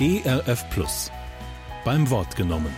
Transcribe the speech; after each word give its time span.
ERF 0.00 0.70
Plus. 0.70 1.10
Beim 1.84 2.08
Wort 2.08 2.36
genommen. 2.36 2.72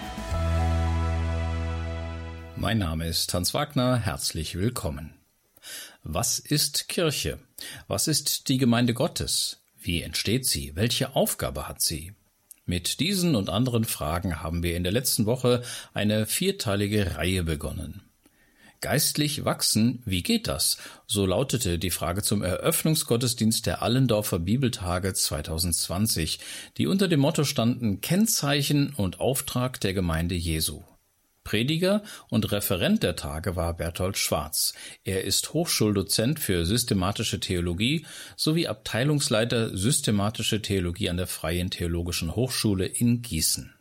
Mein 2.56 2.78
Name 2.78 3.08
ist 3.08 3.34
Hans 3.34 3.52
Wagner. 3.52 3.98
Herzlich 3.98 4.54
willkommen. 4.54 5.12
Was 6.02 6.38
ist 6.38 6.88
Kirche? 6.88 7.38
Was 7.88 8.08
ist 8.08 8.48
die 8.48 8.56
Gemeinde 8.56 8.94
Gottes? 8.94 9.60
Wie 9.78 10.00
entsteht 10.00 10.46
sie? 10.46 10.74
Welche 10.76 11.14
Aufgabe 11.14 11.68
hat 11.68 11.82
sie? 11.82 12.14
Mit 12.64 13.00
diesen 13.00 13.36
und 13.36 13.50
anderen 13.50 13.84
Fragen 13.84 14.40
haben 14.40 14.62
wir 14.62 14.74
in 14.74 14.82
der 14.82 14.92
letzten 14.92 15.26
Woche 15.26 15.62
eine 15.92 16.24
vierteilige 16.24 17.16
Reihe 17.16 17.42
begonnen. 17.42 18.09
Geistlich 18.82 19.44
wachsen, 19.44 20.02
wie 20.06 20.22
geht 20.22 20.48
das? 20.48 20.78
So 21.06 21.26
lautete 21.26 21.78
die 21.78 21.90
Frage 21.90 22.22
zum 22.22 22.42
Eröffnungsgottesdienst 22.42 23.66
der 23.66 23.82
Allendorfer 23.82 24.38
Bibeltage 24.38 25.12
2020, 25.12 26.40
die 26.78 26.86
unter 26.86 27.06
dem 27.06 27.20
Motto 27.20 27.44
standen 27.44 28.00
Kennzeichen 28.00 28.94
und 28.94 29.20
Auftrag 29.20 29.80
der 29.80 29.92
Gemeinde 29.92 30.34
Jesu. 30.34 30.82
Prediger 31.44 32.02
und 32.30 32.52
Referent 32.52 33.02
der 33.02 33.16
Tage 33.16 33.54
war 33.54 33.74
Berthold 33.76 34.16
Schwarz. 34.16 34.72
Er 35.04 35.24
ist 35.24 35.52
Hochschuldozent 35.52 36.40
für 36.40 36.64
systematische 36.64 37.38
Theologie 37.38 38.06
sowie 38.36 38.66
Abteilungsleiter 38.66 39.76
systematische 39.76 40.62
Theologie 40.62 41.10
an 41.10 41.18
der 41.18 41.26
Freien 41.26 41.68
Theologischen 41.70 42.34
Hochschule 42.34 42.86
in 42.86 43.20
Gießen. 43.20 43.74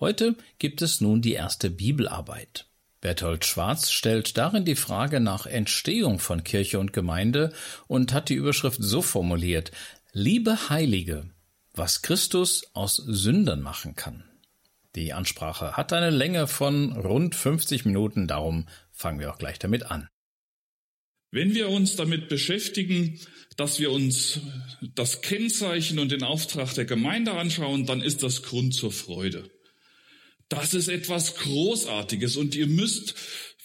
Heute 0.00 0.34
gibt 0.58 0.82
es 0.82 1.00
nun 1.00 1.22
die 1.22 1.32
erste 1.32 1.70
Bibelarbeit. 1.70 2.67
Berthold 3.00 3.44
Schwarz 3.44 3.90
stellt 3.90 4.36
darin 4.36 4.64
die 4.64 4.74
Frage 4.74 5.20
nach 5.20 5.46
Entstehung 5.46 6.18
von 6.18 6.42
Kirche 6.42 6.80
und 6.80 6.92
Gemeinde 6.92 7.52
und 7.86 8.12
hat 8.12 8.28
die 8.28 8.34
Überschrift 8.34 8.80
so 8.82 9.02
formuliert 9.02 9.70
Liebe 10.12 10.68
Heilige, 10.68 11.30
was 11.74 12.02
Christus 12.02 12.64
aus 12.72 12.96
Sündern 12.96 13.60
machen 13.60 13.94
kann. 13.94 14.24
Die 14.96 15.12
Ansprache 15.12 15.76
hat 15.76 15.92
eine 15.92 16.10
Länge 16.10 16.48
von 16.48 16.92
rund 16.92 17.36
50 17.36 17.84
Minuten, 17.84 18.26
darum 18.26 18.66
fangen 18.90 19.20
wir 19.20 19.32
auch 19.32 19.38
gleich 19.38 19.60
damit 19.60 19.84
an. 19.84 20.08
Wenn 21.30 21.54
wir 21.54 21.68
uns 21.68 21.94
damit 21.94 22.28
beschäftigen, 22.28 23.20
dass 23.56 23.78
wir 23.78 23.92
uns 23.92 24.40
das 24.94 25.20
Kennzeichen 25.20 25.98
und 25.98 26.10
den 26.10 26.24
Auftrag 26.24 26.72
der 26.74 26.86
Gemeinde 26.86 27.32
anschauen, 27.32 27.86
dann 27.86 28.00
ist 28.00 28.22
das 28.22 28.42
Grund 28.42 28.74
zur 28.74 28.90
Freude. 28.90 29.50
Das 30.48 30.72
ist 30.72 30.88
etwas 30.88 31.36
Großartiges 31.36 32.36
und 32.36 32.54
ihr 32.54 32.66
müsst 32.66 33.14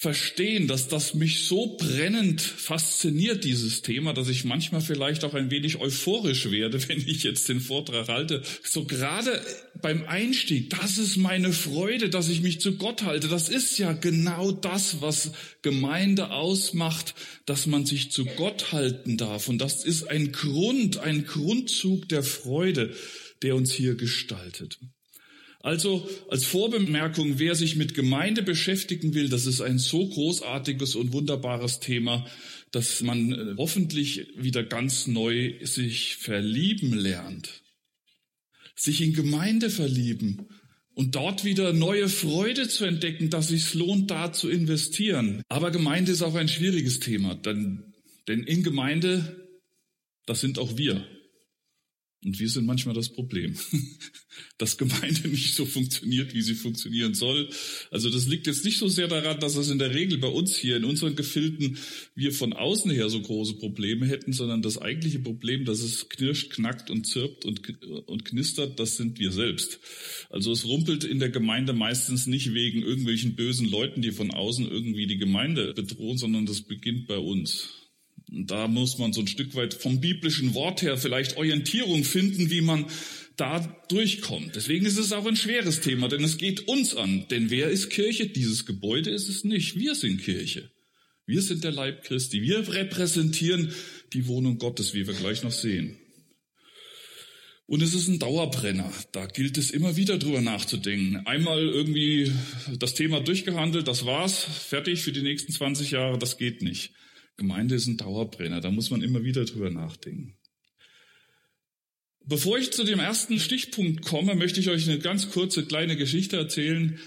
verstehen, 0.04 0.68
dass 0.68 0.90
das 0.90 1.14
mich 1.14 1.46
so 1.46 1.78
brennend 1.78 2.42
fasziniert, 2.42 3.46
dieses 3.46 3.84
Thema, 3.84 4.14
dass 4.14 4.28
ich 4.28 4.44
manchmal 4.44 4.82
vielleicht 4.82 5.24
auch 5.24 5.34
ein 5.34 5.50
wenig 5.50 5.80
euphorisch 5.80 6.52
werde, 6.52 6.78
wenn 6.90 7.00
ich 7.00 7.24
jetzt 7.24 7.48
den 7.48 7.62
Vortrag 7.62 8.10
halte. 8.10 8.44
So 8.64 8.84
gerade 8.84 9.42
beim 9.82 10.04
Einstieg, 10.04 10.72
das 10.72 10.98
ist 10.98 11.16
meine 11.16 11.54
Freude, 11.54 12.10
dass 12.10 12.28
ich 12.28 12.42
mich 12.42 12.60
zu 12.60 12.76
Gott 12.76 13.04
halte. 13.04 13.30
Das 13.30 13.48
ist 13.48 13.78
ja 13.80 13.94
genau 13.94 14.52
das, 14.52 15.00
was 15.02 15.32
Gemeinde 15.62 16.32
ausmacht, 16.32 17.16
dass 17.46 17.66
man 17.66 17.86
sich 17.86 18.12
zu 18.12 18.26
Gott 18.26 18.74
halten 18.74 19.16
darf. 19.16 19.48
Und 19.48 19.60
das 19.60 19.86
ist 19.86 20.10
ein 20.10 20.34
Grund, 20.34 20.98
ein 20.98 21.26
Grundzug 21.26 22.10
der 22.10 22.24
Freude, 22.24 22.94
der 23.42 23.56
uns 23.56 23.72
hier 23.72 23.96
gestaltet. 23.96 24.80
Also 25.64 26.08
als 26.30 26.44
Vorbemerkung, 26.44 27.40
wer 27.40 27.56
sich 27.56 27.78
mit 27.78 27.94
Gemeinde 27.94 28.44
beschäftigen 28.44 29.14
will, 29.14 29.30
das 29.30 29.46
ist 29.46 29.62
ein 29.62 29.80
so 29.80 30.06
großartiges 30.06 30.96
und 30.96 31.14
wunderbares 31.14 31.80
Thema, 31.80 32.28
dass 32.72 33.02
man 33.02 33.32
äh, 33.32 33.56
hoffentlich 33.58 34.28
wieder 34.36 34.64
ganz 34.64 35.08
neu 35.08 35.54
sich 35.62 36.18
verlieben 36.18 36.94
lernt. 36.94 37.64
Sich 38.76 39.00
in 39.00 39.14
Gemeinde 39.14 39.70
verlieben 39.70 40.50
und 40.96 41.16
dort 41.16 41.46
wieder 41.46 41.72
neue 41.72 42.10
Freude 42.10 42.68
zu 42.68 42.84
entdecken, 42.84 43.30
dass 43.30 43.50
es 43.50 43.72
sich 43.72 43.74
lohnt, 43.74 44.12
da 44.12 44.34
zu 44.34 44.50
investieren. 44.50 45.44
Aber 45.48 45.72
Gemeinde 45.72 46.12
ist 46.12 46.24
auch 46.24 46.36
ein 46.36 46.50
schwieriges 46.50 47.00
Thema, 47.00 47.36
denn, 47.36 47.94
denn 48.28 48.44
in 48.44 48.64
Gemeinde, 48.64 49.48
das 50.26 50.42
sind 50.42 50.60
auch 50.60 50.76
wir. 50.76 51.08
Und 52.26 52.40
wir 52.40 52.50
sind 52.50 52.66
manchmal 52.66 52.96
das 52.96 53.10
Problem, 53.10 53.56
dass 54.58 54.78
Gemeinde 54.78 55.28
nicht 55.28 55.56
so 55.56 55.66
funktioniert, 55.66 56.34
wie 56.34 56.42
sie 56.42 56.56
funktionieren 56.56 57.14
soll. 57.14 57.50
Also 57.92 58.10
das 58.10 58.28
liegt 58.28 58.48
jetzt 58.48 58.64
nicht 58.64 58.78
so 58.78 58.88
sehr 58.88 59.08
daran, 59.08 59.40
dass 59.40 59.56
es 59.56 59.70
in 59.70 59.80
der 59.80 59.94
Regel 59.94 60.18
bei 60.20 60.28
uns 60.28 60.56
hier 60.56 60.78
in 60.78 60.86
unseren 60.86 61.16
Gefilden 61.16 61.78
wir 62.16 62.32
von 62.32 62.54
außen 62.54 62.92
her 62.92 63.10
so 63.10 63.22
große 63.22 63.56
Probleme 63.56 64.06
hätten, 64.06 64.32
sondern 64.32 64.62
das 64.62 64.78
eigentliche 64.78 65.20
Problem, 65.20 65.66
dass 65.66 65.82
es 65.82 66.08
knirscht, 66.08 66.52
knackt 66.52 66.90
und 66.90 67.06
zirpt 67.06 67.46
und, 67.46 67.62
und 68.08 68.26
knistert, 68.26 68.80
das 68.80 68.96
sind 68.96 69.20
wir 69.20 69.32
selbst. 69.32 69.80
Also 70.30 70.52
es 70.52 70.66
rumpelt 70.66 71.04
in 71.04 71.20
der 71.20 71.30
Gemeinde 71.30 71.74
meistens 71.74 72.26
nicht 72.26 72.54
wegen 72.54 72.82
irgendwelchen 72.84 73.36
bösen 73.36 73.70
Leuten, 73.70 74.02
die 74.02 74.12
von 74.12 74.32
außen 74.32 74.70
irgendwie 74.70 75.08
die 75.08 75.18
Gemeinde 75.18 75.74
bedrohen, 75.74 76.18
sondern 76.18 76.46
das 76.46 76.62
beginnt 76.62 77.08
bei 77.08 77.18
uns. 77.18 77.83
Da 78.36 78.68
muss 78.68 78.98
man 78.98 79.14
so 79.14 79.22
ein 79.22 79.28
Stück 79.28 79.54
weit 79.54 79.76
vom 79.76 80.02
biblischen 80.02 80.56
Wort 80.56 80.82
her 80.82 80.98
vielleicht 80.98 81.38
Orientierung 81.38 82.04
finden, 82.04 82.50
wie 82.50 82.62
man 82.62 82.88
da 83.36 83.60
durchkommt. 83.90 84.56
Deswegen 84.56 84.86
ist 84.86 84.98
es 84.98 85.12
auch 85.12 85.26
ein 85.28 85.36
schweres 85.36 85.82
Thema, 85.82 86.08
denn 86.08 86.24
es 86.24 86.38
geht 86.38 86.68
uns 86.68 86.96
an. 86.96 87.28
Denn 87.30 87.52
wer 87.52 87.70
ist 87.70 87.92
Kirche? 87.92 88.28
Dieses 88.28 88.66
Gebäude 88.66 89.12
ist 89.12 89.30
es 89.30 89.44
nicht. 89.44 89.78
Wir 89.78 89.94
sind 89.94 90.22
Kirche. 90.22 90.72
Wir 91.28 91.44
sind 91.44 91.64
der 91.64 91.72
Leib 91.72 92.04
Christi. 92.04 92.42
Wir 92.42 92.68
repräsentieren 92.74 93.72
die 94.14 94.28
Wohnung 94.28 94.58
Gottes, 94.58 94.96
wie 94.96 95.06
wir 95.06 95.14
gleich 95.14 95.44
noch 95.44 95.52
sehen. 95.52 95.98
Und 97.68 97.82
es 97.82 97.94
ist 97.94 98.08
ein 98.08 98.20
Dauerbrenner. 98.20 98.92
Da 99.12 99.28
gilt 99.28 99.58
es 99.58 99.70
immer 99.72 99.96
wieder 99.96 100.18
drüber 100.18 100.42
nachzudenken. 100.42 101.26
Einmal 101.26 101.62
irgendwie 101.62 102.32
das 102.78 102.96
Thema 102.96 103.22
durchgehandelt, 103.22 103.88
das 103.88 104.06
war's, 104.06 104.44
fertig 104.44 105.02
für 105.02 105.12
die 105.12 105.22
nächsten 105.22 105.54
20 105.54 105.92
Jahre, 105.92 106.18
das 106.18 106.38
geht 106.38 106.62
nicht. 106.62 106.92
Gemeinde 107.38 107.76
ist 107.76 107.88
ein 107.88 107.98
Dauerbrenner, 107.98 108.62
da 108.62 108.72
muss 108.72 108.90
man 108.92 109.02
immer 109.02 109.24
wieder 109.24 109.46
drüber 109.46 109.70
nachdenken. 109.70 110.38
Bevor 112.26 112.58
ich 112.58 112.72
zu 112.72 112.84
dem 112.84 113.00
ersten 113.00 113.40
Stichpunkt 113.40 114.06
komme, 114.06 114.36
möchte 114.36 114.60
ich 114.60 114.70
euch 114.70 114.88
eine 114.88 115.00
ganz 115.00 115.30
kurze 115.32 115.66
kleine 115.66 115.98
Geschichte 115.98 116.38
erzählen 116.38 117.00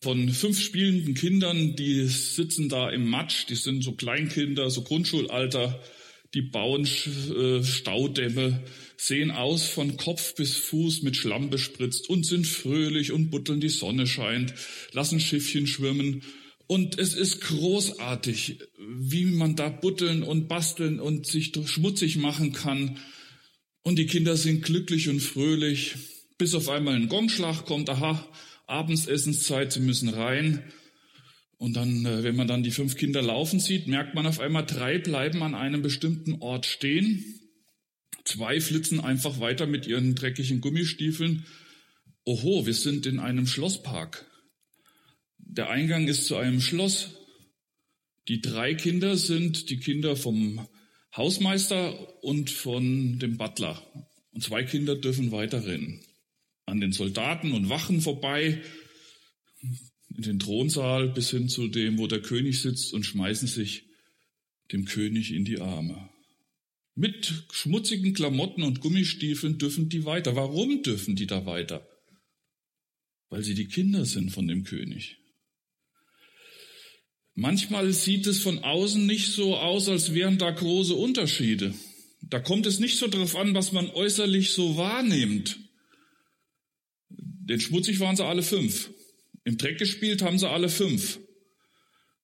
von 0.00 0.28
fünf 0.30 0.60
spielenden 0.60 1.14
Kindern, 1.14 1.76
die 1.76 2.06
sitzen 2.06 2.68
da 2.68 2.90
im 2.90 3.08
Matsch, 3.08 3.46
die 3.48 3.56
sind 3.56 3.82
so 3.82 3.92
Kleinkinder, 3.92 4.70
so 4.70 4.82
Grundschulalter, 4.82 5.80
die 6.34 6.42
bauen 6.42 6.84
äh, 6.84 7.64
Staudämme, 7.64 8.62
sehen 8.96 9.30
aus 9.30 9.64
von 9.64 9.96
Kopf 9.96 10.34
bis 10.34 10.56
Fuß 10.56 11.02
mit 11.02 11.16
Schlamm 11.16 11.50
bespritzt 11.50 12.08
und 12.08 12.26
sind 12.26 12.46
fröhlich 12.46 13.12
und 13.12 13.30
butteln, 13.30 13.60
die 13.60 13.68
Sonne 13.68 14.06
scheint, 14.06 14.54
lassen 14.92 15.20
Schiffchen 15.20 15.66
schwimmen 15.66 16.22
und 16.68 16.98
es 16.98 17.14
ist 17.14 17.40
großartig, 17.40 18.60
wie 18.78 19.24
man 19.24 19.56
da 19.56 19.70
butteln 19.70 20.22
und 20.22 20.48
basteln 20.48 21.00
und 21.00 21.26
sich 21.26 21.52
schmutzig 21.64 22.18
machen 22.18 22.52
kann. 22.52 22.98
Und 23.82 23.98
die 23.98 24.06
Kinder 24.06 24.36
sind 24.36 24.62
glücklich 24.62 25.08
und 25.08 25.20
fröhlich, 25.20 25.94
bis 26.36 26.54
auf 26.54 26.68
einmal 26.68 26.94
ein 26.94 27.08
Gongschlag 27.08 27.64
kommt, 27.64 27.88
aha, 27.88 28.28
Abendsessenszeit, 28.66 29.72
sie 29.72 29.80
müssen 29.80 30.10
rein. 30.10 30.62
Und 31.56 31.74
dann, 31.74 32.04
äh, 32.04 32.22
wenn 32.22 32.36
man 32.36 32.46
dann 32.46 32.62
die 32.62 32.70
fünf 32.70 32.96
Kinder 32.96 33.22
laufen 33.22 33.60
sieht, 33.60 33.86
merkt 33.86 34.14
man 34.14 34.26
auf 34.26 34.38
einmal, 34.38 34.66
drei 34.66 34.98
bleiben 34.98 35.42
an 35.42 35.54
einem 35.54 35.80
bestimmten 35.80 36.34
Ort 36.42 36.66
stehen. 36.66 37.24
Zwei 38.24 38.60
flitzen 38.60 39.00
einfach 39.00 39.40
weiter 39.40 39.66
mit 39.66 39.86
ihren 39.86 40.14
dreckigen 40.14 40.60
Gummistiefeln. 40.60 41.46
Oho, 42.26 42.66
wir 42.66 42.74
sind 42.74 43.06
in 43.06 43.20
einem 43.20 43.46
Schlosspark. 43.46 44.27
Der 45.50 45.70
Eingang 45.70 46.06
ist 46.06 46.26
zu 46.26 46.36
einem 46.36 46.60
Schloss. 46.60 47.10
Die 48.28 48.42
drei 48.42 48.74
Kinder 48.74 49.16
sind 49.16 49.70
die 49.70 49.78
Kinder 49.78 50.14
vom 50.14 50.68
Hausmeister 51.16 52.22
und 52.22 52.50
von 52.50 53.18
dem 53.18 53.38
Butler. 53.38 53.82
Und 54.32 54.42
zwei 54.42 54.62
Kinder 54.62 54.94
dürfen 54.94 55.32
weiterrennen. 55.32 56.00
An 56.66 56.80
den 56.80 56.92
Soldaten 56.92 57.52
und 57.52 57.70
Wachen 57.70 58.02
vorbei, 58.02 58.62
in 60.14 60.22
den 60.22 60.38
Thronsaal 60.38 61.08
bis 61.08 61.30
hin 61.30 61.48
zu 61.48 61.68
dem, 61.68 61.96
wo 61.98 62.06
der 62.06 62.20
König 62.20 62.60
sitzt 62.60 62.92
und 62.92 63.06
schmeißen 63.06 63.48
sich 63.48 63.84
dem 64.70 64.84
König 64.84 65.32
in 65.32 65.46
die 65.46 65.60
Arme. 65.60 66.10
Mit 66.94 67.46
schmutzigen 67.52 68.12
Klamotten 68.12 68.62
und 68.62 68.80
Gummistiefeln 68.80 69.56
dürfen 69.56 69.88
die 69.88 70.04
weiter. 70.04 70.36
Warum 70.36 70.82
dürfen 70.82 71.16
die 71.16 71.26
da 71.26 71.46
weiter? 71.46 71.88
Weil 73.30 73.42
sie 73.42 73.54
die 73.54 73.66
Kinder 73.68 74.04
sind 74.04 74.30
von 74.30 74.46
dem 74.46 74.64
König. 74.64 75.17
Manchmal 77.40 77.92
sieht 77.92 78.26
es 78.26 78.40
von 78.40 78.64
außen 78.64 79.06
nicht 79.06 79.30
so 79.30 79.56
aus, 79.56 79.88
als 79.88 80.12
wären 80.12 80.38
da 80.38 80.50
große 80.50 80.96
Unterschiede. 80.96 81.72
Da 82.20 82.40
kommt 82.40 82.66
es 82.66 82.80
nicht 82.80 82.98
so 82.98 83.06
darauf 83.06 83.36
an, 83.36 83.54
was 83.54 83.70
man 83.70 83.88
äußerlich 83.90 84.50
so 84.50 84.76
wahrnimmt. 84.76 85.56
Denn 87.08 87.60
schmutzig 87.60 88.00
waren 88.00 88.16
sie 88.16 88.24
alle 88.24 88.42
fünf. 88.42 88.90
Im 89.44 89.56
Dreck 89.56 89.78
gespielt 89.78 90.20
haben 90.20 90.40
sie 90.40 90.50
alle 90.50 90.68
fünf. 90.68 91.20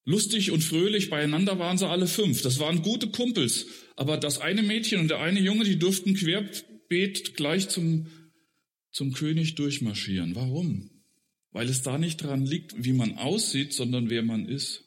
Lustig 0.04 0.50
und 0.50 0.64
fröhlich 0.64 1.10
beieinander 1.10 1.60
waren 1.60 1.78
sie 1.78 1.88
alle 1.88 2.08
fünf. 2.08 2.42
Das 2.42 2.58
waren 2.58 2.82
gute 2.82 3.06
Kumpels. 3.06 3.66
Aber 3.94 4.16
das 4.16 4.40
eine 4.40 4.64
Mädchen 4.64 4.98
und 4.98 5.06
der 5.12 5.20
eine 5.20 5.38
Junge, 5.38 5.62
die 5.62 5.78
durften 5.78 6.14
querbeet 6.14 7.36
gleich 7.36 7.68
zum, 7.68 8.08
zum 8.90 9.12
König 9.12 9.54
durchmarschieren. 9.54 10.34
Warum? 10.34 10.90
Weil 11.52 11.68
es 11.68 11.82
da 11.82 11.98
nicht 11.98 12.16
dran 12.16 12.44
liegt, 12.44 12.84
wie 12.84 12.94
man 12.94 13.16
aussieht, 13.16 13.72
sondern 13.72 14.10
wer 14.10 14.24
man 14.24 14.48
ist. 14.48 14.83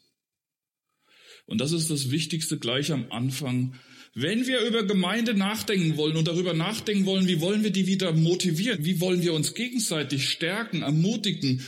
Und 1.48 1.60
das 1.60 1.72
ist 1.72 1.90
das 1.90 2.12
Wichtigste 2.12 2.60
gleich 2.60 2.92
am 2.92 3.12
Anfang. 3.12 3.74
Wenn 4.14 4.46
wir 4.48 4.62
über 4.62 4.84
Gemeinde 4.86 5.34
nachdenken 5.34 5.98
wollen 5.98 6.18
und 6.18 6.28
darüber 6.28 6.54
nachdenken 6.54 7.06
wollen, 7.06 7.28
wie 7.28 7.40
wollen 7.40 7.64
wir 7.64 7.72
die 7.72 7.88
wieder 7.88 8.14
motivieren, 8.14 8.86
wie 8.86 9.00
wollen 9.00 9.24
wir 9.24 9.34
uns 9.34 9.54
gegenseitig 9.54 10.30
stärken, 10.30 10.82
ermutigen, 10.82 11.66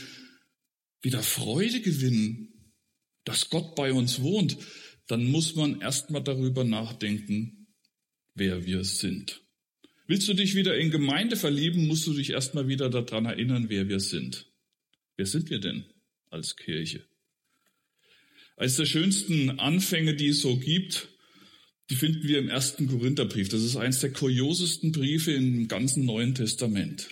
wieder 1.02 1.22
Freude 1.22 1.80
gewinnen, 1.80 2.74
dass 3.24 3.48
Gott 3.48 3.74
bei 3.74 3.92
uns 3.92 4.20
wohnt, 4.20 4.58
dann 5.06 5.30
muss 5.30 5.56
man 5.56 5.80
erstmal 5.80 6.22
darüber 6.22 6.62
nachdenken, 6.62 7.74
wer 8.34 8.66
wir 8.66 8.84
sind. 8.84 9.42
Willst 10.06 10.28
du 10.28 10.34
dich 10.34 10.54
wieder 10.54 10.76
in 10.76 10.90
Gemeinde 10.90 11.36
verlieben, 11.36 11.86
musst 11.86 12.06
du 12.06 12.12
dich 12.12 12.30
erstmal 12.30 12.68
wieder 12.68 12.90
daran 12.90 13.26
erinnern, 13.26 13.66
wer 13.68 13.88
wir 13.88 14.00
sind. 14.00 14.50
Wer 15.16 15.26
sind 15.26 15.50
wir 15.50 15.60
denn 15.60 15.84
als 16.30 16.56
Kirche? 16.56 17.09
Eines 18.60 18.76
der 18.76 18.84
schönsten 18.84 19.58
Anfänge, 19.58 20.14
die 20.14 20.28
es 20.28 20.42
so 20.42 20.58
gibt, 20.58 21.08
die 21.88 21.94
finden 21.94 22.28
wir 22.28 22.38
im 22.38 22.50
ersten 22.50 22.88
Korintherbrief. 22.88 23.48
Das 23.48 23.62
ist 23.62 23.76
eines 23.76 24.00
der 24.00 24.12
kuriosesten 24.12 24.92
Briefe 24.92 25.32
im 25.32 25.66
ganzen 25.66 26.04
Neuen 26.04 26.34
Testament. 26.34 27.08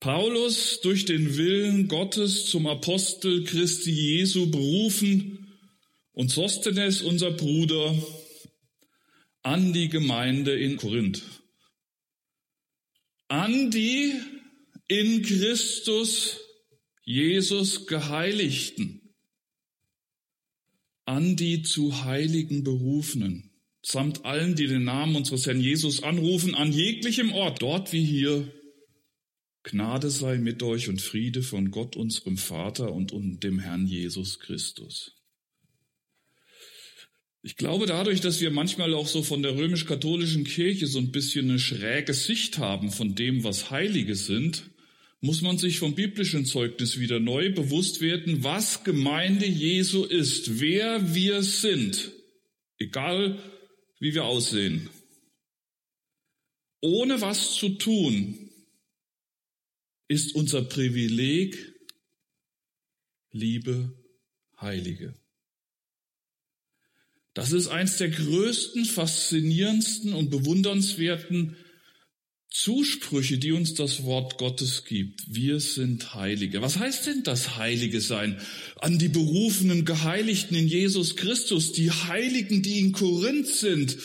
Paulus 0.00 0.80
durch 0.80 1.04
den 1.04 1.36
Willen 1.36 1.86
Gottes 1.86 2.46
zum 2.46 2.66
Apostel 2.66 3.44
Christi 3.44 3.90
Jesu 3.90 4.50
berufen 4.50 5.52
und 6.12 6.30
Sostenes, 6.30 7.02
unser 7.02 7.32
Bruder, 7.32 7.94
an 9.42 9.74
die 9.74 9.90
Gemeinde 9.90 10.58
in 10.58 10.78
Korinth. 10.78 11.24
An 13.28 13.70
die 13.70 14.14
in 14.88 15.20
Christus 15.20 16.38
Jesus 17.04 17.86
Geheiligten. 17.86 19.02
An 21.08 21.36
die 21.36 21.62
zu 21.62 22.04
Heiligen 22.04 22.64
Berufenen, 22.64 23.50
samt 23.80 24.26
allen, 24.26 24.56
die 24.56 24.66
den 24.66 24.84
Namen 24.84 25.16
unseres 25.16 25.46
Herrn 25.46 25.58
Jesus 25.58 26.02
anrufen, 26.02 26.54
an 26.54 26.70
jeglichem 26.70 27.32
Ort, 27.32 27.62
dort 27.62 27.94
wie 27.94 28.04
hier, 28.04 28.52
Gnade 29.62 30.10
sei 30.10 30.36
mit 30.36 30.62
euch 30.62 30.90
und 30.90 31.00
Friede 31.00 31.42
von 31.42 31.70
Gott, 31.70 31.96
unserem 31.96 32.36
Vater 32.36 32.92
und 32.92 33.42
dem 33.42 33.58
Herrn 33.58 33.86
Jesus 33.86 34.38
Christus. 34.38 35.14
Ich 37.40 37.56
glaube 37.56 37.86
dadurch, 37.86 38.20
dass 38.20 38.42
wir 38.42 38.50
manchmal 38.50 38.92
auch 38.92 39.06
so 39.06 39.22
von 39.22 39.42
der 39.42 39.56
römisch-katholischen 39.56 40.44
Kirche 40.44 40.86
so 40.86 40.98
ein 40.98 41.10
bisschen 41.10 41.48
eine 41.48 41.58
schräge 41.58 42.12
Sicht 42.12 42.58
haben 42.58 42.90
von 42.90 43.14
dem, 43.14 43.44
was 43.44 43.70
Heilige 43.70 44.14
sind, 44.14 44.68
muss 45.20 45.42
man 45.42 45.58
sich 45.58 45.78
vom 45.78 45.94
biblischen 45.94 46.46
Zeugnis 46.46 46.98
wieder 46.98 47.18
neu 47.18 47.52
bewusst 47.52 48.00
werden, 48.00 48.44
was 48.44 48.84
Gemeinde 48.84 49.46
Jesu 49.46 50.04
ist, 50.04 50.60
wer 50.60 51.14
wir 51.14 51.42
sind, 51.42 52.12
egal 52.78 53.42
wie 53.98 54.14
wir 54.14 54.24
aussehen. 54.24 54.88
Ohne 56.80 57.20
was 57.20 57.54
zu 57.56 57.70
tun, 57.70 58.50
ist 60.06 60.34
unser 60.34 60.62
Privileg 60.62 61.74
Liebe 63.30 63.92
Heilige. 64.60 65.14
Das 67.34 67.52
ist 67.52 67.68
eins 67.68 67.98
der 67.98 68.08
größten, 68.08 68.84
faszinierendsten 68.84 70.14
und 70.14 70.30
bewundernswerten 70.30 71.56
Zusprüche, 72.50 73.38
die 73.38 73.52
uns 73.52 73.74
das 73.74 74.04
Wort 74.04 74.38
Gottes 74.38 74.84
gibt. 74.84 75.22
Wir 75.28 75.60
sind 75.60 76.14
Heilige. 76.14 76.62
Was 76.62 76.78
heißt 76.78 77.06
denn 77.06 77.22
das 77.22 77.56
Heilige 77.56 78.00
sein? 78.00 78.40
An 78.80 78.98
die 78.98 79.08
berufenen 79.08 79.84
Geheiligten 79.84 80.56
in 80.56 80.66
Jesus 80.66 81.16
Christus, 81.16 81.72
die 81.72 81.90
Heiligen, 81.90 82.62
die 82.62 82.78
in 82.78 82.92
Korinth 82.92 83.48
sind, 83.48 83.98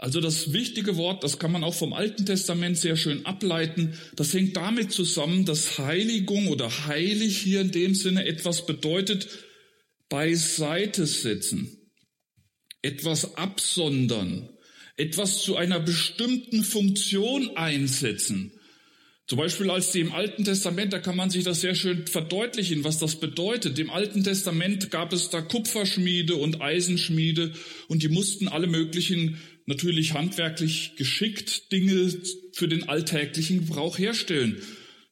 also 0.00 0.20
das 0.20 0.52
wichtige 0.52 0.96
Wort, 0.96 1.24
das 1.24 1.40
kann 1.40 1.50
man 1.50 1.64
auch 1.64 1.74
vom 1.74 1.92
Alten 1.92 2.24
Testament 2.24 2.78
sehr 2.78 2.96
schön 2.96 3.26
ableiten, 3.26 3.98
das 4.14 4.32
hängt 4.32 4.56
damit 4.56 4.92
zusammen, 4.92 5.44
dass 5.44 5.78
Heiligung 5.78 6.46
oder 6.46 6.86
heilig 6.86 7.38
hier 7.38 7.60
in 7.60 7.72
dem 7.72 7.96
Sinne 7.96 8.24
etwas 8.24 8.64
bedeutet, 8.64 9.28
beiseite 10.08 11.04
setzen, 11.04 11.90
etwas 12.80 13.34
absondern, 13.36 14.48
etwas 14.98 15.42
zu 15.42 15.56
einer 15.56 15.80
bestimmten 15.80 16.64
Funktion 16.64 17.56
einsetzen. 17.56 18.52
Zum 19.28 19.38
Beispiel 19.38 19.70
als 19.70 19.92
die 19.92 20.00
im 20.00 20.12
Alten 20.12 20.44
Testament, 20.44 20.92
da 20.92 20.98
kann 20.98 21.14
man 21.14 21.28
sich 21.28 21.44
das 21.44 21.60
sehr 21.60 21.74
schön 21.74 22.06
verdeutlichen, 22.06 22.82
was 22.82 22.98
das 22.98 23.20
bedeutet. 23.20 23.78
Im 23.78 23.90
Alten 23.90 24.24
Testament 24.24 24.90
gab 24.90 25.12
es 25.12 25.28
da 25.28 25.42
Kupferschmiede 25.42 26.34
und 26.34 26.62
Eisenschmiede 26.62 27.52
und 27.88 28.02
die 28.02 28.08
mussten 28.08 28.48
alle 28.48 28.66
möglichen, 28.66 29.38
natürlich 29.66 30.14
handwerklich 30.14 30.96
geschickt 30.96 31.70
Dinge 31.72 32.10
für 32.52 32.68
den 32.68 32.88
alltäglichen 32.88 33.66
Gebrauch 33.66 33.98
herstellen. 33.98 34.62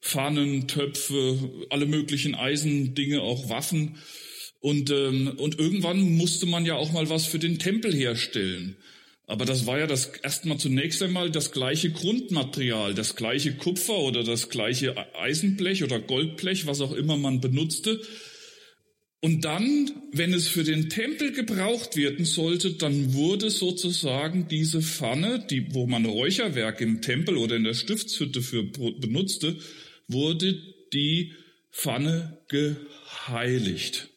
Pfannen, 0.00 0.66
Töpfe, 0.66 1.66
alle 1.68 1.84
möglichen 1.84 2.34
Eisendinge, 2.34 3.20
auch 3.20 3.50
Waffen. 3.50 3.96
Und, 4.60 4.90
ähm, 4.90 5.34
und 5.36 5.58
irgendwann 5.58 6.16
musste 6.16 6.46
man 6.46 6.64
ja 6.64 6.76
auch 6.76 6.90
mal 6.92 7.10
was 7.10 7.26
für 7.26 7.38
den 7.38 7.58
Tempel 7.58 7.94
herstellen. 7.94 8.76
Aber 9.26 9.44
das 9.44 9.66
war 9.66 9.78
ja 9.78 9.88
das 9.88 10.12
erstmal 10.22 10.58
zunächst 10.58 11.02
einmal 11.02 11.30
das 11.30 11.50
gleiche 11.50 11.90
Grundmaterial, 11.90 12.94
das 12.94 13.16
gleiche 13.16 13.56
Kupfer 13.56 13.98
oder 13.98 14.22
das 14.22 14.48
gleiche 14.50 14.94
Eisenblech 15.16 15.82
oder 15.82 15.98
Goldblech, 15.98 16.66
was 16.66 16.80
auch 16.80 16.92
immer 16.92 17.16
man 17.16 17.40
benutzte. 17.40 18.00
Und 19.20 19.44
dann, 19.44 19.90
wenn 20.12 20.32
es 20.32 20.46
für 20.46 20.62
den 20.62 20.88
Tempel 20.88 21.32
gebraucht 21.32 21.96
werden 21.96 22.24
sollte, 22.24 22.74
dann 22.74 23.14
wurde 23.14 23.50
sozusagen 23.50 24.46
diese 24.46 24.80
Pfanne, 24.80 25.44
die, 25.50 25.74
wo 25.74 25.88
man 25.88 26.04
Räucherwerk 26.04 26.80
im 26.80 27.02
Tempel 27.02 27.36
oder 27.36 27.56
in 27.56 27.64
der 27.64 27.74
Stiftshütte 27.74 28.42
für 28.42 28.62
benutzte, 28.62 29.56
wurde 30.06 30.62
die 30.92 31.32
Pfanne 31.72 32.38
geheiligt. 32.48 34.10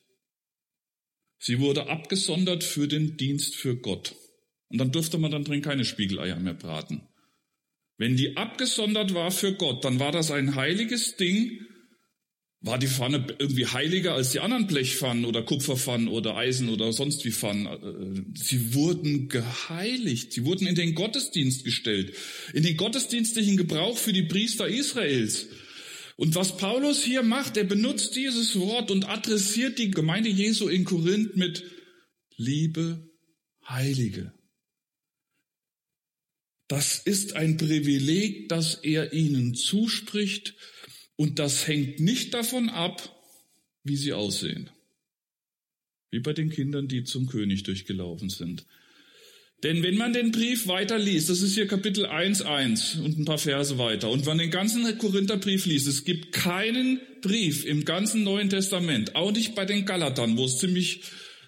Sie 1.39 1.59
wurde 1.59 1.87
abgesondert 1.87 2.63
für 2.63 2.87
den 2.87 3.17
Dienst 3.17 3.55
für 3.55 3.75
Gott. 3.77 4.13
Und 4.69 4.77
dann 4.77 4.91
durfte 4.91 5.17
man 5.17 5.31
dann 5.31 5.43
drin 5.43 5.61
keine 5.61 5.85
Spiegeleier 5.85 6.37
mehr 6.37 6.53
braten. 6.53 7.01
Wenn 7.97 8.15
die 8.15 8.37
abgesondert 8.37 9.13
war 9.13 9.29
für 9.29 9.53
Gott, 9.53 9.83
dann 9.83 9.99
war 9.99 10.11
das 10.11 10.31
ein 10.31 10.55
heiliges 10.55 11.17
Ding. 11.17 11.59
War 12.61 12.77
die 12.77 12.87
Pfanne 12.87 13.25
irgendwie 13.39 13.67
heiliger 13.67 14.13
als 14.13 14.31
die 14.31 14.41
anderen 14.41 14.67
Blechpfannen 14.67 15.25
oder 15.25 15.43
Kupferpfannen 15.43 16.07
oder 16.09 16.35
Eisen 16.35 16.69
oder 16.69 16.91
sonst 16.91 17.23
wie 17.25 17.31
Pfannen? 17.31 17.65
Äh, 17.65 18.37
sie 18.37 18.73
wurden 18.73 19.29
geheiligt. 19.29 20.33
Sie 20.33 20.45
wurden 20.45 20.67
in 20.67 20.75
den 20.75 20.93
Gottesdienst 20.93 21.63
gestellt. 21.63 22.13
In 22.53 22.63
den 22.63 22.77
gottesdienstlichen 22.77 23.57
Gebrauch 23.57 23.97
für 23.97 24.13
die 24.13 24.23
Priester 24.23 24.67
Israels. 24.67 25.47
Und 26.17 26.35
was 26.35 26.57
Paulus 26.57 27.01
hier 27.01 27.23
macht, 27.23 27.55
er 27.55 27.63
benutzt 27.63 28.17
dieses 28.17 28.59
Wort 28.59 28.91
und 28.91 29.07
adressiert 29.07 29.79
die 29.79 29.89
Gemeinde 29.89 30.29
Jesu 30.29 30.67
in 30.67 30.83
Korinth 30.83 31.37
mit 31.37 31.63
Liebe 32.35 33.09
Heilige. 33.67 34.33
Das 36.69 36.99
ist 36.99 37.35
ein 37.35 37.57
Privileg, 37.57 38.47
das 38.47 38.75
er 38.75 39.11
ihnen 39.11 39.55
zuspricht 39.55 40.53
und 41.15 41.39
das 41.39 41.67
hängt 41.67 41.99
nicht 41.99 42.33
davon 42.35 42.69
ab, 42.69 43.13
wie 43.83 43.95
sie 43.95 44.13
aussehen. 44.13 44.69
Wie 46.11 46.19
bei 46.19 46.31
den 46.31 46.51
Kindern, 46.51 46.87
die 46.87 47.03
zum 47.03 47.25
König 47.25 47.63
durchgelaufen 47.63 48.29
sind. 48.29 48.67
Denn 49.63 49.81
wenn 49.81 49.97
man 49.97 50.13
den 50.13 50.31
Brief 50.31 50.67
weiterliest, 50.67 51.29
das 51.29 51.41
ist 51.41 51.55
hier 51.55 51.67
Kapitel 51.67 52.05
1.1 52.05 53.01
und 53.01 53.17
ein 53.17 53.25
paar 53.25 53.39
Verse 53.39 53.79
weiter, 53.79 54.11
und 54.11 54.27
man 54.27 54.37
den 54.37 54.51
ganzen 54.51 54.95
Korintherbrief 54.99 55.65
liest, 55.65 55.87
es 55.87 56.05
gibt 56.05 56.33
keinen 56.33 57.01
Brief 57.21 57.65
im 57.65 57.83
ganzen 57.83 58.23
Neuen 58.23 58.51
Testament, 58.51 59.15
auch 59.15 59.31
nicht 59.31 59.55
bei 59.55 59.65
den 59.65 59.85
Galatern, 59.85 60.37
wo 60.37 60.45
es 60.45 60.59
ziemlich 60.59 61.01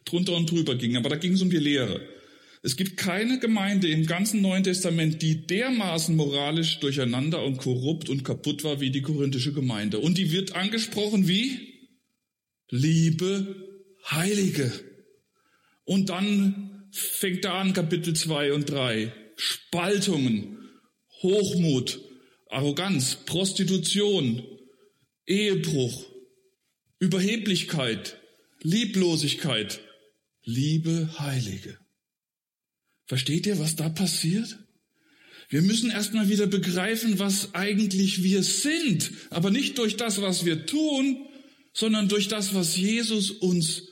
drunter 0.03 0.33
und 0.33 0.49
drüber 0.49 0.75
ging, 0.75 0.97
aber 0.97 1.09
da 1.09 1.15
ging 1.15 1.33
es 1.33 1.43
um 1.43 1.51
die 1.51 1.57
Lehre. 1.57 2.01
Es 2.63 2.75
gibt 2.75 2.95
keine 2.97 3.39
Gemeinde 3.39 3.87
im 3.89 4.05
ganzen 4.05 4.41
Neuen 4.41 4.63
Testament, 4.63 5.21
die 5.23 5.47
dermaßen 5.47 6.15
moralisch 6.15 6.79
durcheinander 6.79 7.43
und 7.43 7.57
korrupt 7.57 8.07
und 8.07 8.23
kaputt 8.23 8.63
war 8.63 8.79
wie 8.79 8.91
die 8.91 9.01
korinthische 9.01 9.51
Gemeinde. 9.51 9.97
Und 9.97 10.19
die 10.19 10.31
wird 10.31 10.55
angesprochen 10.55 11.27
wie 11.27 11.71
Liebe 12.69 13.55
Heilige. 14.09 14.71
Und 15.85 16.09
dann 16.09 16.87
fängt 16.91 17.45
er 17.45 17.55
an, 17.55 17.73
Kapitel 17.73 18.15
2 18.15 18.53
und 18.53 18.69
3. 18.69 19.11
Spaltungen, 19.35 20.59
Hochmut, 21.23 21.99
Arroganz, 22.49 23.17
Prostitution, 23.25 24.43
Ehebruch, 25.25 26.05
Überheblichkeit, 26.99 28.17
Lieblosigkeit, 28.61 29.81
Liebe 30.43 31.09
Heilige. 31.19 31.80
Versteht 33.11 33.45
ihr, 33.45 33.59
was 33.59 33.75
da 33.75 33.89
passiert? 33.89 34.57
Wir 35.49 35.61
müssen 35.63 35.91
erstmal 35.91 36.29
wieder 36.29 36.47
begreifen, 36.47 37.19
was 37.19 37.53
eigentlich 37.53 38.23
wir 38.23 38.41
sind, 38.41 39.11
aber 39.29 39.49
nicht 39.51 39.77
durch 39.79 39.97
das, 39.97 40.21
was 40.21 40.45
wir 40.45 40.65
tun, 40.65 41.17
sondern 41.73 42.07
durch 42.07 42.29
das, 42.29 42.53
was 42.53 42.77
Jesus 42.77 43.29
uns, 43.29 43.83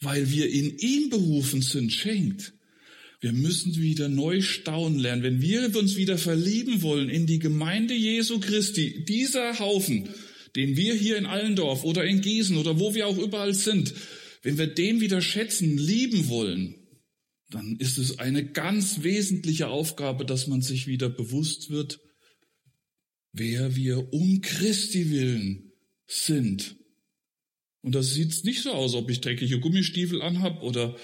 weil 0.00 0.30
wir 0.30 0.48
in 0.48 0.78
ihm 0.78 1.10
berufen 1.10 1.62
sind, 1.62 1.92
schenkt. 1.92 2.52
Wir 3.20 3.32
müssen 3.32 3.74
wieder 3.74 4.08
neu 4.08 4.40
staunen 4.40 5.00
lernen. 5.00 5.24
Wenn 5.24 5.42
wir 5.42 5.74
uns 5.74 5.96
wieder 5.96 6.16
verlieben 6.16 6.82
wollen 6.82 7.08
in 7.08 7.26
die 7.26 7.40
Gemeinde 7.40 7.94
Jesu 7.94 8.38
Christi, 8.38 9.04
dieser 9.04 9.58
Haufen, 9.58 10.10
den 10.54 10.76
wir 10.76 10.94
hier 10.94 11.16
in 11.16 11.26
Allendorf 11.26 11.82
oder 11.82 12.04
in 12.04 12.20
Gießen 12.20 12.56
oder 12.56 12.78
wo 12.78 12.94
wir 12.94 13.08
auch 13.08 13.18
überall 13.18 13.52
sind, 13.52 13.94
wenn 14.44 14.58
wir 14.58 14.68
den 14.68 15.00
wieder 15.00 15.22
schätzen, 15.22 15.76
lieben 15.76 16.28
wollen, 16.28 16.76
dann 17.50 17.76
ist 17.78 17.98
es 17.98 18.18
eine 18.18 18.44
ganz 18.44 19.02
wesentliche 19.02 19.68
Aufgabe, 19.68 20.24
dass 20.24 20.46
man 20.46 20.62
sich 20.62 20.86
wieder 20.86 21.08
bewusst 21.08 21.70
wird, 21.70 22.00
wer 23.32 23.76
wir 23.76 24.12
um 24.12 24.40
Christi 24.40 25.10
willen 25.10 25.72
sind. 26.06 26.76
Und 27.82 27.94
das 27.94 28.14
sieht 28.14 28.44
nicht 28.44 28.62
so 28.62 28.72
aus, 28.72 28.94
ob 28.94 29.10
ich 29.10 29.20
dreckige 29.20 29.58
Gummistiefel 29.58 30.22
anhab 30.22 30.62
oder 30.62 30.96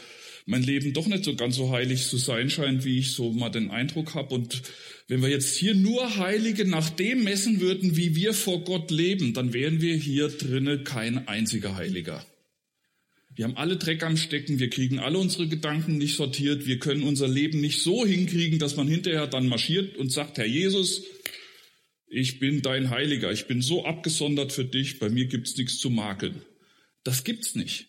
mein 0.45 0.63
Leben 0.63 0.93
doch 0.93 1.07
nicht 1.07 1.25
so 1.25 1.35
ganz 1.35 1.57
so 1.57 1.73
heilig 1.73 2.07
zu 2.07 2.19
sein 2.19 2.51
scheint, 2.51 2.85
wie 2.85 3.01
ich 3.01 3.13
so 3.13 3.33
mal 3.33 3.51
den 3.51 3.71
Eindruck 3.71 4.15
habe. 4.15 4.35
Und 4.35 4.63
wenn 5.09 5.23
wir 5.23 5.29
jetzt 5.29 5.57
hier 5.57 5.75
nur 5.75 6.17
Heilige 6.17 6.65
nach 6.65 6.89
dem 6.91 7.25
messen 7.25 7.61
würden, 7.61 7.97
wie 7.97 8.15
wir 8.15 8.33
vor 8.33 8.63
Gott 8.63 8.93
leben, 8.93 9.35
dann 9.35 9.53
wären 9.53 9.81
wir 9.81 9.97
hier 9.97 10.29
drinnen 10.29 10.85
kein 10.85 11.27
einziger 11.27 11.75
Heiliger. 11.75 12.25
Wir 13.37 13.45
haben 13.45 13.57
alle 13.59 13.77
Dreck 13.77 14.03
am 14.03 14.17
Stecken, 14.17 14.59
wir 14.59 14.71
kriegen 14.71 14.99
alle 14.99 15.19
unsere 15.19 15.47
Gedanken 15.47 15.99
nicht 15.99 16.17
sortiert, 16.17 16.67
wir 16.67 16.79
können 16.79 17.03
unser 17.03 17.29
Leben 17.29 17.61
nicht 17.61 17.83
so 17.83 18.07
hinkriegen, 18.07 18.59
dass 18.59 18.77
man 18.77 18.89
hinterher 18.89 19.27
dann 19.27 19.47
marschiert 19.47 19.95
und 19.99 20.11
sagt, 20.11 20.39
Herr 20.39 20.47
Jesus, 20.47 21.03
ich 22.09 22.39
bin 22.39 22.63
dein 22.63 22.89
Heiliger, 22.89 23.31
ich 23.31 23.47
bin 23.47 23.61
so 23.61 23.85
abgesondert 23.85 24.53
für 24.53 24.65
dich, 24.65 24.99
bei 25.01 25.11
mir 25.11 25.27
gibt's 25.27 25.55
nichts 25.59 25.79
zu 25.79 25.91
makeln. 25.91 26.41
Das 27.05 27.25
gibt's 27.25 27.55
nicht. 27.55 27.89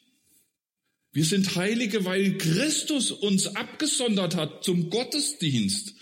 Wir 1.14 1.24
sind 1.24 1.56
Heilige, 1.56 2.04
weil 2.04 2.38
Christus 2.38 3.12
uns 3.12 3.48
abgesondert 3.48 4.36
hat 4.36 4.66
zum 4.66 4.90
Gottesdienst, 4.90 5.94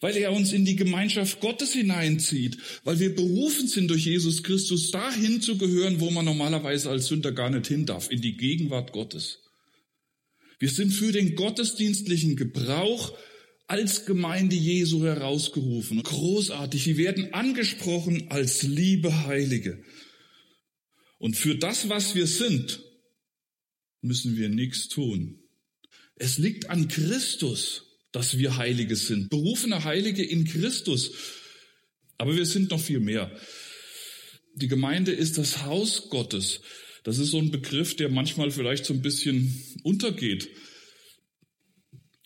weil 0.00 0.16
er 0.16 0.32
uns 0.32 0.52
in 0.52 0.64
die 0.64 0.76
Gemeinschaft 0.76 1.40
Gottes 1.40 1.72
hineinzieht, 1.72 2.58
weil 2.84 3.00
wir 3.00 3.14
berufen 3.14 3.66
sind 3.66 3.88
durch 3.88 4.06
Jesus 4.06 4.42
Christus 4.42 4.90
dahin 4.90 5.40
zu 5.40 5.58
gehören, 5.58 6.00
wo 6.00 6.10
man 6.10 6.24
normalerweise 6.24 6.90
als 6.90 7.06
Sünder 7.06 7.32
gar 7.32 7.50
nicht 7.50 7.66
hin 7.66 7.86
darf, 7.86 8.10
in 8.10 8.20
die 8.20 8.36
Gegenwart 8.36 8.92
Gottes. 8.92 9.40
Wir 10.58 10.70
sind 10.70 10.92
für 10.92 11.12
den 11.12 11.34
gottesdienstlichen 11.34 12.36
Gebrauch 12.36 13.16
als 13.66 14.06
Gemeinde 14.06 14.56
Jesu 14.56 15.04
herausgerufen. 15.04 16.02
Großartig. 16.02 16.86
Wir 16.86 16.96
werden 16.96 17.34
angesprochen 17.34 18.30
als 18.30 18.62
liebe 18.62 19.26
Heilige. 19.26 19.82
Und 21.18 21.36
für 21.36 21.54
das, 21.54 21.88
was 21.88 22.14
wir 22.14 22.26
sind, 22.26 22.82
müssen 24.00 24.36
wir 24.36 24.48
nichts 24.48 24.88
tun. 24.88 25.40
Es 26.14 26.38
liegt 26.38 26.70
an 26.70 26.88
Christus, 26.88 27.87
dass 28.18 28.36
wir 28.36 28.56
Heilige 28.56 28.96
sind, 28.96 29.30
berufene 29.30 29.84
Heilige 29.84 30.24
in 30.24 30.44
Christus. 30.44 31.12
Aber 32.16 32.34
wir 32.34 32.46
sind 32.46 32.72
noch 32.72 32.80
viel 32.80 32.98
mehr. 32.98 33.30
Die 34.56 34.66
Gemeinde 34.66 35.12
ist 35.12 35.38
das 35.38 35.62
Haus 35.62 36.10
Gottes. 36.10 36.60
Das 37.04 37.18
ist 37.18 37.30
so 37.30 37.38
ein 37.38 37.52
Begriff, 37.52 37.94
der 37.94 38.08
manchmal 38.08 38.50
vielleicht 38.50 38.86
so 38.86 38.92
ein 38.92 39.02
bisschen 39.02 39.62
untergeht. 39.84 40.48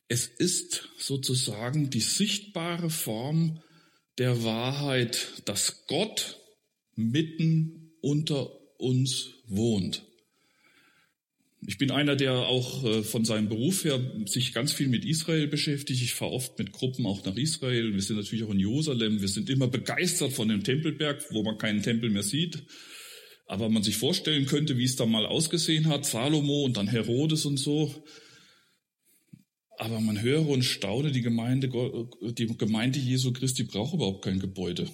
Es 0.09 0.27
ist 0.27 0.89
sozusagen 0.97 1.91
die 1.91 2.01
sichtbare 2.01 2.89
Form 2.89 3.63
der 4.17 4.45
Wahrheit, 4.45 5.43
dass 5.45 5.87
Gott 5.89 6.39
mitten 6.97 7.93
unter 8.01 8.51
uns 8.79 9.29
wohnt. 9.47 10.07
Ich 11.65 11.79
bin 11.79 11.93
einer, 11.93 12.17
der 12.17 12.33
auch 12.33 12.85
äh, 12.85 13.03
von 13.05 13.25
seinem 13.25 13.49
Beruf 13.49 13.85
her 13.85 14.01
sich 14.27 14.53
ganz 14.53 14.73
viel 14.73 14.89
mit 14.89 15.05
Israel 15.05 15.47
beschäftigt. 15.47 16.03
Ich 16.03 16.15
fahre 16.15 16.33
oft 16.33 16.59
mit 16.59 16.73
Gruppen 16.73 17.07
auch 17.07 17.25
nach 17.25 17.37
Israel. 17.37 17.95
Wir 17.95 18.03
sind 18.03 18.17
natürlich 18.17 18.45
auch 18.45 18.51
in 18.51 18.59
Jerusalem. 18.59 19.21
Wir 19.21 19.29
sind 19.29 19.49
immer 19.49 19.69
begeistert 19.69 20.33
von 20.33 20.49
dem 20.49 20.65
Tempelberg, 20.65 21.25
wo 21.31 21.45
man 21.45 21.59
keinen 21.59 21.83
Tempel 21.83 22.11
mehr 22.11 22.25
sieht. 22.25 22.65
Aber 23.47 23.69
man 23.69 23.85
sich 23.85 23.97
vorstellen 23.97 24.47
könnte, 24.47 24.77
wie 24.77 24.85
es 24.85 24.97
da 24.97 25.07
mal 25.07 25.25
ausgesehen 25.25 25.87
hat, 25.89 26.05
Salomo 26.05 26.65
und 26.65 26.77
dann 26.77 26.89
Herodes 26.89 27.47
und 27.47 27.59
so. 27.59 28.05
Aber 29.79 30.01
man 30.01 30.21
höre 30.21 30.49
und 30.49 30.65
staune, 30.65 31.13
die 31.13 31.23
Gemeinde, 31.23 31.71
die 32.23 32.47
Gemeinde 32.57 32.99
Jesu 32.99 33.33
Christi 33.33 33.65
braucht 33.65 33.95
überhaupt 33.95 34.25
kein 34.25 34.41
Gebäude. 34.41 34.89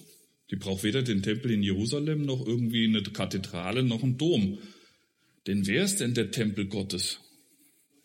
Die 0.51 0.55
braucht 0.55 0.83
weder 0.83 1.01
den 1.01 1.23
Tempel 1.23 1.51
in 1.51 1.63
Jerusalem 1.63 2.25
noch 2.25 2.45
irgendwie 2.45 2.85
eine 2.85 3.01
Kathedrale 3.01 3.83
noch 3.83 4.03
einen 4.03 4.17
Dom. 4.17 4.59
Denn 5.49 5.65
wer 5.65 5.83
ist 5.83 5.99
denn 5.99 6.13
der 6.13 6.29
Tempel 6.29 6.67
Gottes? 6.67 7.21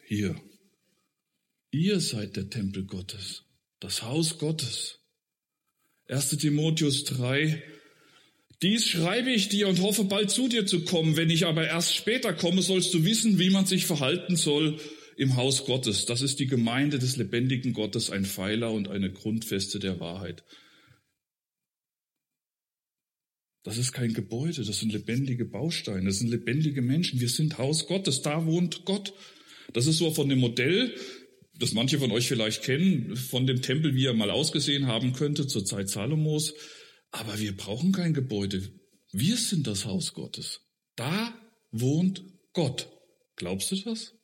Hier. 0.07 0.35
Ihr 1.73 2.01
seid 2.01 2.37
der 2.37 2.49
Tempel 2.49 2.85
Gottes, 2.85 3.43
das 3.81 4.03
Haus 4.03 4.39
Gottes. 4.39 5.01
1 6.09 6.39
Timotheus 6.39 7.05
3. 7.05 7.63
Dies 8.63 8.87
schreibe 8.89 9.31
ich 9.31 9.51
dir 9.51 9.69
und 9.69 9.83
hoffe 9.83 10.05
bald 10.05 10.31
zu 10.31 10.49
dir 10.49 10.65
zu 10.65 10.87
kommen. 10.87 11.19
Wenn 11.19 11.29
ich 11.29 11.45
aber 11.45 11.67
erst 11.67 11.95
später 11.95 12.33
komme, 12.33 12.63
sollst 12.63 12.95
du 12.95 13.05
wissen, 13.05 13.39
wie 13.39 13.51
man 13.51 13.67
sich 13.67 13.85
verhalten 13.85 14.37
soll 14.37 14.81
im 15.19 15.37
Haus 15.37 15.67
Gottes. 15.67 16.07
Das 16.07 16.23
ist 16.23 16.41
die 16.41 16.47
Gemeinde 16.47 16.99
des 16.99 17.19
lebendigen 17.19 17.75
Gottes, 17.75 18.09
ein 18.09 18.25
Pfeiler 18.25 18.73
und 18.73 18.89
eine 18.89 19.13
Grundfeste 19.13 19.79
der 19.81 20.01
Wahrheit. 20.01 20.45
Das 23.64 23.78
ist 23.78 23.92
kein 23.92 24.12
Gebäude, 24.12 24.62
das 24.62 24.78
sind 24.78 24.92
lebendige 24.92 25.47
Bausteine, 25.47 26.04
das 26.04 26.18
sind 26.18 26.28
lebendige 26.28 26.83
Menschen. 26.83 27.18
Wir 27.18 27.30
sind 27.30 27.56
Haus 27.56 27.87
Gottes, 27.87 28.21
da 28.21 28.44
wohnt 28.44 28.85
Gott. 28.85 29.14
Das 29.73 29.87
ist 29.87 29.99
so 29.99 30.12
von 30.12 30.28
dem 30.28 30.38
Modell, 30.38 30.94
das 31.59 31.73
manche 31.73 31.99
von 31.99 32.11
euch 32.11 32.28
vielleicht 32.28 32.62
kennen, 32.62 33.16
von 33.16 33.47
dem 33.47 33.62
Tempel, 33.62 33.94
wie 33.94 34.04
er 34.04 34.12
mal 34.12 34.30
ausgesehen 34.30 34.87
haben 34.87 35.14
könnte 35.14 35.47
zur 35.47 35.64
Zeit 35.64 35.88
Salomos. 35.88 36.54
Aber 37.11 37.38
wir 37.38 37.56
brauchen 37.56 37.92
kein 37.92 38.12
Gebäude. 38.12 38.71
Wir 39.12 39.37
sind 39.37 39.66
das 39.66 39.87
Haus 39.87 40.12
Gottes. 40.12 40.61
Da 40.94 41.35
wohnt 41.73 42.23
Gott. 42.52 42.90
Glaubst 43.37 43.73
du 43.73 43.76
das? 43.76 44.14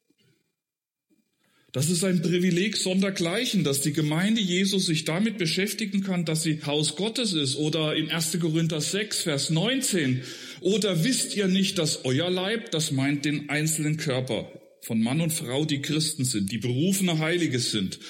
Das 1.73 1.89
ist 1.89 2.03
ein 2.03 2.21
Privileg 2.21 2.77
sondergleichen, 2.77 3.62
dass 3.62 3.81
die 3.81 3.93
Gemeinde 3.93 4.41
Jesus 4.41 4.87
sich 4.87 5.05
damit 5.05 5.39
beschäftigen 5.39 6.03
kann, 6.03 6.25
dass 6.25 6.43
sie 6.43 6.62
Haus 6.65 6.97
Gottes 6.97 7.33
ist. 7.33 7.57
Oder 7.57 7.95
in 7.95 8.11
1. 8.11 8.39
Korinther 8.41 8.81
6, 8.81 9.23
Vers 9.23 9.50
19. 9.50 10.23
Oder 10.61 11.05
wisst 11.05 11.37
ihr 11.37 11.47
nicht, 11.47 11.79
dass 11.79 12.05
euer 12.05 12.29
Leib, 12.29 12.73
das 12.73 12.91
meint 12.91 13.25
den 13.25 13.50
einzelnen 13.50 13.99
Körper 13.99 14.50
von 14.83 15.00
Mann 15.00 15.21
und 15.21 15.33
Frau, 15.33 15.65
die 15.65 15.81
Christen 15.81 16.25
sind, 16.25 16.50
die 16.50 16.59
berufene 16.59 17.19
Heilige 17.19 17.61
sind. 17.61 18.00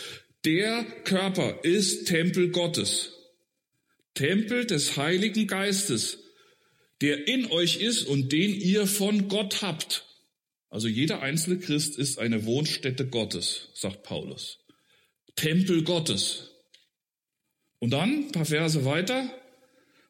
Der 0.47 0.85
Körper 1.05 1.59
ist 1.63 2.07
Tempel 2.07 2.51
Gottes. 2.51 3.13
Tempel 4.15 4.65
des 4.65 4.97
Heiligen 4.97 5.47
Geistes, 5.47 6.19
der 7.03 7.29
in 7.29 7.47
euch 7.47 7.77
ist 7.77 8.05
und 8.05 8.33
den 8.33 8.59
ihr 8.59 8.87
von 8.87 9.29
Gott 9.29 9.61
habt. 9.61 10.07
Also 10.71 10.87
jeder 10.89 11.21
einzelne 11.21 11.59
Christ 11.59 11.99
ist 11.99 12.19
eine 12.19 12.47
Wohnstätte 12.47 13.07
Gottes, 13.07 13.69
sagt 13.75 14.05
Paulus. 14.05 14.59
Tempel 15.35 15.83
Gottes. 15.83 16.51
Und 17.81 17.91
dann, 17.91 18.27
ein 18.27 18.33
paar 18.33 18.45
Verse 18.45 18.85
weiter, 18.85 19.29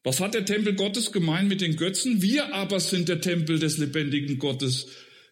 was 0.04 0.20
hat 0.20 0.34
der 0.34 0.44
Tempel 0.44 0.74
Gottes 0.74 1.12
gemeint 1.12 1.48
mit 1.48 1.60
den 1.60 1.76
Götzen? 1.76 2.20
Wir 2.20 2.54
aber 2.54 2.80
sind 2.80 3.08
der 3.08 3.20
Tempel 3.20 3.58
des 3.58 3.78
lebendigen 3.78 4.38
Gottes, 4.38 4.88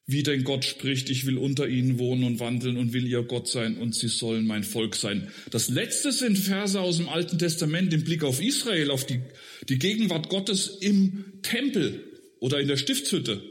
wie 0.07 0.23
denn 0.23 0.45
Gott 0.45 0.65
spricht, 0.65 1.11
ich 1.11 1.27
will 1.27 1.37
unter 1.37 1.69
ihnen 1.69 1.99
wohnen 1.99 2.25
und 2.25 2.41
wandeln 2.41 2.79
und 2.79 2.95
will 2.95 3.07
ihr 3.07 3.23
Gott 3.23 3.47
sein 3.47 3.77
und 3.77 3.95
sie 3.95 4.09
sollen 4.09 4.47
mein 4.47 4.65
Volk 4.65 4.97
sein. 4.97 5.29
Das 5.51 5.69
letzte 5.69 6.13
sind 6.13 6.39
Verse 6.39 6.81
aus 6.81 6.97
dem 6.97 7.11
Alten 7.11 7.39
Testament 7.39 7.93
im 7.93 8.05
Blick 8.05 8.25
auf 8.25 8.41
Israel, 8.41 8.91
auf 8.91 9.05
die, 9.05 9.21
die 9.69 9.79
Gegenwart 9.79 10.31
Gottes 10.31 10.79
im 10.81 11.43
Tempel 11.43 12.05
oder 12.41 12.59
in 12.59 12.69
der 12.69 12.79
Stiftshütte. 12.79 13.43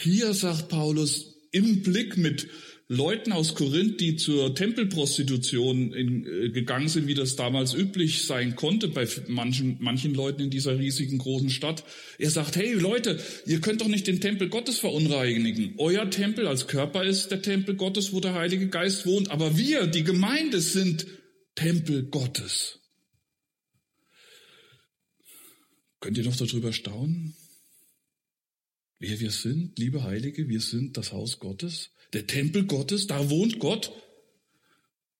Hier 0.00 0.32
sagt 0.32 0.68
Paulus 0.68 1.34
im 1.50 1.82
Blick 1.82 2.16
mit 2.16 2.46
Leuten 2.86 3.32
aus 3.32 3.56
Korinth, 3.56 4.00
die 4.00 4.14
zur 4.14 4.54
Tempelprostitution 4.54 5.92
in, 5.92 6.24
äh, 6.24 6.50
gegangen 6.50 6.88
sind, 6.88 7.08
wie 7.08 7.14
das 7.14 7.34
damals 7.34 7.74
üblich 7.74 8.24
sein 8.24 8.54
konnte 8.54 8.86
bei 8.86 9.08
manchen, 9.26 9.76
manchen 9.80 10.14
Leuten 10.14 10.42
in 10.42 10.50
dieser 10.50 10.78
riesigen 10.78 11.18
großen 11.18 11.50
Stadt. 11.50 11.82
Er 12.16 12.30
sagt, 12.30 12.54
hey 12.54 12.74
Leute, 12.74 13.18
ihr 13.44 13.60
könnt 13.60 13.80
doch 13.80 13.88
nicht 13.88 14.06
den 14.06 14.20
Tempel 14.20 14.48
Gottes 14.48 14.78
verunreinigen. 14.78 15.74
Euer 15.78 16.08
Tempel 16.08 16.46
als 16.46 16.68
Körper 16.68 17.02
ist 17.02 17.32
der 17.32 17.42
Tempel 17.42 17.74
Gottes, 17.74 18.12
wo 18.12 18.20
der 18.20 18.34
Heilige 18.34 18.68
Geist 18.68 19.04
wohnt, 19.04 19.32
aber 19.32 19.58
wir, 19.58 19.88
die 19.88 20.04
Gemeinde, 20.04 20.60
sind 20.60 21.08
Tempel 21.56 22.04
Gottes. 22.04 22.78
Könnt 25.98 26.16
ihr 26.16 26.24
noch 26.24 26.36
darüber 26.36 26.72
staunen? 26.72 27.34
Wer 28.98 29.20
wir 29.20 29.30
sind, 29.30 29.78
liebe 29.78 30.02
Heilige, 30.02 30.48
wir 30.48 30.60
sind 30.60 30.96
das 30.96 31.12
Haus 31.12 31.38
Gottes, 31.38 31.90
der 32.12 32.26
Tempel 32.26 32.64
Gottes, 32.64 33.06
da 33.06 33.30
wohnt 33.30 33.58
Gott. 33.58 33.92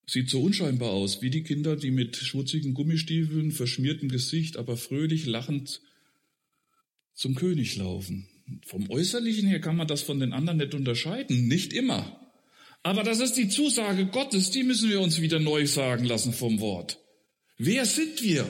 Sieht 0.07 0.31
so 0.31 0.41
unscheinbar 0.41 0.91
aus, 0.91 1.21
wie 1.21 1.29
die 1.29 1.43
Kinder, 1.43 1.77
die 1.77 1.91
mit 1.91 2.17
schmutzigen 2.17 2.73
Gummistiefeln, 2.73 3.53
verschmiertem 3.53 4.09
Gesicht, 4.09 4.57
aber 4.57 4.77
fröhlich 4.77 5.27
lachend 5.27 5.83
zum 7.15 7.35
König 7.35 7.77
laufen. 7.77 8.27
Vom 8.65 8.89
Äußerlichen 8.89 9.47
her 9.47 9.61
kann 9.61 9.77
man 9.77 9.87
das 9.87 10.01
von 10.01 10.19
den 10.19 10.33
anderen 10.33 10.59
nicht 10.59 10.75
unterscheiden, 10.75 11.47
nicht 11.47 11.75
immer. 11.75 12.19
Aber 12.83 13.03
das 13.03 13.21
ist 13.21 13.35
die 13.35 13.49
Zusage 13.49 14.07
Gottes, 14.07 14.51
die 14.51 14.63
müssen 14.63 14.89
wir 14.89 15.01
uns 15.01 15.21
wieder 15.21 15.41
neu 15.41 15.67
sagen 15.67 16.05
lassen 16.05 16.33
vom 16.33 16.61
Wort. 16.61 16.99
Wer 17.59 17.85
sind 17.85 18.23
wir? 18.23 18.49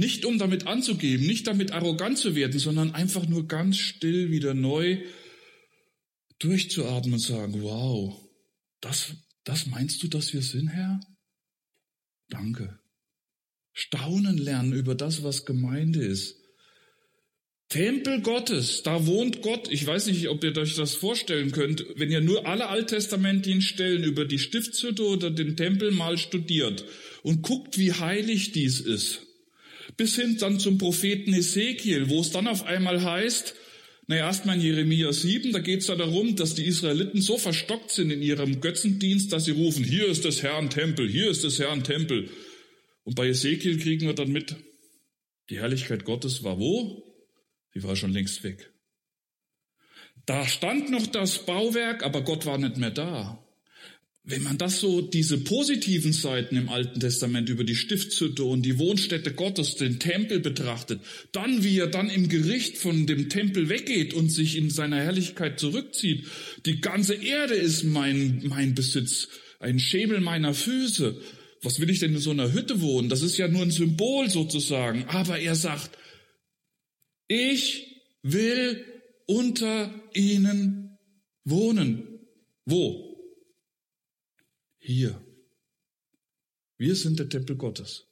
Nicht 0.00 0.24
um 0.24 0.38
damit 0.38 0.66
anzugeben, 0.66 1.26
nicht 1.26 1.46
damit 1.46 1.72
arrogant 1.72 2.16
zu 2.16 2.34
werden, 2.34 2.58
sondern 2.58 2.94
einfach 2.94 3.28
nur 3.28 3.46
ganz 3.46 3.76
still 3.76 4.30
wieder 4.30 4.54
neu 4.54 5.04
durchzuatmen 6.38 7.12
und 7.12 7.18
sagen, 7.18 7.60
wow, 7.60 8.18
das, 8.80 9.12
das 9.44 9.66
meinst 9.66 10.02
du, 10.02 10.08
dass 10.08 10.32
wir 10.32 10.40
sind, 10.40 10.68
Herr? 10.68 11.00
Danke. 12.30 12.80
Staunen 13.74 14.38
lernen 14.38 14.72
über 14.72 14.94
das, 14.94 15.22
was 15.22 15.44
Gemeinde 15.44 16.02
ist. 16.02 16.36
Tempel 17.68 18.22
Gottes, 18.22 18.82
da 18.82 19.06
wohnt 19.06 19.42
Gott. 19.42 19.70
Ich 19.70 19.86
weiß 19.86 20.06
nicht, 20.06 20.30
ob 20.30 20.42
ihr 20.42 20.56
euch 20.56 20.76
das 20.76 20.94
vorstellen 20.94 21.52
könnt, 21.52 21.84
wenn 21.96 22.10
ihr 22.10 22.22
nur 22.22 22.46
alle 22.46 22.68
alttestamentlichen 22.68 23.60
Stellen 23.60 24.02
über 24.02 24.24
die 24.24 24.38
Stiftshütte 24.38 25.04
oder 25.04 25.30
den 25.30 25.58
Tempel 25.58 25.90
mal 25.90 26.16
studiert 26.16 26.86
und 27.22 27.42
guckt, 27.42 27.76
wie 27.76 27.92
heilig 27.92 28.52
dies 28.52 28.80
ist. 28.80 29.26
Bis 29.96 30.16
hin 30.16 30.36
dann 30.38 30.60
zum 30.60 30.78
Propheten 30.78 31.32
Ezekiel, 31.34 32.08
wo 32.08 32.20
es 32.20 32.30
dann 32.30 32.46
auf 32.46 32.64
einmal 32.64 33.02
heißt, 33.02 33.54
naja, 34.06 34.26
erstmal 34.26 34.56
in 34.56 34.62
Jeremia 34.62 35.12
7, 35.12 35.52
da 35.52 35.60
geht 35.60 35.82
es 35.82 35.86
ja 35.86 35.94
darum, 35.94 36.34
dass 36.34 36.56
die 36.56 36.64
Israeliten 36.64 37.22
so 37.22 37.38
verstockt 37.38 37.92
sind 37.92 38.10
in 38.10 38.22
ihrem 38.22 38.60
Götzendienst, 38.60 39.32
dass 39.32 39.44
sie 39.44 39.52
rufen, 39.52 39.84
hier 39.84 40.08
ist 40.08 40.24
des 40.24 40.42
Herrn 40.42 40.68
Tempel, 40.68 41.08
hier 41.08 41.30
ist 41.30 41.44
des 41.44 41.60
Herrn 41.60 41.84
Tempel. 41.84 42.28
Und 43.04 43.14
bei 43.14 43.28
Ezekiel 43.28 43.78
kriegen 43.78 44.06
wir 44.06 44.14
dann 44.14 44.32
mit, 44.32 44.56
die 45.48 45.58
Herrlichkeit 45.58 46.04
Gottes 46.04 46.42
war 46.42 46.58
wo? 46.58 47.04
Sie 47.72 47.82
war 47.84 47.94
schon 47.94 48.12
längst 48.12 48.42
weg. 48.42 48.72
Da 50.26 50.46
stand 50.46 50.90
noch 50.90 51.06
das 51.06 51.46
Bauwerk, 51.46 52.02
aber 52.02 52.22
Gott 52.22 52.46
war 52.46 52.58
nicht 52.58 52.76
mehr 52.76 52.90
da. 52.90 53.44
Wenn 54.30 54.44
man 54.44 54.58
das 54.58 54.78
so, 54.78 55.00
diese 55.00 55.38
positiven 55.38 56.12
Seiten 56.12 56.56
im 56.56 56.68
Alten 56.68 57.00
Testament 57.00 57.48
über 57.48 57.64
die 57.64 57.74
Stiftshütte 57.74 58.44
und 58.44 58.62
die 58.62 58.78
Wohnstätte 58.78 59.32
Gottes, 59.32 59.74
den 59.74 59.98
Tempel 59.98 60.38
betrachtet, 60.38 61.00
dann 61.32 61.64
wie 61.64 61.78
er 61.78 61.88
dann 61.88 62.08
im 62.08 62.28
Gericht 62.28 62.78
von 62.78 63.06
dem 63.06 63.28
Tempel 63.28 63.68
weggeht 63.68 64.14
und 64.14 64.30
sich 64.30 64.56
in 64.56 64.70
seiner 64.70 65.00
Herrlichkeit 65.00 65.58
zurückzieht. 65.58 66.26
Die 66.64 66.80
ganze 66.80 67.14
Erde 67.14 67.54
ist 67.54 67.82
mein, 67.82 68.42
mein 68.46 68.76
Besitz, 68.76 69.28
ein 69.58 69.80
Schemel 69.80 70.20
meiner 70.20 70.54
Füße. 70.54 71.20
Was 71.62 71.80
will 71.80 71.90
ich 71.90 71.98
denn 71.98 72.14
in 72.14 72.20
so 72.20 72.30
einer 72.30 72.52
Hütte 72.52 72.80
wohnen? 72.80 73.08
Das 73.08 73.22
ist 73.22 73.36
ja 73.36 73.48
nur 73.48 73.62
ein 73.62 73.72
Symbol 73.72 74.30
sozusagen. 74.30 75.04
Aber 75.08 75.40
er 75.40 75.56
sagt, 75.56 75.90
ich 77.26 78.00
will 78.22 78.84
unter 79.26 79.92
ihnen 80.14 80.98
wohnen. 81.44 82.20
Wo? 82.64 83.09
Hier. 84.80 85.22
Wir 86.78 86.96
sind 86.96 87.18
der 87.18 87.28
Tempel 87.28 87.56
Gottes. 87.56 88.06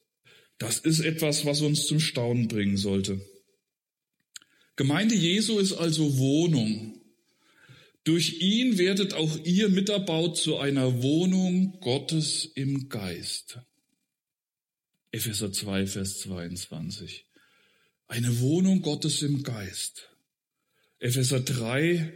Das 0.59 0.79
ist 0.79 1.01
etwas, 1.01 1.45
was 1.45 1.63
uns 1.63 1.87
zum 1.87 1.99
Staunen 1.99 2.47
bringen 2.47 2.77
sollte. 2.77 3.21
Gemeinde 4.77 5.15
Jesu 5.15 5.59
ist 5.59 5.73
also 5.73 6.19
Wohnung. 6.19 7.01
Durch 8.05 8.41
ihn 8.41 8.79
werdet 8.79 9.15
auch 9.15 9.45
ihr 9.45 9.71
miterbaut 9.71 10.37
zu 10.37 10.59
einer 10.59 11.03
Wohnung 11.03 11.81
Gottes 11.81 12.45
im 12.55 12.89
Geist. 12.89 13.59
Epheser 15.11 15.53
2, 15.53 15.87
Vers 15.87 16.21
22. 16.21 17.25
Eine 18.07 18.41
Wohnung 18.41 18.83
Gottes 18.83 19.23
im 19.23 19.43
Geist. 19.43 20.11
Epheser 20.99 21.41
3, 21.41 22.13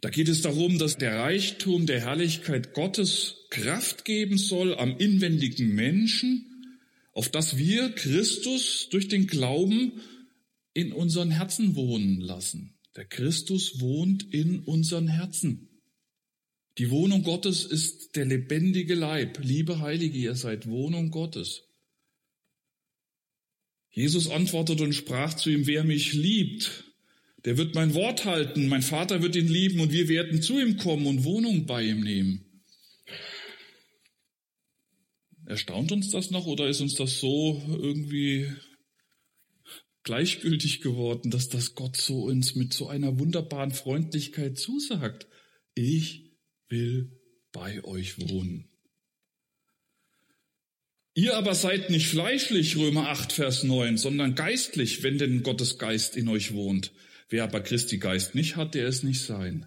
da 0.00 0.10
geht 0.10 0.28
es 0.28 0.42
darum, 0.42 0.78
dass 0.78 0.96
der 0.96 1.16
Reichtum 1.16 1.86
der 1.86 2.00
Herrlichkeit 2.00 2.72
Gottes 2.72 3.46
Kraft 3.50 4.04
geben 4.04 4.38
soll 4.38 4.76
am 4.76 4.96
inwendigen 4.96 5.74
Menschen, 5.74 6.44
auf 7.12 7.28
das 7.28 7.58
wir 7.58 7.90
Christus 7.90 8.88
durch 8.90 9.08
den 9.08 9.26
Glauben 9.26 10.00
in 10.72 10.92
unseren 10.92 11.32
Herzen 11.32 11.74
wohnen 11.74 12.20
lassen. 12.20 12.78
Der 12.94 13.06
Christus 13.06 13.80
wohnt 13.80 14.32
in 14.32 14.60
unseren 14.60 15.08
Herzen. 15.08 15.68
Die 16.78 16.90
Wohnung 16.90 17.24
Gottes 17.24 17.64
ist 17.64 18.14
der 18.14 18.24
lebendige 18.24 18.94
Leib. 18.94 19.40
Liebe 19.42 19.80
Heilige, 19.80 20.16
ihr 20.16 20.36
seid 20.36 20.68
Wohnung 20.68 21.10
Gottes. 21.10 21.64
Jesus 23.90 24.30
antwortete 24.30 24.84
und 24.84 24.92
sprach 24.92 25.34
zu 25.34 25.50
ihm, 25.50 25.66
wer 25.66 25.82
mich 25.82 26.12
liebt, 26.12 26.84
der 27.44 27.56
wird 27.56 27.74
mein 27.74 27.94
Wort 27.94 28.24
halten, 28.24 28.68
mein 28.68 28.82
Vater 28.82 29.22
wird 29.22 29.36
ihn 29.36 29.48
lieben 29.48 29.80
und 29.80 29.92
wir 29.92 30.08
werden 30.08 30.42
zu 30.42 30.58
ihm 30.58 30.76
kommen 30.76 31.06
und 31.06 31.24
Wohnung 31.24 31.66
bei 31.66 31.82
ihm 31.84 32.00
nehmen. 32.00 32.44
Erstaunt 35.46 35.92
uns 35.92 36.10
das 36.10 36.30
noch 36.30 36.46
oder 36.46 36.68
ist 36.68 36.80
uns 36.80 36.94
das 36.94 37.20
so 37.20 37.62
irgendwie 37.68 38.52
gleichgültig 40.02 40.80
geworden, 40.82 41.30
dass 41.30 41.48
das 41.48 41.74
Gott 41.74 41.96
so 41.96 42.24
uns 42.24 42.54
mit 42.54 42.74
so 42.74 42.88
einer 42.88 43.18
wunderbaren 43.18 43.70
Freundlichkeit 43.70 44.58
zusagt? 44.58 45.26
Ich 45.74 46.32
will 46.68 47.18
bei 47.52 47.82
euch 47.84 48.18
wohnen. 48.18 48.68
Ihr 51.14 51.36
aber 51.36 51.54
seid 51.54 51.90
nicht 51.90 52.08
fleischlich, 52.08 52.76
Römer 52.76 53.08
8, 53.08 53.32
Vers 53.32 53.64
9, 53.64 53.96
sondern 53.96 54.34
geistlich, 54.34 55.02
wenn 55.02 55.18
denn 55.18 55.42
Gottes 55.42 55.78
Geist 55.78 56.16
in 56.16 56.28
euch 56.28 56.52
wohnt. 56.52 56.92
Wer 57.28 57.44
aber 57.44 57.60
Christi 57.60 57.98
Geist 57.98 58.34
nicht 58.34 58.56
hat, 58.56 58.74
der 58.74 58.88
ist 58.88 59.04
nicht 59.04 59.22
sein. 59.22 59.66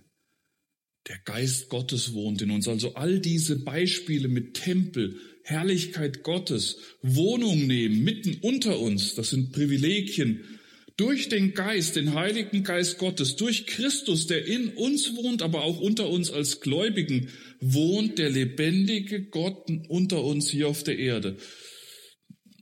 Der 1.08 1.18
Geist 1.26 1.70
Gottes 1.70 2.14
wohnt 2.14 2.42
in 2.42 2.52
uns. 2.52 2.68
Also 2.68 2.96
all 2.96 3.20
diese 3.20 3.64
Beispiele 3.64 4.28
mit 4.28 4.54
Tempel, 4.56 5.20
Herrlichkeit 5.44 6.24
Gottes, 6.24 6.78
Wohnung 7.02 7.66
nehmen, 7.66 8.04
mitten 8.04 8.38
unter 8.42 8.80
uns, 8.80 9.16
das 9.16 9.32
sind 9.32 9.52
Privilegien, 9.52 10.60
durch 10.98 11.30
den 11.30 11.56
Geist, 11.56 11.96
den 11.96 12.14
Heiligen 12.14 12.64
Geist 12.64 13.00
Gottes, 13.00 13.36
durch 13.36 13.66
Christus, 13.66 14.28
der 14.28 14.46
in 14.46 14.70
uns 14.70 15.16
wohnt, 15.16 15.42
aber 15.42 15.64
auch 15.64 15.80
unter 15.80 16.10
uns 16.10 16.30
als 16.30 16.62
Gläubigen, 16.62 17.30
wohnt 17.60 18.20
der 18.20 18.30
lebendige 18.30 19.24
Gott 19.24 19.68
unter 19.88 20.24
uns 20.24 20.50
hier 20.50 20.68
auf 20.68 20.84
der 20.84 21.00
Erde. 21.00 21.38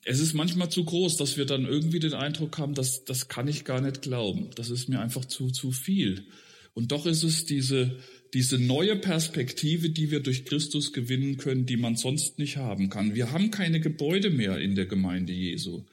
Es 0.09 0.19
ist 0.19 0.33
manchmal 0.33 0.69
zu 0.69 0.83
groß, 0.83 1.17
dass 1.17 1.37
wir 1.37 1.45
dann 1.45 1.65
irgendwie 1.65 1.99
den 1.99 2.13
Eindruck 2.13 2.57
haben, 2.57 2.73
dass 2.73 3.05
das 3.05 3.27
kann 3.27 3.47
ich 3.47 3.63
gar 3.63 3.79
nicht 3.79 4.01
glauben. 4.01 4.49
Das 4.55 4.69
ist 4.69 4.89
mir 4.89 4.99
einfach 4.99 5.25
zu, 5.25 5.51
zu 5.51 5.71
viel. 5.71 6.25
Und 6.73 6.91
doch 6.91 7.05
ist 7.05 7.23
es 7.23 7.45
diese, 7.45 7.97
diese 8.33 8.57
neue 8.57 8.95
Perspektive, 8.95 9.89
die 9.89 10.11
wir 10.11 10.21
durch 10.21 10.45
Christus 10.45 10.93
gewinnen 10.93 11.37
können, 11.37 11.65
die 11.65 11.77
man 11.77 11.95
sonst 11.95 12.39
nicht 12.39 12.57
haben 12.57 12.89
kann. 12.89 13.15
Wir 13.15 13.31
haben 13.31 13.51
keine 13.51 13.79
Gebäude 13.79 14.29
mehr 14.29 14.57
in 14.59 14.75
der 14.75 14.85
Gemeinde 14.85 15.33
Jesu 15.33 15.85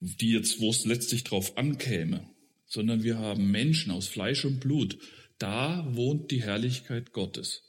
die 0.00 0.32
jetzt, 0.32 0.60
wo 0.60 0.70
es 0.70 0.84
letztlich 0.84 1.24
drauf 1.24 1.56
ankäme, 1.56 2.28
sondern 2.66 3.02
wir 3.02 3.18
haben 3.18 3.50
Menschen 3.50 3.92
aus 3.92 4.08
Fleisch 4.08 4.44
und 4.44 4.60
Blut. 4.60 4.98
Da 5.38 5.86
wohnt 5.90 6.30
die 6.30 6.42
Herrlichkeit 6.42 7.12
Gottes. 7.12 7.62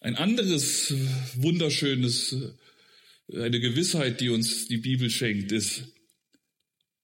Ein 0.00 0.16
anderes 0.16 0.92
wunderschönes, 1.36 2.36
eine 3.34 3.60
Gewissheit, 3.60 4.20
die 4.20 4.28
uns 4.28 4.66
die 4.68 4.78
Bibel 4.78 5.10
schenkt, 5.10 5.52
ist, 5.52 5.84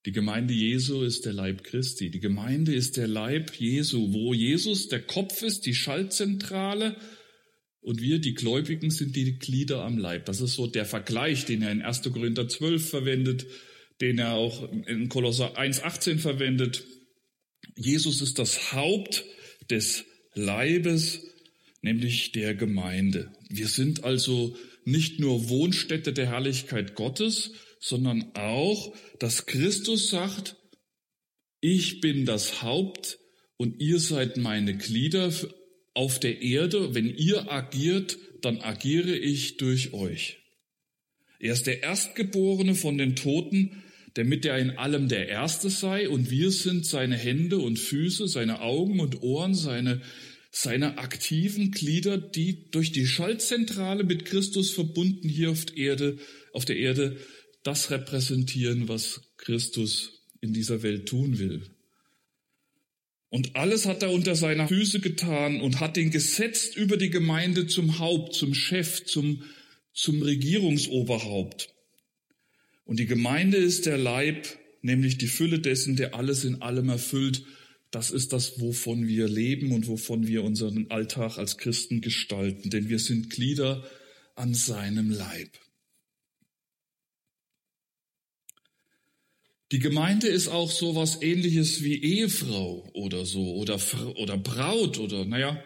die 0.06 0.12
Gemeinde 0.12 0.54
Jesu 0.54 1.02
ist 1.02 1.26
der 1.26 1.32
Leib 1.32 1.64
Christi. 1.64 2.10
Die 2.10 2.20
Gemeinde 2.20 2.74
ist 2.74 2.96
der 2.96 3.08
Leib 3.08 3.54
Jesu, 3.56 4.12
wo 4.12 4.32
Jesus 4.32 4.88
der 4.88 5.02
Kopf 5.02 5.42
ist, 5.42 5.66
die 5.66 5.74
Schaltzentrale 5.74 6.96
und 7.80 8.00
wir, 8.00 8.18
die 8.18 8.34
Gläubigen, 8.34 8.90
sind 8.90 9.16
die 9.16 9.38
Glieder 9.38 9.84
am 9.84 9.98
Leib. 9.98 10.26
Das 10.26 10.40
ist 10.40 10.54
so 10.54 10.66
der 10.66 10.84
Vergleich, 10.84 11.44
den 11.44 11.62
er 11.62 11.72
in 11.72 11.82
1. 11.82 12.02
Korinther 12.02 12.48
12 12.48 12.88
verwendet, 12.88 13.46
den 14.00 14.18
er 14.18 14.34
auch 14.34 14.70
in 14.86 15.08
Kolosser 15.08 15.58
1.18 15.58 16.18
verwendet. 16.18 16.84
Jesus 17.76 18.20
ist 18.20 18.38
das 18.38 18.72
Haupt 18.72 19.24
des 19.70 20.04
Leibes, 20.34 21.20
nämlich 21.82 22.32
der 22.32 22.54
Gemeinde. 22.54 23.32
Wir 23.48 23.68
sind 23.68 24.04
also 24.04 24.56
nicht 24.88 25.20
nur 25.20 25.48
Wohnstätte 25.48 26.12
der 26.12 26.26
Herrlichkeit 26.26 26.94
Gottes, 26.94 27.52
sondern 27.80 28.32
auch, 28.34 28.94
dass 29.18 29.46
Christus 29.46 30.10
sagt, 30.10 30.56
ich 31.60 32.00
bin 32.00 32.24
das 32.24 32.62
Haupt 32.62 33.18
und 33.56 33.80
ihr 33.80 33.98
seid 33.98 34.36
meine 34.36 34.76
Glieder 34.76 35.32
auf 35.94 36.20
der 36.20 36.42
Erde, 36.42 36.94
wenn 36.94 37.08
ihr 37.08 37.50
agiert, 37.50 38.16
dann 38.40 38.60
agiere 38.60 39.16
ich 39.16 39.56
durch 39.56 39.92
euch. 39.92 40.38
Er 41.40 41.52
ist 41.52 41.66
der 41.66 41.82
Erstgeborene 41.82 42.74
von 42.74 42.98
den 42.98 43.16
Toten, 43.16 43.82
damit 44.14 44.44
er 44.44 44.58
in 44.58 44.70
allem 44.78 45.08
der 45.08 45.28
Erste 45.28 45.70
sei, 45.70 46.08
und 46.08 46.30
wir 46.30 46.50
sind 46.50 46.86
seine 46.86 47.16
Hände 47.16 47.58
und 47.58 47.78
Füße, 47.78 48.26
seine 48.26 48.60
Augen 48.60 49.00
und 49.00 49.22
Ohren, 49.22 49.54
seine, 49.54 50.00
seine 50.60 50.98
aktiven 50.98 51.70
Glieder, 51.70 52.18
die 52.18 52.68
durch 52.72 52.90
die 52.90 53.06
Schaltzentrale 53.06 54.02
mit 54.02 54.24
Christus 54.24 54.72
verbunden 54.72 55.28
hier 55.28 55.52
auf 55.52 55.66
der 55.66 55.76
Erde, 55.76 56.18
auf 56.52 56.64
der 56.64 56.76
Erde 56.76 57.16
das 57.62 57.92
repräsentieren, 57.92 58.88
was 58.88 59.20
Christus 59.36 60.24
in 60.40 60.52
dieser 60.52 60.82
Welt 60.82 61.08
tun 61.08 61.38
will. 61.38 61.62
Und 63.28 63.54
alles 63.54 63.86
hat 63.86 64.02
er 64.02 64.10
unter 64.10 64.34
seiner 64.34 64.66
Füße 64.66 64.98
getan 64.98 65.60
und 65.60 65.78
hat 65.78 65.96
ihn 65.96 66.10
gesetzt 66.10 66.76
über 66.76 66.96
die 66.96 67.10
Gemeinde 67.10 67.68
zum 67.68 68.00
Haupt, 68.00 68.34
zum 68.34 68.52
Chef, 68.52 69.04
zum, 69.04 69.44
zum 69.92 70.22
Regierungsoberhaupt. 70.22 71.72
Und 72.84 72.98
die 72.98 73.06
Gemeinde 73.06 73.58
ist 73.58 73.86
der 73.86 73.98
Leib, 73.98 74.48
nämlich 74.82 75.18
die 75.18 75.28
Fülle 75.28 75.60
dessen, 75.60 75.94
der 75.94 76.16
alles 76.16 76.42
in 76.42 76.62
allem 76.62 76.88
erfüllt. 76.88 77.44
Das 77.90 78.10
ist 78.10 78.32
das, 78.32 78.60
wovon 78.60 79.06
wir 79.06 79.28
leben 79.28 79.72
und 79.72 79.88
wovon 79.88 80.26
wir 80.26 80.44
unseren 80.44 80.90
Alltag 80.90 81.38
als 81.38 81.56
Christen 81.56 82.00
gestalten, 82.00 82.70
denn 82.70 82.88
wir 82.88 82.98
sind 82.98 83.30
Glieder 83.30 83.88
an 84.34 84.54
seinem 84.54 85.10
Leib. 85.10 85.58
Die 89.72 89.80
Gemeinde 89.80 90.28
ist 90.28 90.48
auch 90.48 90.70
sowas 90.70 91.18
ähnliches 91.20 91.82
wie 91.82 92.02
Ehefrau 92.02 92.88
oder 92.94 93.26
so 93.26 93.54
oder, 93.56 93.78
oder 94.16 94.38
Braut 94.38 94.98
oder, 94.98 95.26
naja, 95.26 95.62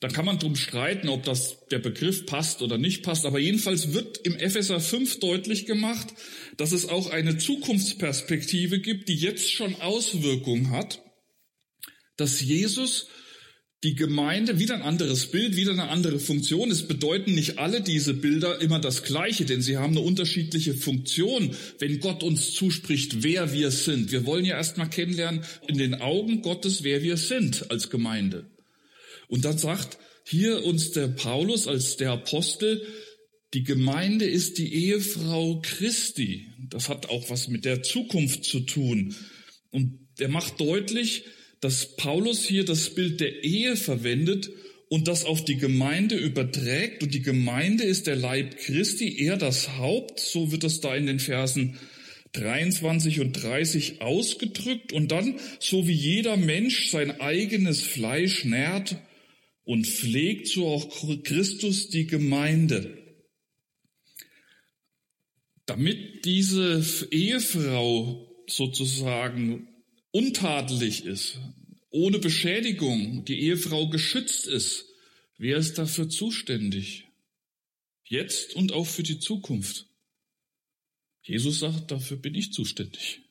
da 0.00 0.08
kann 0.08 0.24
man 0.24 0.38
drum 0.38 0.56
streiten, 0.56 1.08
ob 1.08 1.22
das 1.22 1.66
der 1.70 1.78
Begriff 1.78 2.26
passt 2.26 2.62
oder 2.62 2.78
nicht 2.78 3.02
passt. 3.02 3.24
Aber 3.24 3.38
jedenfalls 3.38 3.94
wird 3.94 4.18
im 4.18 4.36
Epheser 4.36 4.80
5 4.80 5.20
deutlich 5.20 5.66
gemacht, 5.66 6.08
dass 6.56 6.72
es 6.72 6.88
auch 6.88 7.10
eine 7.10 7.38
Zukunftsperspektive 7.38 8.80
gibt, 8.80 9.08
die 9.08 9.14
jetzt 9.14 9.52
schon 9.52 9.80
Auswirkungen 9.80 10.70
hat, 10.70 11.03
dass 12.16 12.40
Jesus 12.40 13.08
die 13.84 13.94
Gemeinde, 13.94 14.58
wieder 14.58 14.74
ein 14.74 14.82
anderes 14.82 15.26
Bild, 15.26 15.56
wieder 15.56 15.72
eine 15.72 15.88
andere 15.88 16.18
Funktion. 16.18 16.70
Es 16.70 16.88
bedeuten 16.88 17.34
nicht 17.34 17.58
alle 17.58 17.82
diese 17.82 18.14
Bilder 18.14 18.62
immer 18.62 18.78
das 18.78 19.02
Gleiche, 19.02 19.44
denn 19.44 19.60
sie 19.60 19.76
haben 19.76 19.92
eine 19.92 20.00
unterschiedliche 20.00 20.74
Funktion, 20.74 21.54
wenn 21.78 22.00
Gott 22.00 22.22
uns 22.22 22.54
zuspricht, 22.54 23.22
wer 23.22 23.52
wir 23.52 23.70
sind. 23.70 24.10
Wir 24.10 24.24
wollen 24.24 24.46
ja 24.46 24.56
erstmal 24.56 24.88
kennenlernen 24.88 25.44
in 25.68 25.76
den 25.76 25.96
Augen 25.96 26.40
Gottes, 26.40 26.82
wer 26.82 27.02
wir 27.02 27.18
sind 27.18 27.70
als 27.70 27.90
Gemeinde. 27.90 28.50
Und 29.28 29.44
dann 29.44 29.58
sagt 29.58 29.98
hier 30.24 30.64
uns 30.64 30.92
der 30.92 31.08
Paulus 31.08 31.68
als 31.68 31.98
der 31.98 32.12
Apostel, 32.12 32.86
die 33.52 33.64
Gemeinde 33.64 34.24
ist 34.24 34.56
die 34.56 34.72
Ehefrau 34.72 35.60
Christi. 35.62 36.48
Das 36.70 36.88
hat 36.88 37.10
auch 37.10 37.28
was 37.28 37.48
mit 37.48 37.66
der 37.66 37.82
Zukunft 37.82 38.44
zu 38.44 38.60
tun. 38.60 39.14
Und 39.70 39.98
er 40.18 40.28
macht 40.28 40.58
deutlich, 40.58 41.24
dass 41.64 41.96
Paulus 41.96 42.44
hier 42.44 42.66
das 42.66 42.94
Bild 42.94 43.20
der 43.20 43.42
Ehe 43.42 43.76
verwendet 43.76 44.50
und 44.90 45.08
das 45.08 45.24
auf 45.24 45.46
die 45.46 45.56
Gemeinde 45.56 46.14
überträgt. 46.14 47.02
Und 47.02 47.14
die 47.14 47.22
Gemeinde 47.22 47.84
ist 47.84 48.06
der 48.06 48.16
Leib 48.16 48.58
Christi, 48.58 49.24
er 49.24 49.38
das 49.38 49.78
Haupt, 49.78 50.20
so 50.20 50.52
wird 50.52 50.62
es 50.62 50.82
da 50.82 50.94
in 50.94 51.06
den 51.06 51.20
Versen 51.20 51.78
23 52.34 53.20
und 53.20 53.32
30 53.32 54.02
ausgedrückt. 54.02 54.92
Und 54.92 55.10
dann, 55.10 55.40
so 55.58 55.88
wie 55.88 55.94
jeder 55.94 56.36
Mensch 56.36 56.90
sein 56.90 57.18
eigenes 57.22 57.80
Fleisch 57.80 58.44
nährt 58.44 58.98
und 59.64 59.86
pflegt, 59.86 60.48
so 60.48 60.68
auch 60.68 61.22
Christus 61.22 61.88
die 61.88 62.06
Gemeinde. 62.06 62.98
Damit 65.64 66.26
diese 66.26 66.84
Ehefrau 67.10 68.28
sozusagen 68.48 69.73
untadelig 70.14 71.04
ist, 71.04 71.40
ohne 71.90 72.20
Beschädigung, 72.20 73.24
die 73.24 73.40
Ehefrau 73.40 73.88
geschützt 73.88 74.46
ist, 74.46 74.86
wer 75.38 75.56
ist 75.56 75.76
dafür 75.76 76.08
zuständig? 76.08 77.08
Jetzt 78.04 78.54
und 78.54 78.72
auch 78.72 78.86
für 78.86 79.02
die 79.02 79.18
Zukunft. 79.18 79.88
Jesus 81.22 81.58
sagt, 81.58 81.90
dafür 81.90 82.16
bin 82.16 82.36
ich 82.36 82.52
zuständig. 82.52 83.22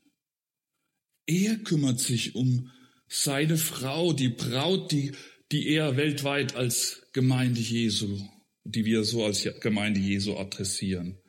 Er 1.26 1.56
kümmert 1.56 2.02
sich 2.02 2.36
um 2.36 2.70
seine 3.08 3.58
Frau, 3.58 4.12
die 4.12 4.30
Braut, 4.30 4.92
die, 4.92 5.14
die 5.54 5.70
er 5.70 5.96
weltweit 5.96 6.56
als 6.56 7.08
Gemeinde 7.14 7.62
Jesu, 7.62 8.20
die 8.66 8.84
wir 8.84 9.06
so 9.06 9.24
als 9.24 9.48
Gemeinde 9.62 10.02
Jesu 10.02 10.36
adressieren. 10.36 11.23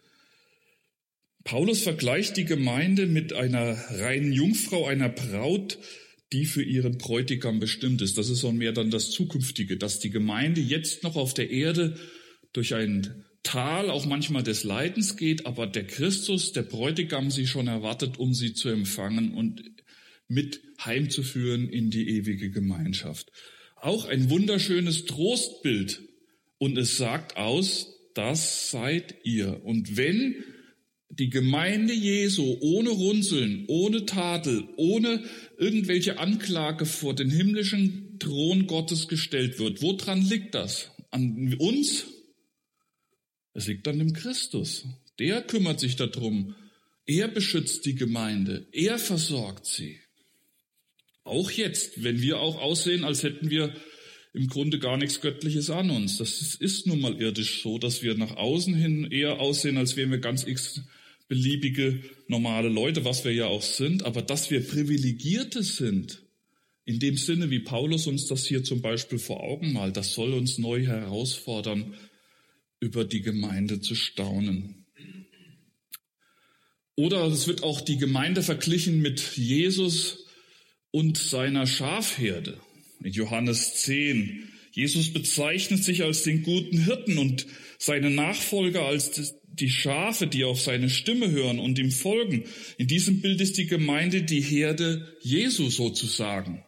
Paulus 1.44 1.82
vergleicht 1.82 2.36
die 2.38 2.46
Gemeinde 2.46 3.06
mit 3.06 3.34
einer 3.34 3.76
reinen 3.90 4.32
Jungfrau, 4.32 4.86
einer 4.86 5.10
Braut, 5.10 5.78
die 6.32 6.46
für 6.46 6.62
ihren 6.62 6.96
Bräutigam 6.98 7.60
bestimmt 7.60 8.00
ist. 8.00 8.16
Das 8.16 8.30
ist 8.30 8.44
auch 8.44 8.52
mehr 8.52 8.72
dann 8.72 8.90
das 8.90 9.10
Zukünftige, 9.10 9.76
dass 9.76 10.00
die 10.00 10.10
Gemeinde 10.10 10.62
jetzt 10.62 11.02
noch 11.02 11.16
auf 11.16 11.34
der 11.34 11.50
Erde 11.50 11.96
durch 12.52 12.74
ein 12.74 13.24
Tal 13.42 13.90
auch 13.90 14.06
manchmal 14.06 14.42
des 14.42 14.64
Leidens 14.64 15.18
geht, 15.18 15.44
aber 15.44 15.66
der 15.66 15.86
Christus, 15.86 16.52
der 16.52 16.62
Bräutigam, 16.62 17.30
sie 17.30 17.46
schon 17.46 17.68
erwartet, 17.68 18.18
um 18.18 18.32
sie 18.32 18.54
zu 18.54 18.70
empfangen 18.70 19.34
und 19.34 19.62
mit 20.28 20.62
heimzuführen 20.82 21.68
in 21.68 21.90
die 21.90 22.08
ewige 22.08 22.50
Gemeinschaft. 22.50 23.30
Auch 23.76 24.06
ein 24.06 24.30
wunderschönes 24.30 25.04
Trostbild. 25.04 26.00
Und 26.56 26.78
es 26.78 26.96
sagt 26.96 27.36
aus, 27.36 27.94
das 28.14 28.70
seid 28.70 29.16
ihr. 29.24 29.62
Und 29.64 29.98
wenn 29.98 30.42
die 31.10 31.30
Gemeinde 31.30 31.92
Jesu 31.92 32.56
ohne 32.60 32.90
Runzeln, 32.90 33.64
ohne 33.68 34.04
Tadel, 34.06 34.68
ohne 34.76 35.22
irgendwelche 35.58 36.18
Anklage 36.18 36.86
vor 36.86 37.14
den 37.14 37.30
himmlischen 37.30 38.18
Thron 38.18 38.66
Gottes 38.66 39.08
gestellt 39.08 39.58
wird. 39.58 39.82
Woran 39.82 40.22
liegt 40.22 40.54
das? 40.54 40.90
An 41.10 41.54
uns? 41.58 42.06
Es 43.52 43.68
liegt 43.68 43.86
an 43.86 43.98
dem 43.98 44.12
Christus. 44.12 44.86
Der 45.18 45.42
kümmert 45.42 45.78
sich 45.78 45.94
darum. 45.96 46.56
Er 47.06 47.28
beschützt 47.28 47.86
die 47.86 47.94
Gemeinde. 47.94 48.66
Er 48.72 48.98
versorgt 48.98 49.66
sie. 49.66 50.00
Auch 51.22 51.50
jetzt, 51.50 52.02
wenn 52.02 52.20
wir 52.20 52.40
auch 52.40 52.60
aussehen, 52.60 53.04
als 53.04 53.22
hätten 53.22 53.50
wir 53.50 53.74
im 54.34 54.48
Grunde 54.48 54.80
gar 54.80 54.96
nichts 54.96 55.20
Göttliches 55.20 55.70
an 55.70 55.90
uns. 55.90 56.18
Das 56.18 56.56
ist 56.56 56.86
nun 56.86 57.00
mal 57.00 57.20
irdisch 57.20 57.62
so, 57.62 57.78
dass 57.78 58.02
wir 58.02 58.16
nach 58.16 58.36
außen 58.36 58.74
hin 58.74 59.04
eher 59.10 59.38
aussehen, 59.38 59.78
als 59.78 59.96
wären 59.96 60.10
wir 60.10 60.18
ganz 60.18 60.44
beliebige 61.28 62.02
normale 62.28 62.68
Leute, 62.68 63.04
was 63.04 63.24
wir 63.24 63.32
ja 63.32 63.46
auch 63.46 63.62
sind, 63.62 64.04
aber 64.04 64.22
dass 64.22 64.50
wir 64.50 64.66
Privilegierte 64.66 65.62
sind, 65.62 66.22
in 66.84 66.98
dem 66.98 67.16
Sinne, 67.16 67.50
wie 67.50 67.60
Paulus 67.60 68.06
uns 68.06 68.26
das 68.26 68.46
hier 68.46 68.62
zum 68.62 68.82
Beispiel 68.82 69.18
vor 69.18 69.42
Augen 69.42 69.72
malt, 69.72 69.96
das 69.96 70.12
soll 70.12 70.34
uns 70.34 70.58
neu 70.58 70.84
herausfordern, 70.84 71.94
über 72.80 73.04
die 73.04 73.22
Gemeinde 73.22 73.80
zu 73.80 73.94
staunen. 73.94 74.84
Oder 76.96 77.24
es 77.26 77.46
wird 77.48 77.62
auch 77.62 77.80
die 77.80 77.96
Gemeinde 77.96 78.42
verglichen 78.42 79.00
mit 79.00 79.36
Jesus 79.36 80.26
und 80.90 81.16
seiner 81.16 81.66
Schafherde. 81.66 82.60
In 83.02 83.12
Johannes 83.12 83.76
10. 83.76 84.50
Jesus 84.70 85.12
bezeichnet 85.12 85.82
sich 85.82 86.02
als 86.02 86.22
den 86.22 86.42
guten 86.42 86.84
Hirten 86.84 87.18
und 87.18 87.46
seine 87.78 88.10
Nachfolger 88.10 88.82
als 88.82 89.34
die 89.60 89.70
Schafe, 89.70 90.26
die 90.26 90.44
auf 90.44 90.60
seine 90.60 90.90
Stimme 90.90 91.30
hören 91.30 91.58
und 91.58 91.78
ihm 91.78 91.90
folgen. 91.90 92.44
In 92.78 92.86
diesem 92.86 93.20
Bild 93.20 93.40
ist 93.40 93.58
die 93.58 93.66
Gemeinde 93.66 94.22
die 94.22 94.40
Herde 94.40 95.16
Jesu 95.22 95.70
sozusagen. 95.70 96.64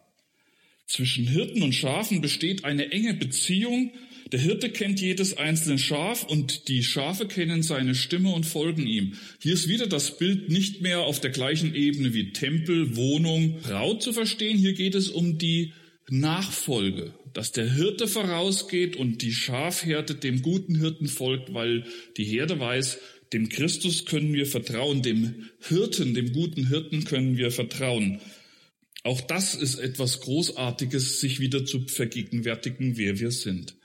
Zwischen 0.87 1.27
Hirten 1.27 1.63
und 1.63 1.75
Schafen 1.75 2.21
besteht 2.21 2.63
eine 2.63 2.91
enge 2.91 3.13
Beziehung. 3.13 3.91
Der 4.31 4.39
Hirte 4.39 4.69
kennt 4.69 4.99
jedes 4.99 5.37
einzelne 5.37 5.77
Schaf 5.77 6.23
und 6.23 6.67
die 6.67 6.83
Schafe 6.83 7.27
kennen 7.27 7.63
seine 7.63 7.95
Stimme 7.95 8.33
und 8.33 8.45
folgen 8.45 8.87
ihm. 8.87 9.15
Hier 9.39 9.53
ist 9.53 9.67
wieder 9.67 9.87
das 9.87 10.17
Bild 10.17 10.49
nicht 10.49 10.81
mehr 10.81 11.01
auf 11.01 11.19
der 11.19 11.31
gleichen 11.31 11.75
Ebene 11.75 12.13
wie 12.13 12.31
Tempel, 12.31 12.95
Wohnung, 12.95 13.59
Braut 13.61 14.01
zu 14.01 14.13
verstehen. 14.13 14.57
Hier 14.57 14.73
geht 14.73 14.95
es 14.95 15.09
um 15.09 15.37
die 15.37 15.73
Nachfolge, 16.09 17.13
dass 17.37 17.51
der 17.51 17.71
Hirte 17.71 18.07
vorausgeht 18.07 18.95
und 18.95 19.21
die 19.21 19.31
Schafherde 19.31 20.15
dem 20.15 20.41
guten 20.41 20.73
Hirten 20.73 21.07
folgt, 21.07 21.53
weil 21.53 21.83
die 22.17 22.23
Herde 22.23 22.59
weiß, 22.59 22.97
dem 23.31 23.49
Christus 23.49 24.05
können 24.05 24.33
wir 24.33 24.47
vertrauen, 24.47 25.03
dem 25.03 25.47
Hirten, 25.59 26.15
dem 26.15 26.33
guten 26.33 26.67
Hirten 26.67 27.03
können 27.03 27.37
wir 27.37 27.51
vertrauen. 27.51 28.19
Auch 29.03 29.21
das 29.21 29.53
ist 29.53 29.75
etwas 29.77 30.21
Großartiges, 30.21 31.19
sich 31.19 31.39
wieder 31.39 31.63
zu 31.63 31.81
vergegenwärtigen, 31.87 32.97
wer 32.97 33.19
wir 33.19 33.29
sind. 33.29 33.75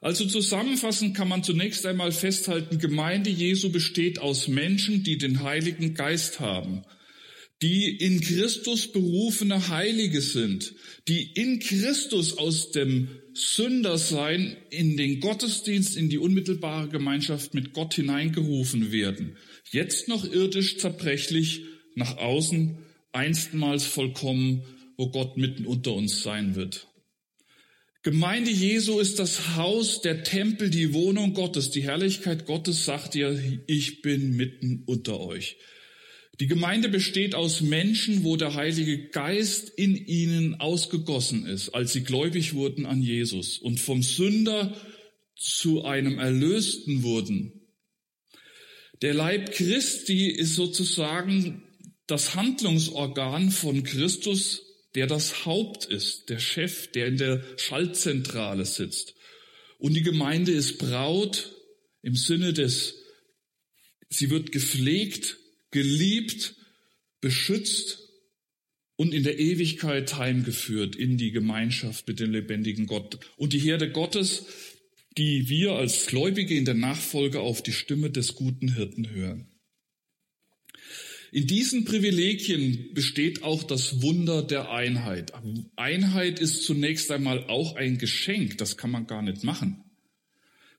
Also 0.00 0.24
zusammenfassend 0.24 1.14
kann 1.14 1.28
man 1.28 1.44
zunächst 1.44 1.84
einmal 1.84 2.10
festhalten, 2.10 2.78
Gemeinde 2.78 3.28
Jesu 3.28 3.70
besteht 3.70 4.18
aus 4.18 4.48
Menschen, 4.48 5.02
die 5.02 5.18
den 5.18 5.42
Heiligen 5.42 5.92
Geist 5.92 6.40
haben 6.40 6.84
die 7.62 7.96
in 7.96 8.20
Christus 8.20 8.92
berufene 8.92 9.68
Heilige 9.68 10.20
sind, 10.20 10.74
die 11.08 11.22
in 11.34 11.58
Christus 11.58 12.38
aus 12.38 12.70
dem 12.70 13.08
Sündersein 13.34 14.56
in 14.70 14.96
den 14.96 15.20
Gottesdienst, 15.20 15.96
in 15.96 16.08
die 16.08 16.18
unmittelbare 16.18 16.88
Gemeinschaft 16.88 17.54
mit 17.54 17.72
Gott 17.72 17.94
hineingerufen 17.94 18.92
werden. 18.92 19.36
Jetzt 19.70 20.08
noch 20.08 20.24
irdisch 20.24 20.78
zerbrechlich, 20.78 21.62
nach 21.94 22.16
außen 22.16 22.78
einstmals 23.12 23.84
vollkommen, 23.84 24.62
wo 24.96 25.10
Gott 25.10 25.36
mitten 25.36 25.66
unter 25.66 25.94
uns 25.94 26.22
sein 26.22 26.54
wird. 26.54 26.86
Gemeinde 28.02 28.50
Jesu 28.50 29.00
ist 29.00 29.18
das 29.18 29.56
Haus, 29.56 30.00
der 30.00 30.22
Tempel, 30.22 30.70
die 30.70 30.94
Wohnung 30.94 31.34
Gottes. 31.34 31.70
Die 31.70 31.82
Herrlichkeit 31.82 32.46
Gottes 32.46 32.84
sagt 32.84 33.16
ihr, 33.16 33.60
ich 33.66 34.02
bin 34.02 34.36
mitten 34.36 34.84
unter 34.86 35.18
euch. 35.18 35.56
Die 36.40 36.46
Gemeinde 36.46 36.88
besteht 36.88 37.34
aus 37.34 37.62
Menschen, 37.62 38.22
wo 38.22 38.36
der 38.36 38.54
Heilige 38.54 39.08
Geist 39.08 39.70
in 39.70 39.96
ihnen 39.96 40.54
ausgegossen 40.60 41.46
ist, 41.46 41.70
als 41.70 41.92
sie 41.92 42.04
gläubig 42.04 42.54
wurden 42.54 42.86
an 42.86 43.02
Jesus 43.02 43.58
und 43.58 43.80
vom 43.80 44.02
Sünder 44.02 44.76
zu 45.36 45.84
einem 45.84 46.18
Erlösten 46.18 47.02
wurden. 47.02 47.52
Der 49.02 49.14
Leib 49.14 49.52
Christi 49.52 50.28
ist 50.28 50.54
sozusagen 50.54 51.62
das 52.06 52.36
Handlungsorgan 52.36 53.50
von 53.50 53.82
Christus, 53.82 54.62
der 54.94 55.06
das 55.06 55.44
Haupt 55.44 55.86
ist, 55.86 56.28
der 56.28 56.38
Chef, 56.38 56.90
der 56.92 57.06
in 57.06 57.16
der 57.16 57.42
Schaltzentrale 57.56 58.64
sitzt. 58.64 59.14
Und 59.78 59.94
die 59.94 60.02
Gemeinde 60.02 60.52
ist 60.52 60.78
Braut 60.78 61.52
im 62.02 62.14
Sinne 62.14 62.52
des, 62.52 62.96
sie 64.08 64.30
wird 64.30 64.52
gepflegt, 64.52 65.37
geliebt, 65.70 66.56
beschützt 67.20 68.08
und 68.96 69.14
in 69.14 69.22
der 69.22 69.38
Ewigkeit 69.38 70.16
heimgeführt 70.16 70.96
in 70.96 71.18
die 71.18 71.30
Gemeinschaft 71.30 72.08
mit 72.08 72.20
dem 72.20 72.32
lebendigen 72.32 72.86
Gott. 72.86 73.18
Und 73.36 73.52
die 73.52 73.60
Herde 73.60 73.90
Gottes, 73.90 74.46
die 75.16 75.48
wir 75.48 75.72
als 75.72 76.06
Gläubige 76.06 76.56
in 76.56 76.64
der 76.64 76.74
Nachfolge 76.74 77.40
auf 77.40 77.62
die 77.62 77.72
Stimme 77.72 78.10
des 78.10 78.34
guten 78.34 78.74
Hirten 78.74 79.10
hören. 79.10 79.48
In 81.30 81.46
diesen 81.46 81.84
Privilegien 81.84 82.94
besteht 82.94 83.42
auch 83.42 83.62
das 83.62 84.00
Wunder 84.00 84.42
der 84.42 84.70
Einheit. 84.70 85.32
Einheit 85.76 86.40
ist 86.40 86.64
zunächst 86.64 87.10
einmal 87.10 87.44
auch 87.48 87.76
ein 87.76 87.98
Geschenk, 87.98 88.58
das 88.58 88.76
kann 88.76 88.90
man 88.90 89.06
gar 89.06 89.22
nicht 89.22 89.44
machen. 89.44 89.84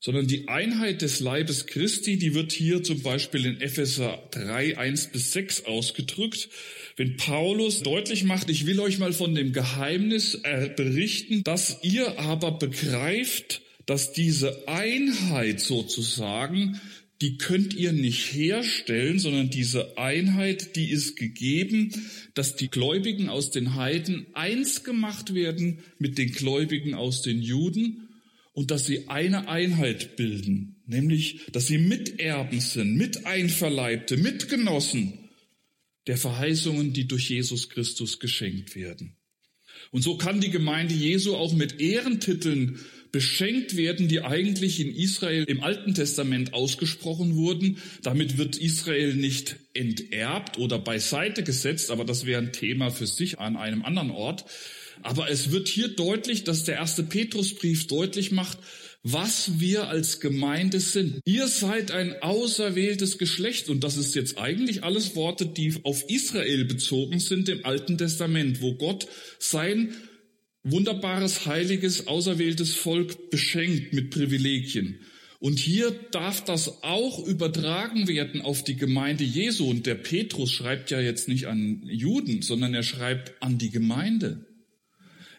Sondern 0.02 0.28
die 0.28 0.48
Einheit 0.48 1.02
des 1.02 1.20
Leibes 1.20 1.68
Christi, 1.68 2.18
die 2.18 2.34
wird 2.34 2.54
hier 2.54 2.84
zum 2.84 3.02
Beispiel 3.02 3.46
in 3.46 3.60
Epheser 3.60 4.22
3, 4.32 4.78
1 4.78 5.12
bis 5.12 5.34
6 5.34 5.66
ausgedrückt. 5.66 6.50
Wenn 6.96 7.18
Paulus 7.18 7.82
deutlich 7.82 8.24
macht, 8.24 8.50
ich 8.50 8.66
will 8.66 8.80
euch 8.80 8.98
mal 8.98 9.12
von 9.12 9.36
dem 9.36 9.52
Geheimnis 9.52 10.36
äh, 10.44 10.70
berichten, 10.76 11.44
dass 11.44 11.80
ihr 11.82 12.18
aber 12.20 12.52
begreift, 12.52 13.62
dass 13.86 14.14
diese 14.14 14.68
Einheit 14.68 15.60
sozusagen 15.60 16.80
die 17.22 17.38
könnt 17.38 17.74
ihr 17.74 17.92
nicht 17.92 18.34
herstellen, 18.34 19.20
sondern 19.20 19.50
diese 19.50 19.98
Einheit, 19.98 20.78
die 20.78 20.90
ist 20.90 21.18
gegeben, 21.18 21.92
dass 22.34 22.56
die 22.56 22.70
Gläubigen 22.70 23.28
aus 23.28 23.52
den 23.52 23.76
Heiden 23.76 24.28
eins 24.34 24.84
gemacht 24.84 25.34
werden 25.34 25.80
mit 25.98 26.18
den 26.18 26.32
Gläubigen 26.32 26.94
aus 26.94 27.22
den 27.22 27.42
Juden 27.42 28.09
und 28.60 28.72
dass 28.72 28.86
sie 28.86 29.08
eine 29.08 29.48
Einheit 29.48 30.18
bilden, 30.18 30.82
nämlich, 30.86 31.46
dass 31.54 31.68
sie 31.68 31.78
Miterben 31.78 32.60
sind, 32.60 32.98
Miteinverleibte, 32.98 34.18
Mitgenossen 34.18 35.14
der 36.08 36.18
Verheißungen, 36.18 36.92
die 36.92 37.08
durch 37.08 37.30
Jesus 37.30 37.70
Christus 37.70 38.20
geschenkt 38.20 38.76
werden. 38.76 39.16
Und 39.92 40.02
so 40.02 40.18
kann 40.18 40.42
die 40.42 40.50
Gemeinde 40.50 40.94
Jesu 40.94 41.38
auch 41.38 41.54
mit 41.54 41.80
Ehrentiteln 41.80 42.80
beschenkt 43.14 43.78
werden, 43.78 44.10
die 44.10 44.24
eigentlich 44.24 44.82
in 44.82 44.94
Israel 44.94 45.46
im 45.48 45.64
Alten 45.64 45.94
Testament 45.94 46.54
ausgesprochen 46.54 47.38
wurden. 47.38 47.78
Damit 48.04 48.38
wird 48.38 48.58
Israel 48.58 49.16
nicht 49.16 49.56
enterbt 49.74 50.58
oder 50.58 50.80
beiseite 50.80 51.44
gesetzt, 51.44 51.92
aber 51.92 52.04
das 52.04 52.26
wäre 52.26 52.42
ein 52.42 52.52
Thema 52.52 52.92
für 52.92 53.08
sich 53.08 53.40
an 53.40 53.56
einem 53.56 53.86
anderen 53.86 54.12
Ort. 54.12 54.44
Aber 55.04 55.30
es 55.30 55.52
wird 55.52 55.68
hier 55.68 55.90
deutlich, 55.90 56.44
dass 56.44 56.64
der 56.64 56.76
erste 56.76 57.04
Petrusbrief 57.04 57.88
deutlich 57.88 58.32
macht, 58.32 58.58
was 59.04 59.60
wir 59.60 59.88
als 59.88 60.20
Gemeinde 60.20 60.80
sind. 60.80 61.22
Ihr 61.26 61.48
seid 61.48 61.92
ein 61.92 62.22
auserwähltes 62.22 63.18
Geschlecht 63.18 63.70
und 63.70 63.84
das 63.84 63.96
ist 63.96 64.14
jetzt 64.14 64.38
eigentlich 64.38 64.84
alles 64.84 65.16
Worte, 65.16 65.46
die 65.46 65.76
auf 65.84 66.10
Israel 66.10 66.66
bezogen 66.66 67.20
sind 67.20 67.48
im 67.48 67.66
Alten 67.66 67.98
Testament, 67.98 68.62
wo 68.62 68.76
Gott 68.76 69.08
sein 69.40 69.94
wunderbares, 70.64 71.46
heiliges, 71.46 72.08
auserwähltes 72.08 72.76
Volk 72.76 73.30
beschenkt 73.30 73.94
mit 73.94 74.10
Privilegien. 74.10 75.00
Und 75.40 75.58
hier 75.58 75.92
darf 76.12 76.44
das 76.44 76.84
auch 76.84 77.26
übertragen 77.26 78.10
werden 78.10 78.42
auf 78.42 78.66
die 78.66 78.76
Gemeinde 78.76 79.24
Jesu. 79.24 79.70
Und 79.70 79.86
der 79.86 79.96
Petrus 79.96 80.52
schreibt 80.52 80.92
ja 80.92 81.00
jetzt 81.00 81.30
nicht 81.30 81.48
an 81.48 81.82
Juden, 81.86 82.42
sondern 82.42 82.74
er 82.74 82.84
schreibt 82.84 83.42
an 83.42 83.58
die 83.58 83.70
Gemeinde. 83.70 84.49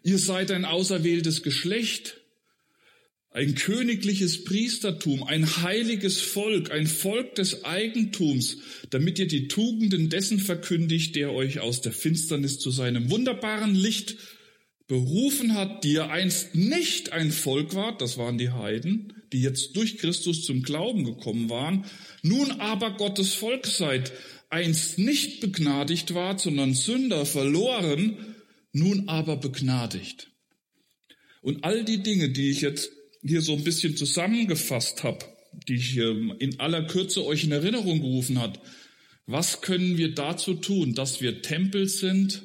Ihr 0.02 0.18
seid 0.18 0.50
ein 0.50 0.64
auserwähltes 0.64 1.42
Geschlecht, 1.42 2.16
ein 3.32 3.54
königliches 3.54 4.44
Priestertum, 4.44 5.22
ein 5.22 5.62
heiliges 5.62 6.20
Volk, 6.20 6.72
ein 6.72 6.86
Volk 6.86 7.36
des 7.36 7.64
Eigentums, 7.64 8.58
damit 8.90 9.18
ihr 9.18 9.28
die 9.28 9.46
Tugenden 9.46 10.08
dessen 10.08 10.40
verkündigt, 10.40 11.14
der 11.14 11.32
euch 11.32 11.60
aus 11.60 11.80
der 11.80 11.92
Finsternis 11.92 12.58
zu 12.58 12.70
seinem 12.70 13.10
wunderbaren 13.10 13.74
Licht 13.74 14.16
berufen 14.88 15.54
hat, 15.54 15.84
die 15.84 15.92
ihr 15.92 16.10
einst 16.10 16.56
nicht 16.56 17.12
ein 17.12 17.30
Volk 17.30 17.76
wart, 17.76 18.00
das 18.00 18.18
waren 18.18 18.38
die 18.38 18.50
Heiden, 18.50 19.12
die 19.32 19.40
jetzt 19.40 19.76
durch 19.76 19.98
Christus 19.98 20.44
zum 20.44 20.64
Glauben 20.64 21.04
gekommen 21.04 21.48
waren, 21.48 21.84
nun 22.22 22.50
aber 22.52 22.96
Gottes 22.96 23.32
Volk 23.34 23.66
seid, 23.66 24.10
einst 24.48 24.98
nicht 24.98 25.40
begnadigt 25.40 26.14
wart, 26.14 26.40
sondern 26.40 26.74
Sünder 26.74 27.24
verloren, 27.24 28.29
nun 28.72 29.08
aber 29.08 29.36
begnadigt. 29.36 30.30
Und 31.42 31.64
all 31.64 31.84
die 31.84 32.02
Dinge, 32.02 32.30
die 32.30 32.50
ich 32.50 32.60
jetzt 32.60 32.90
hier 33.22 33.42
so 33.42 33.52
ein 33.52 33.64
bisschen 33.64 33.96
zusammengefasst 33.96 35.02
habe, 35.04 35.24
die 35.68 35.74
ich 35.76 35.88
hier 35.88 36.10
in 36.38 36.60
aller 36.60 36.86
Kürze 36.86 37.24
euch 37.24 37.44
in 37.44 37.52
Erinnerung 37.52 38.00
gerufen 38.00 38.40
hat, 38.40 38.60
was 39.26 39.60
können 39.60 39.96
wir 39.96 40.14
dazu 40.14 40.54
tun, 40.54 40.94
dass 40.94 41.20
wir 41.20 41.42
Tempel 41.42 41.88
sind, 41.88 42.42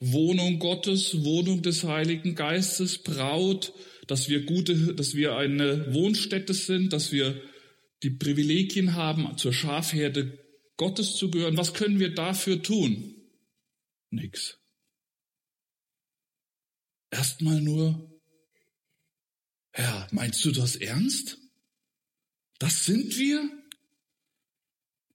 Wohnung 0.00 0.58
Gottes, 0.58 1.24
Wohnung 1.24 1.62
des 1.62 1.84
Heiligen 1.84 2.34
Geistes, 2.34 2.98
Braut, 2.98 3.72
dass 4.06 4.28
wir 4.28 4.44
gute, 4.44 4.94
dass 4.94 5.14
wir 5.14 5.36
eine 5.36 5.94
Wohnstätte 5.94 6.54
sind, 6.54 6.92
dass 6.92 7.12
wir 7.12 7.40
die 8.02 8.10
Privilegien 8.10 8.94
haben, 8.94 9.36
zur 9.38 9.52
Schafherde 9.52 10.38
Gottes 10.76 11.14
zu 11.14 11.30
gehören. 11.30 11.56
Was 11.56 11.74
können 11.74 11.98
wir 11.98 12.14
dafür 12.14 12.62
tun? 12.62 13.14
Nix. 14.10 14.58
Erstmal 17.10 17.60
nur, 17.60 18.20
Herr, 19.70 20.08
meinst 20.10 20.44
du 20.44 20.52
das 20.52 20.76
ernst? 20.76 21.38
Das 22.58 22.84
sind 22.84 23.16
wir? 23.18 23.48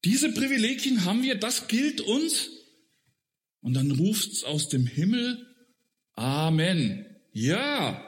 Diese 0.04 0.32
Privilegien 0.32 1.06
haben 1.06 1.24
wir, 1.24 1.36
das 1.36 1.68
gilt 1.68 2.02
uns? 2.02 2.50
Und 3.62 3.74
dann 3.74 3.92
ruft's 3.92 4.44
aus 4.44 4.70
dem 4.70 4.88
Himmel, 4.88 5.48
Amen. 6.14 7.06
Ja, 7.32 8.08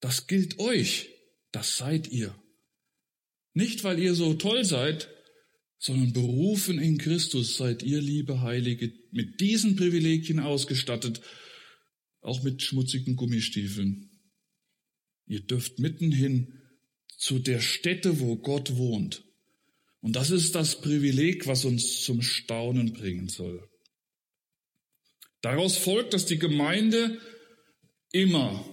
das 0.00 0.26
gilt 0.26 0.58
euch. 0.58 1.08
Das 1.52 1.76
seid 1.76 2.08
ihr. 2.08 2.34
Nicht, 3.52 3.84
weil 3.84 3.98
ihr 3.98 4.14
so 4.14 4.34
toll 4.34 4.64
seid, 4.64 5.08
sondern 5.78 6.12
berufen 6.12 6.78
in 6.78 6.98
Christus 6.98 7.56
seid 7.56 7.82
ihr, 7.82 8.00
liebe 8.00 8.40
Heilige, 8.40 8.92
mit 9.12 9.40
diesen 9.40 9.76
Privilegien 9.76 10.40
ausgestattet, 10.40 11.20
auch 12.24 12.42
mit 12.42 12.62
schmutzigen 12.62 13.16
Gummistiefeln. 13.16 14.10
Ihr 15.26 15.40
dürft 15.40 15.78
mittenhin 15.78 16.60
zu 17.16 17.38
der 17.38 17.60
Stätte, 17.60 18.20
wo 18.20 18.36
Gott 18.36 18.76
wohnt. 18.76 19.24
Und 20.00 20.16
das 20.16 20.30
ist 20.30 20.54
das 20.54 20.80
Privileg, 20.80 21.46
was 21.46 21.64
uns 21.64 22.02
zum 22.02 22.22
Staunen 22.22 22.92
bringen 22.92 23.28
soll. 23.28 23.68
Daraus 25.40 25.76
folgt, 25.76 26.14
dass 26.14 26.26
die 26.26 26.38
Gemeinde 26.38 27.20
immer 28.12 28.64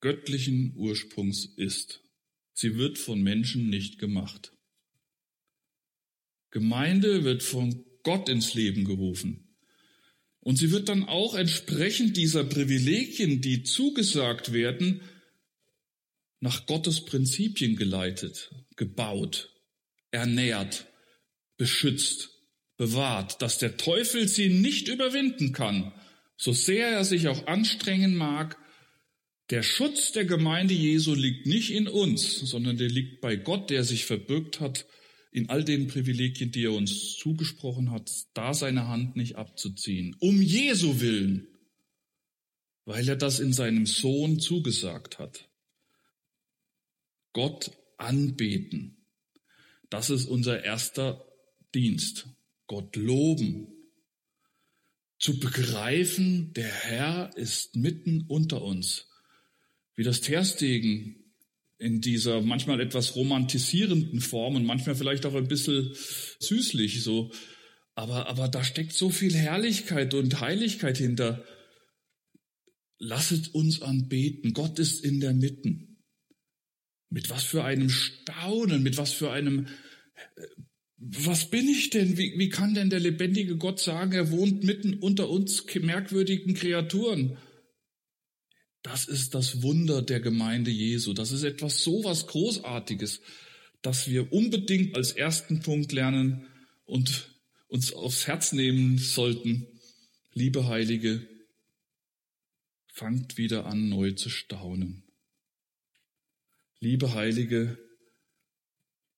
göttlichen 0.00 0.74
Ursprungs 0.76 1.46
ist. 1.56 2.02
Sie 2.52 2.76
wird 2.76 2.98
von 2.98 3.22
Menschen 3.22 3.70
nicht 3.70 3.98
gemacht. 3.98 4.52
Gemeinde 6.50 7.24
wird 7.24 7.42
von 7.42 7.84
Gott 8.02 8.28
ins 8.28 8.52
Leben 8.52 8.84
gerufen. 8.84 9.51
Und 10.44 10.56
sie 10.56 10.72
wird 10.72 10.88
dann 10.88 11.04
auch 11.04 11.34
entsprechend 11.34 12.16
dieser 12.16 12.42
Privilegien, 12.42 13.40
die 13.40 13.62
zugesagt 13.62 14.52
werden, 14.52 15.00
nach 16.40 16.66
Gottes 16.66 17.04
Prinzipien 17.04 17.76
geleitet, 17.76 18.50
gebaut, 18.74 19.54
ernährt, 20.10 20.86
beschützt 21.56 22.30
bewahrt, 22.76 23.40
dass 23.40 23.58
der 23.58 23.76
Teufel 23.76 24.26
sie 24.26 24.48
nicht 24.48 24.88
überwinden 24.88 25.52
kann, 25.52 25.92
so 26.36 26.52
sehr 26.52 26.88
er 26.88 27.04
sich 27.04 27.28
auch 27.28 27.46
anstrengen 27.46 28.16
mag. 28.16 28.58
Der 29.50 29.62
Schutz 29.62 30.10
der 30.10 30.24
Gemeinde 30.24 30.74
Jesu 30.74 31.14
liegt 31.14 31.46
nicht 31.46 31.70
in 31.70 31.86
uns, 31.86 32.40
sondern 32.40 32.78
der 32.78 32.88
liegt 32.88 33.20
bei 33.20 33.36
Gott, 33.36 33.70
der 33.70 33.84
sich 33.84 34.06
verbürgt 34.06 34.58
hat, 34.58 34.86
in 35.32 35.48
all 35.50 35.64
den 35.64 35.88
Privilegien, 35.88 36.52
die 36.52 36.64
er 36.64 36.72
uns 36.72 37.16
zugesprochen 37.16 37.90
hat, 37.90 38.10
da 38.34 38.54
seine 38.54 38.86
Hand 38.86 39.16
nicht 39.16 39.36
abzuziehen. 39.36 40.14
Um 40.20 40.40
Jesu 40.40 41.00
willen 41.00 41.48
weil 42.84 43.08
er 43.08 43.16
das 43.16 43.40
in 43.40 43.52
seinem 43.52 43.86
Sohn 43.86 44.40
zugesagt 44.40 45.18
hat. 45.18 45.48
Gott 47.32 47.70
anbeten. 47.96 49.06
Das 49.88 50.10
ist 50.10 50.26
unser 50.26 50.64
erster 50.64 51.26
Dienst. 51.74 52.28
Gott 52.66 52.96
loben. 52.96 53.68
Zu 55.18 55.38
begreifen, 55.38 56.52
der 56.54 56.72
Herr 56.72 57.36
ist 57.36 57.76
mitten 57.76 58.24
unter 58.26 58.62
uns. 58.62 59.08
Wie 59.94 60.02
das 60.02 60.20
Terstegen 60.20 61.21
in 61.82 62.00
dieser 62.00 62.40
manchmal 62.40 62.80
etwas 62.80 63.16
romantisierenden 63.16 64.20
Form 64.20 64.54
und 64.54 64.64
manchmal 64.64 64.94
vielleicht 64.94 65.26
auch 65.26 65.34
ein 65.34 65.48
bisschen 65.48 65.92
süßlich 66.38 67.02
so. 67.02 67.32
Aber, 67.94 68.28
aber 68.28 68.48
da 68.48 68.62
steckt 68.62 68.92
so 68.92 69.10
viel 69.10 69.34
Herrlichkeit 69.34 70.14
und 70.14 70.40
Heiligkeit 70.40 70.96
hinter. 70.96 71.44
Lasset 72.98 73.52
uns 73.52 73.82
anbeten. 73.82 74.52
Gott 74.52 74.78
ist 74.78 75.04
in 75.04 75.20
der 75.20 75.34
Mitte. 75.34 75.76
Mit 77.10 77.28
was 77.30 77.42
für 77.42 77.64
einem 77.64 77.90
Staunen, 77.90 78.82
mit 78.82 78.96
was 78.96 79.12
für 79.12 79.32
einem, 79.32 79.66
äh, 80.36 80.46
was 80.96 81.50
bin 81.50 81.68
ich 81.68 81.90
denn? 81.90 82.16
Wie, 82.16 82.38
wie 82.38 82.48
kann 82.48 82.74
denn 82.74 82.90
der 82.90 83.00
lebendige 83.00 83.56
Gott 83.56 83.80
sagen, 83.80 84.12
er 84.12 84.30
wohnt 84.30 84.62
mitten 84.62 84.94
unter 84.94 85.28
uns 85.28 85.66
merkwürdigen 85.74 86.54
Kreaturen? 86.54 87.36
Das 88.82 89.06
ist 89.06 89.34
das 89.34 89.62
Wunder 89.62 90.02
der 90.02 90.20
Gemeinde 90.20 90.70
Jesu. 90.70 91.12
Das 91.12 91.30
ist 91.30 91.44
etwas 91.44 91.82
so 91.84 92.02
was 92.04 92.26
Großartiges, 92.26 93.20
dass 93.80 94.08
wir 94.08 94.32
unbedingt 94.32 94.96
als 94.96 95.12
ersten 95.12 95.60
Punkt 95.60 95.92
lernen 95.92 96.46
und 96.84 97.30
uns 97.68 97.92
aufs 97.92 98.26
Herz 98.26 98.52
nehmen 98.52 98.98
sollten. 98.98 99.66
Liebe 100.34 100.66
Heilige, 100.66 101.26
fangt 102.92 103.38
wieder 103.38 103.66
an, 103.66 103.88
neu 103.88 104.12
zu 104.12 104.28
staunen. 104.28 105.04
Liebe 106.80 107.14
Heilige, 107.14 107.78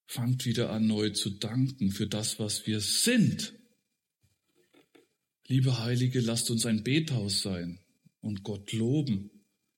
fangt 0.06 0.44
wieder 0.44 0.70
an, 0.70 0.86
neu 0.86 1.10
zu 1.10 1.30
danken 1.30 1.90
für 1.90 2.06
das, 2.06 2.38
was 2.38 2.66
wir 2.66 2.80
sind. 2.80 3.54
Liebe 5.46 5.78
Heilige, 5.78 6.20
lasst 6.20 6.50
uns 6.50 6.66
ein 6.66 6.84
Bethaus 6.84 7.42
sein 7.42 7.80
und 8.20 8.42
Gott 8.44 8.72
loben 8.72 9.30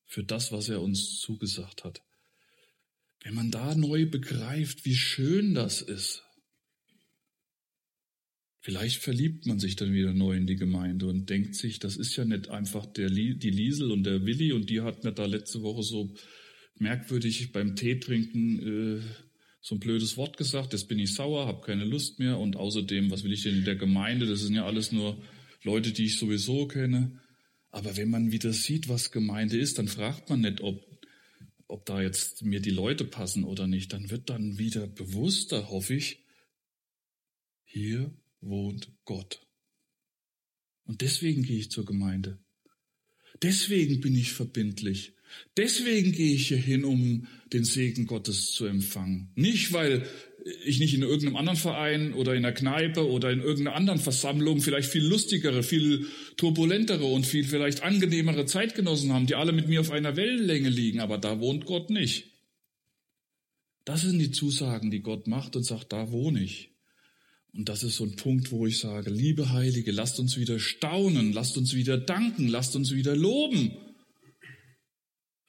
für 0.07 0.23
das, 0.23 0.51
was 0.51 0.69
er 0.69 0.81
uns 0.81 1.19
zugesagt 1.19 1.83
hat. 1.83 2.01
Wenn 3.23 3.35
man 3.35 3.51
da 3.51 3.75
neu 3.75 4.05
begreift, 4.05 4.85
wie 4.85 4.95
schön 4.95 5.53
das 5.53 5.81
ist, 5.81 6.23
vielleicht 8.61 9.01
verliebt 9.01 9.45
man 9.45 9.59
sich 9.59 9.75
dann 9.75 9.93
wieder 9.93 10.13
neu 10.13 10.35
in 10.35 10.47
die 10.47 10.55
Gemeinde 10.55 11.07
und 11.07 11.29
denkt 11.29 11.55
sich, 11.55 11.79
das 11.79 11.97
ist 11.97 12.15
ja 12.15 12.25
nicht 12.25 12.49
einfach 12.49 12.85
der, 12.85 13.09
die 13.09 13.49
Liesel 13.49 13.91
und 13.91 14.03
der 14.03 14.25
Willi 14.25 14.53
und 14.53 14.69
die 14.69 14.81
hat 14.81 15.03
mir 15.03 15.13
da 15.13 15.25
letzte 15.25 15.61
Woche 15.61 15.83
so 15.83 16.15
merkwürdig 16.79 17.51
beim 17.51 17.75
Tee 17.75 17.99
trinken 17.99 18.99
äh, 18.99 19.01
so 19.61 19.75
ein 19.75 19.79
blödes 19.79 20.15
Wort 20.15 20.37
gesagt, 20.37 20.71
jetzt 20.71 20.87
bin 20.87 20.99
ich 20.99 21.13
sauer, 21.13 21.45
habe 21.45 21.65
keine 21.65 21.83
Lust 21.83 22.19
mehr 22.19 22.39
und 22.39 22.55
außerdem, 22.55 23.11
was 23.11 23.23
will 23.25 23.33
ich 23.33 23.43
denn 23.43 23.57
in 23.57 23.65
der 23.65 23.75
Gemeinde? 23.75 24.25
Das 24.25 24.39
sind 24.41 24.55
ja 24.55 24.65
alles 24.65 24.93
nur 24.93 25.21
Leute, 25.63 25.91
die 25.91 26.05
ich 26.05 26.17
sowieso 26.17 26.67
kenne. 26.67 27.19
Aber 27.77 27.95
wenn 27.95 28.09
man 28.09 28.31
wieder 28.31 28.53
sieht, 28.53 28.89
was 28.89 29.11
Gemeinde 29.11 29.55
ist, 29.55 29.77
dann 29.77 29.87
fragt 29.87 30.31
man 30.31 30.41
nicht, 30.41 30.61
ob, 30.61 30.83
ob 31.67 31.85
da 31.85 32.01
jetzt 32.01 32.41
mir 32.41 32.59
die 32.59 32.71
Leute 32.71 33.05
passen 33.05 33.43
oder 33.43 33.67
nicht. 33.67 33.93
Dann 33.93 34.09
wird 34.09 34.31
dann 34.31 34.57
wieder 34.57 34.87
bewusster, 34.87 35.69
hoffe 35.69 35.93
ich, 35.93 36.23
hier 37.65 38.11
wohnt 38.41 38.91
Gott. 39.05 39.45
Und 40.85 41.01
deswegen 41.01 41.43
gehe 41.43 41.59
ich 41.59 41.69
zur 41.69 41.85
Gemeinde. 41.85 42.39
Deswegen 43.43 44.01
bin 44.01 44.15
ich 44.15 44.31
verbindlich. 44.31 45.13
Deswegen 45.55 46.13
gehe 46.13 46.33
ich 46.33 46.47
hier 46.47 46.57
hin, 46.57 46.83
um 46.83 47.27
den 47.53 47.63
Segen 47.63 48.07
Gottes 48.07 48.53
zu 48.53 48.65
empfangen. 48.65 49.31
Nicht, 49.35 49.71
weil 49.71 50.09
ich 50.65 50.79
nicht 50.79 50.93
in 50.93 51.01
irgendeinem 51.01 51.35
anderen 51.35 51.57
Verein 51.57 52.13
oder 52.13 52.33
in 52.33 52.45
einer 52.45 52.53
Kneipe 52.53 53.09
oder 53.09 53.31
in 53.31 53.39
irgendeiner 53.39 53.75
anderen 53.75 53.99
Versammlung 53.99 54.61
vielleicht 54.61 54.89
viel 54.89 55.05
lustigere, 55.05 55.63
viel 55.63 56.07
turbulentere 56.37 57.05
und 57.05 57.25
viel 57.25 57.43
vielleicht 57.43 57.83
angenehmere 57.83 58.45
Zeitgenossen 58.45 59.11
haben, 59.11 59.27
die 59.27 59.35
alle 59.35 59.51
mit 59.51 59.67
mir 59.67 59.81
auf 59.81 59.91
einer 59.91 60.15
Wellenlänge 60.15 60.69
liegen, 60.69 60.99
aber 60.99 61.17
da 61.17 61.39
wohnt 61.39 61.65
Gott 61.65 61.89
nicht. 61.89 62.31
Das 63.85 64.01
sind 64.01 64.19
die 64.19 64.31
Zusagen, 64.31 64.91
die 64.91 65.01
Gott 65.01 65.27
macht 65.27 65.55
und 65.55 65.63
sagt, 65.63 65.93
da 65.93 66.11
wohne 66.11 66.43
ich. 66.43 66.71
Und 67.53 67.69
das 67.69 67.83
ist 67.83 67.95
so 67.95 68.03
ein 68.03 68.15
Punkt, 68.15 68.51
wo 68.51 68.67
ich 68.67 68.79
sage, 68.79 69.09
liebe 69.09 69.51
Heilige, 69.51 69.91
lasst 69.91 70.19
uns 70.19 70.37
wieder 70.37 70.59
staunen, 70.59 71.33
lasst 71.33 71.57
uns 71.57 71.73
wieder 71.73 71.97
danken, 71.97 72.47
lasst 72.47 72.75
uns 72.75 72.93
wieder 72.93 73.15
loben 73.15 73.71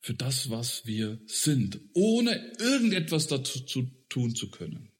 für 0.00 0.14
das, 0.14 0.48
was 0.48 0.86
wir 0.86 1.20
sind, 1.26 1.80
ohne 1.92 2.52
irgendetwas 2.58 3.26
dazu 3.26 3.60
zu 3.60 3.90
tun 4.08 4.34
zu 4.34 4.50
können. 4.50 4.90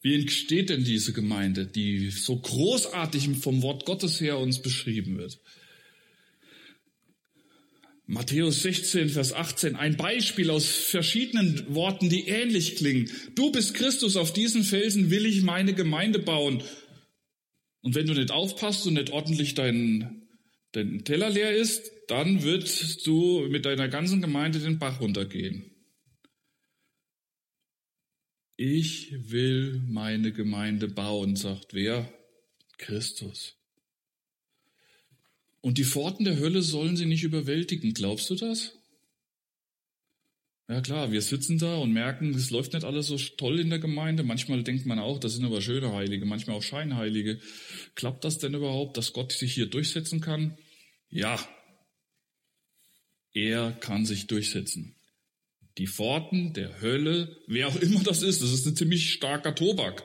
Wie 0.00 0.14
entsteht 0.14 0.68
denn 0.68 0.84
diese 0.84 1.12
Gemeinde, 1.12 1.66
die 1.66 2.10
so 2.10 2.36
großartig 2.36 3.28
vom 3.38 3.62
Wort 3.62 3.84
Gottes 3.84 4.20
her 4.20 4.38
uns 4.38 4.60
beschrieben 4.60 5.16
wird? 5.16 5.38
Matthäus 8.06 8.62
16, 8.62 9.10
Vers 9.10 9.32
18, 9.32 9.76
ein 9.76 9.96
Beispiel 9.96 10.50
aus 10.50 10.66
verschiedenen 10.66 11.74
Worten, 11.74 12.10
die 12.10 12.26
ähnlich 12.28 12.76
klingen. 12.76 13.10
Du 13.36 13.52
bist 13.52 13.74
Christus, 13.74 14.16
auf 14.16 14.32
diesen 14.32 14.64
Felsen 14.64 15.10
will 15.10 15.24
ich 15.24 15.42
meine 15.42 15.72
Gemeinde 15.72 16.18
bauen. 16.18 16.62
Und 17.80 17.94
wenn 17.94 18.06
du 18.06 18.14
nicht 18.14 18.30
aufpasst 18.30 18.86
und 18.86 18.94
nicht 18.94 19.10
ordentlich 19.10 19.54
deinen, 19.54 20.28
deinen 20.72 21.04
Teller 21.04 21.30
leer 21.30 21.56
ist, 21.56 21.90
dann 22.08 22.42
wirst 22.42 23.06
du 23.06 23.46
mit 23.48 23.64
deiner 23.66 23.88
ganzen 23.88 24.20
Gemeinde 24.20 24.58
den 24.58 24.78
Bach 24.78 25.00
runtergehen. 25.00 25.71
Ich 28.56 29.30
will 29.30 29.82
meine 29.86 30.32
Gemeinde 30.32 30.88
bauen, 30.88 31.36
sagt 31.36 31.74
wer? 31.74 32.12
Christus. 32.78 33.56
Und 35.60 35.78
die 35.78 35.84
Pforten 35.84 36.24
der 36.24 36.38
Hölle 36.38 36.62
sollen 36.62 36.96
sie 36.96 37.06
nicht 37.06 37.22
überwältigen. 37.22 37.94
Glaubst 37.94 38.28
du 38.30 38.34
das? 38.34 38.72
Ja 40.68 40.80
klar, 40.80 41.12
wir 41.12 41.22
sitzen 41.22 41.58
da 41.58 41.76
und 41.76 41.92
merken, 41.92 42.34
es 42.34 42.50
läuft 42.50 42.72
nicht 42.72 42.84
alles 42.84 43.06
so 43.06 43.18
toll 43.18 43.60
in 43.60 43.70
der 43.70 43.78
Gemeinde. 43.78 44.22
Manchmal 44.22 44.62
denkt 44.62 44.86
man 44.86 44.98
auch, 44.98 45.18
das 45.18 45.34
sind 45.34 45.44
aber 45.44 45.60
schöne 45.60 45.92
Heilige, 45.92 46.24
manchmal 46.24 46.56
auch 46.56 46.62
Scheinheilige. 46.62 47.40
Klappt 47.94 48.24
das 48.24 48.38
denn 48.38 48.54
überhaupt, 48.54 48.96
dass 48.96 49.12
Gott 49.12 49.32
sich 49.32 49.54
hier 49.54 49.66
durchsetzen 49.66 50.20
kann? 50.20 50.56
Ja, 51.10 51.38
er 53.34 53.72
kann 53.72 54.06
sich 54.06 54.26
durchsetzen. 54.26 54.94
Die 55.78 55.86
Pforten 55.86 56.52
der 56.52 56.80
Hölle, 56.80 57.36
wer 57.46 57.68
auch 57.68 57.76
immer 57.76 58.02
das 58.02 58.22
ist, 58.22 58.42
das 58.42 58.52
ist 58.52 58.66
ein 58.66 58.76
ziemlich 58.76 59.12
starker 59.12 59.54
Tobak, 59.54 60.04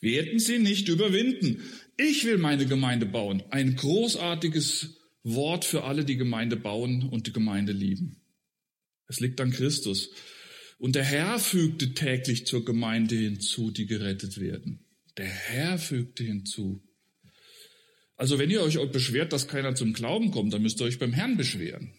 werden 0.00 0.38
sie 0.38 0.58
nicht 0.58 0.88
überwinden. 0.88 1.62
Ich 1.96 2.24
will 2.24 2.38
meine 2.38 2.66
Gemeinde 2.66 3.06
bauen. 3.06 3.42
Ein 3.50 3.76
großartiges 3.76 4.96
Wort 5.22 5.64
für 5.64 5.84
alle, 5.84 6.04
die 6.04 6.16
Gemeinde 6.16 6.56
bauen 6.56 7.08
und 7.08 7.26
die 7.26 7.32
Gemeinde 7.32 7.72
lieben. 7.72 8.22
Es 9.06 9.20
liegt 9.20 9.40
an 9.40 9.50
Christus. 9.50 10.10
Und 10.78 10.94
der 10.94 11.04
Herr 11.04 11.38
fügte 11.38 11.92
täglich 11.92 12.46
zur 12.46 12.64
Gemeinde 12.64 13.14
hinzu, 13.16 13.70
die 13.70 13.86
gerettet 13.86 14.40
werden. 14.40 14.86
Der 15.18 15.26
Herr 15.26 15.78
fügte 15.78 16.24
hinzu. 16.24 16.82
Also 18.16 18.38
wenn 18.38 18.50
ihr 18.50 18.62
euch 18.62 18.78
beschwert, 18.90 19.32
dass 19.32 19.48
keiner 19.48 19.74
zum 19.74 19.92
Glauben 19.92 20.30
kommt, 20.30 20.54
dann 20.54 20.62
müsst 20.62 20.80
ihr 20.80 20.84
euch 20.84 20.98
beim 20.98 21.12
Herrn 21.12 21.36
beschweren. 21.36 21.92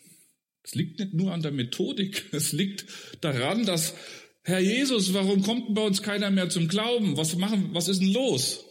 Es 0.64 0.76
liegt 0.76 1.00
nicht 1.00 1.14
nur 1.14 1.34
an 1.34 1.42
der 1.42 1.52
Methodik, 1.52 2.26
es 2.32 2.52
liegt 2.52 2.86
daran, 3.22 3.66
dass 3.66 3.96
Herr 4.44 4.60
Jesus, 4.60 5.14
warum 5.14 5.44
kommt 5.44 5.74
bei 5.76 5.82
uns 5.82 6.02
keiner 6.02 6.32
mehr 6.32 6.50
zum 6.50 6.68
Glauben? 6.68 7.16
Was 7.16 7.36
machen, 7.36 7.70
was 7.74 7.88
ist 7.88 8.02
denn 8.02 8.12
los? 8.12 8.66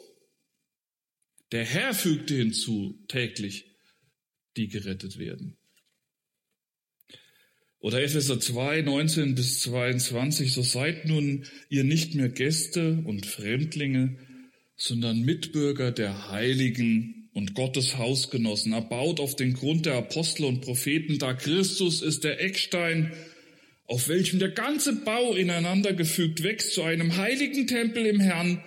Der 1.53 1.65
Herr 1.65 1.95
fügte 1.95 2.35
hinzu 2.35 3.05
täglich, 3.09 3.67
die 4.57 4.69
gerettet 4.69 5.19
werden. 5.19 5.57
Oder 7.79 8.03
Epheser 8.03 8.39
2, 8.39 8.83
19 8.83 9.35
bis 9.35 9.61
22, 9.61 10.53
so 10.53 10.63
seid 10.63 11.07
nun 11.07 11.47
ihr 11.71 11.83
nicht 11.83 12.15
mehr 12.15 12.29
Gäste 12.29 13.03
und 13.07 13.25
Fremdlinge, 13.25 14.19
sondern 14.77 15.21
Mitbürger 15.21 15.91
der 15.91 16.31
Heiligen 16.31 17.20
und 17.33 17.55
Gottes 17.55 17.97
Hausgenossen, 17.97 18.73
erbaut 18.73 19.21
auf 19.21 19.37
den 19.37 19.55
Grund 19.55 19.87
der 19.87 19.95
Apostel 19.95 20.45
und 20.45 20.61
Propheten, 20.63 21.19
da 21.19 21.33
Christus 21.35 22.03
ist 22.03 22.25
der 22.25 22.43
Eckstein, 22.43 23.13
auf 23.87 24.09
welchem 24.09 24.39
der 24.39 24.51
ganze 24.51 24.95
Bau 24.97 25.35
ineinander 25.35 25.93
gefügt 25.93 26.43
wächst 26.43 26.75
zu 26.75 26.83
einem 26.83 27.17
heiligen 27.17 27.67
Tempel 27.67 28.07
im 28.07 28.21
Herrn. 28.21 28.63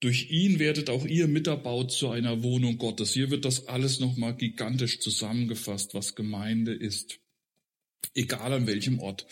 Durch 0.00 0.30
ihn 0.30 0.58
werdet 0.58 0.90
auch 0.90 1.06
ihr 1.06 1.28
miterbaut 1.28 1.92
zu 1.92 2.10
einer 2.10 2.42
Wohnung 2.42 2.78
Gottes. 2.78 3.12
Hier 3.12 3.30
wird 3.30 3.44
das 3.44 3.68
alles 3.68 4.00
nochmal 4.00 4.36
gigantisch 4.36 4.98
zusammengefasst, 5.00 5.94
was 5.94 6.16
Gemeinde 6.16 6.72
ist. 6.74 7.20
Egal 8.14 8.52
an 8.52 8.66
welchem 8.66 8.98
Ort, 8.98 9.26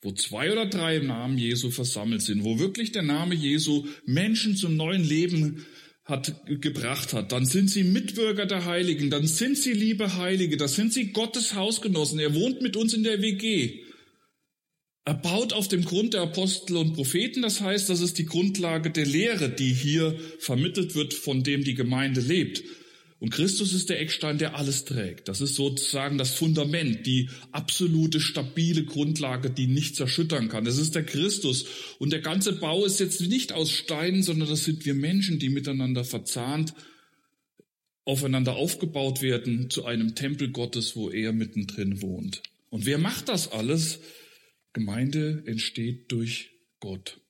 wo 0.00 0.12
zwei 0.12 0.50
oder 0.52 0.66
drei 0.66 0.96
im 0.96 1.06
Namen 1.06 1.38
Jesu 1.38 1.70
versammelt 1.70 2.22
sind, 2.22 2.44
wo 2.44 2.58
wirklich 2.58 2.92
der 2.92 3.02
Name 3.02 3.34
Jesu 3.34 3.86
Menschen 4.04 4.56
zum 4.56 4.76
neuen 4.76 5.02
Leben 5.02 5.66
hat, 6.04 6.34
gebracht 6.60 7.12
hat, 7.12 7.30
dann 7.32 7.46
sind 7.46 7.70
sie 7.70 7.84
Mitbürger 7.84 8.46
der 8.46 8.64
Heiligen, 8.64 9.10
dann 9.10 9.26
sind 9.26 9.56
sie 9.56 9.72
liebe 9.72 10.16
Heilige, 10.16 10.56
dann 10.56 10.68
sind 10.68 10.92
sie 10.92 11.12
Gottes 11.12 11.54
Hausgenossen. 11.54 12.18
Er 12.18 12.34
wohnt 12.34 12.60
mit 12.60 12.76
uns 12.76 12.92
in 12.92 13.04
der 13.04 13.22
WG. 13.22 13.84
Er 15.04 15.14
baut 15.14 15.52
auf 15.52 15.68
dem 15.68 15.84
Grund 15.84 16.14
der 16.14 16.22
Apostel 16.22 16.76
und 16.76 16.94
Propheten, 16.94 17.42
das 17.42 17.60
heißt, 17.60 17.88
das 17.88 18.00
ist 18.00 18.18
die 18.18 18.26
Grundlage 18.26 18.90
der 18.90 19.06
Lehre, 19.06 19.48
die 19.48 19.72
hier 19.72 20.18
vermittelt 20.38 20.94
wird, 20.94 21.14
von 21.14 21.42
dem 21.42 21.64
die 21.64 21.74
Gemeinde 21.74 22.20
lebt. 22.20 22.62
Und 23.22 23.30
Christus 23.30 23.72
ist 23.72 23.88
der 23.88 24.00
Eckstein, 24.00 24.38
der 24.38 24.56
alles 24.56 24.84
trägt. 24.84 25.28
Das 25.28 25.40
ist 25.40 25.54
sozusagen 25.54 26.18
das 26.18 26.34
Fundament, 26.34 27.06
die 27.06 27.30
absolute 27.52 28.20
stabile 28.20 28.84
Grundlage, 28.84 29.48
die 29.48 29.68
nichts 29.68 30.00
erschüttern 30.00 30.48
kann. 30.48 30.64
Das 30.64 30.76
ist 30.76 30.96
der 30.96 31.04
Christus. 31.04 31.66
Und 32.00 32.12
der 32.12 32.18
ganze 32.18 32.52
Bau 32.54 32.84
ist 32.84 32.98
jetzt 32.98 33.20
nicht 33.20 33.52
aus 33.52 33.70
Steinen, 33.70 34.24
sondern 34.24 34.48
das 34.48 34.64
sind 34.64 34.84
wir 34.84 34.94
Menschen, 34.94 35.38
die 35.38 35.50
miteinander 35.50 36.02
verzahnt 36.02 36.74
aufeinander 38.04 38.56
aufgebaut 38.56 39.22
werden 39.22 39.70
zu 39.70 39.84
einem 39.84 40.16
Tempel 40.16 40.50
Gottes, 40.50 40.96
wo 40.96 41.08
er 41.08 41.32
mittendrin 41.32 42.02
wohnt. 42.02 42.42
Und 42.70 42.86
wer 42.86 42.98
macht 42.98 43.28
das 43.28 43.52
alles? 43.52 44.00
Gemeinde 44.72 45.44
entsteht 45.46 46.10
durch 46.10 46.50
Gott. 46.80 47.21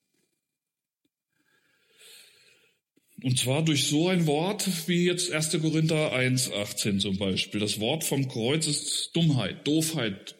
Und 3.23 3.39
zwar 3.39 3.65
durch 3.65 3.85
so 3.85 4.09
ein 4.09 4.27
Wort 4.27 4.69
wie 4.89 5.05
jetzt 5.05 5.31
1. 5.31 5.61
Korinther 5.61 6.13
1, 6.13 6.51
18 6.51 6.99
zum 6.99 7.19
Beispiel. 7.19 7.61
Das 7.61 7.79
Wort 7.79 8.03
vom 8.03 8.27
Kreuz 8.29 8.67
ist 8.67 9.11
Dummheit, 9.15 9.67
Doofheit, 9.67 10.35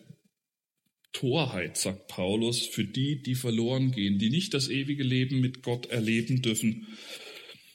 Torheit, 1.13 1.77
sagt 1.77 2.09
Paulus, 2.09 2.67
für 2.67 2.85
die, 2.85 3.23
die 3.23 3.37
verloren 3.37 3.93
gehen, 3.93 4.19
die 4.19 4.31
nicht 4.31 4.53
das 4.55 4.69
ewige 4.69 5.05
Leben 5.05 5.41
mit 5.41 5.63
Gott 5.63 5.87
erleben 5.87 6.43
dürfen. 6.43 6.89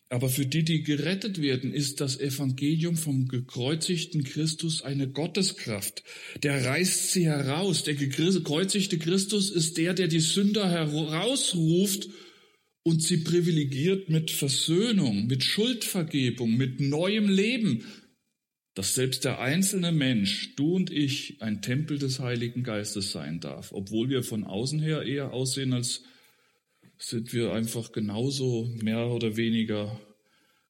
Aber 0.09 0.29
für 0.29 0.45
die, 0.45 0.63
die 0.63 0.83
gerettet 0.83 1.41
werden, 1.41 1.73
ist 1.73 2.01
das 2.01 2.19
Evangelium 2.19 2.95
vom 2.95 3.27
gekreuzigten 3.27 4.23
Christus 4.23 4.81
eine 4.81 5.09
Gotteskraft. 5.09 6.03
Der 6.43 6.65
reißt 6.65 7.11
sie 7.11 7.25
heraus. 7.25 7.83
Der 7.83 7.95
gekreuzigte 7.95 8.97
Christus 8.97 9.51
ist 9.51 9.77
der, 9.77 9.93
der 9.93 10.07
die 10.07 10.21
Sünder 10.21 10.69
herausruft 10.69 12.07
und 12.87 13.03
sie 13.03 13.17
privilegiert 13.17 14.07
mit 14.07 14.31
Versöhnung, 14.31 15.27
mit 15.27 15.43
Schuldvergebung, 15.43 16.55
mit 16.55 16.79
neuem 16.79 17.27
Leben, 17.27 17.83
dass 18.75 18.95
selbst 18.95 19.25
der 19.25 19.41
einzelne 19.41 19.91
Mensch, 19.91 20.55
du 20.55 20.73
und 20.77 20.89
ich, 20.89 21.41
ein 21.41 21.61
Tempel 21.61 21.99
des 21.99 22.21
Heiligen 22.21 22.63
Geistes 22.63 23.11
sein 23.11 23.41
darf, 23.41 23.73
obwohl 23.73 24.07
wir 24.07 24.23
von 24.23 24.45
außen 24.45 24.79
her 24.79 25.01
eher 25.01 25.33
aussehen, 25.33 25.73
als 25.73 26.03
sind 26.97 27.33
wir 27.33 27.51
einfach 27.51 27.91
genauso 27.91 28.73
mehr 28.81 29.09
oder 29.09 29.35
weniger 29.35 29.99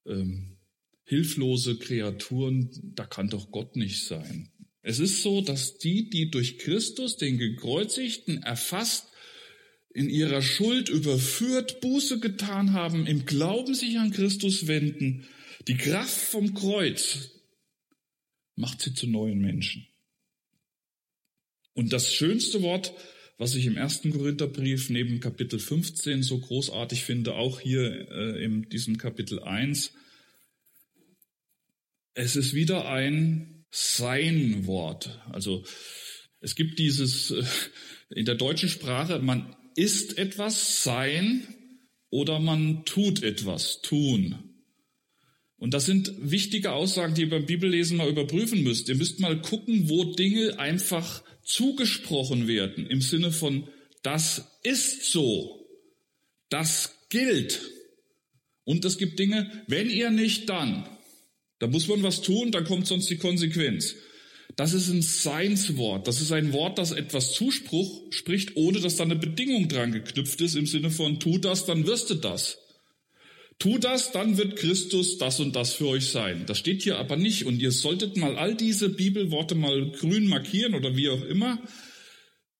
ähm, 0.07 0.57
hilflose 1.03 1.77
Kreaturen, 1.77 2.71
da 2.95 3.05
kann 3.05 3.29
doch 3.29 3.51
Gott 3.51 3.75
nicht 3.75 4.03
sein. 4.05 4.49
Es 4.81 4.97
ist 4.97 5.21
so, 5.21 5.41
dass 5.41 5.77
die, 5.77 6.09
die 6.09 6.31
durch 6.31 6.57
Christus 6.57 7.17
den 7.17 7.37
Gekreuzigten 7.37 8.41
erfasst 8.41 9.06
in 9.97 10.11
ihrer 10.11 10.43
Schuld 10.43 10.89
überführt, 10.89 11.81
Buße 11.81 12.19
getan 12.19 12.73
haben, 12.73 13.07
im 13.07 13.25
Glauben 13.25 13.73
sich 13.73 13.97
an 13.97 14.11
Christus 14.11 14.67
wenden, 14.67 15.25
die 15.67 15.75
Kraft 15.75 16.15
vom 16.15 16.53
Kreuz 16.53 17.31
macht 18.55 18.79
sie 18.79 18.93
zu 18.93 19.07
neuen 19.07 19.39
Menschen. 19.39 19.87
Und 21.73 21.93
das 21.93 22.13
schönste 22.13 22.61
Wort, 22.61 22.93
was 23.39 23.55
ich 23.55 23.65
im 23.65 23.75
ersten 23.75 24.11
Korintherbrief 24.11 24.91
neben 24.91 25.19
Kapitel 25.19 25.57
15 25.57 26.21
so 26.21 26.37
großartig 26.41 27.03
finde, 27.03 27.33
auch 27.33 27.59
hier 27.59 28.07
äh, 28.11 28.43
in 28.43 28.69
diesem 28.69 28.99
Kapitel 28.99 29.41
1, 29.41 29.93
es 32.13 32.35
ist 32.35 32.53
wieder 32.53 32.87
ein 32.87 33.65
Sein-Wort. 33.71 35.19
Also 35.31 35.65
es 36.39 36.53
gibt 36.53 36.77
dieses 36.77 37.31
äh, 37.31 37.43
in 38.11 38.25
der 38.25 38.35
deutschen 38.35 38.69
Sprache, 38.69 39.17
man 39.19 39.56
ist 39.77 40.17
etwas 40.17 40.83
sein 40.83 41.47
oder 42.09 42.39
man 42.39 42.83
tut 42.85 43.23
etwas 43.23 43.81
tun. 43.81 44.43
Und 45.57 45.73
das 45.73 45.85
sind 45.85 46.13
wichtige 46.19 46.71
Aussagen, 46.71 47.15
die 47.15 47.21
ihr 47.21 47.29
beim 47.29 47.45
Bibellesen 47.45 47.97
mal 47.97 48.09
überprüfen 48.09 48.63
müsst. 48.63 48.89
Ihr 48.89 48.95
müsst 48.95 49.19
mal 49.19 49.41
gucken, 49.41 49.89
wo 49.89 50.03
Dinge 50.03 50.59
einfach 50.59 51.23
zugesprochen 51.43 52.47
werden 52.47 52.87
im 52.87 53.01
Sinne 53.01 53.31
von, 53.31 53.67
das 54.03 54.59
ist 54.63 55.11
so, 55.11 55.67
das 56.49 56.93
gilt. 57.09 57.61
Und 58.63 58.83
es 58.83 58.97
gibt 58.97 59.19
Dinge, 59.19 59.63
wenn 59.67 59.89
ihr 59.89 60.09
nicht 60.09 60.49
dann, 60.49 60.87
da 61.59 61.67
muss 61.67 61.87
man 61.87 62.03
was 62.03 62.21
tun, 62.21 62.51
dann 62.51 62.65
kommt 62.65 62.87
sonst 62.87 63.09
die 63.09 63.17
Konsequenz. 63.17 63.95
Das 64.57 64.73
ist 64.73 64.89
ein 64.89 65.03
Seinswort. 65.03 66.07
Das 66.07 66.19
ist 66.19 66.31
ein 66.31 66.51
Wort, 66.51 66.79
das 66.79 66.91
etwas 66.91 67.31
Zuspruch 67.31 68.11
spricht, 68.11 68.57
ohne 68.57 68.79
dass 68.79 68.95
da 68.97 69.03
eine 69.03 69.15
Bedingung 69.15 69.69
dran 69.69 69.91
geknüpft 69.91 70.41
ist, 70.41 70.55
im 70.55 70.65
Sinne 70.65 70.89
von, 70.89 71.19
tu 71.19 71.37
das, 71.37 71.65
dann 71.65 71.85
wirst 71.85 72.09
du 72.09 72.15
das. 72.15 72.57
Tu 73.59 73.77
das, 73.77 74.11
dann 74.11 74.37
wird 74.37 74.55
Christus 74.55 75.19
das 75.19 75.39
und 75.39 75.55
das 75.55 75.73
für 75.73 75.87
euch 75.87 76.07
sein. 76.07 76.45
Das 76.47 76.57
steht 76.57 76.81
hier 76.81 76.97
aber 76.97 77.17
nicht. 77.17 77.45
Und 77.45 77.61
ihr 77.61 77.71
solltet 77.71 78.17
mal 78.17 78.35
all 78.35 78.55
diese 78.55 78.89
Bibelworte 78.89 79.53
mal 79.53 79.91
grün 79.91 80.27
markieren 80.27 80.73
oder 80.73 80.97
wie 80.97 81.09
auch 81.09 81.23
immer, 81.23 81.61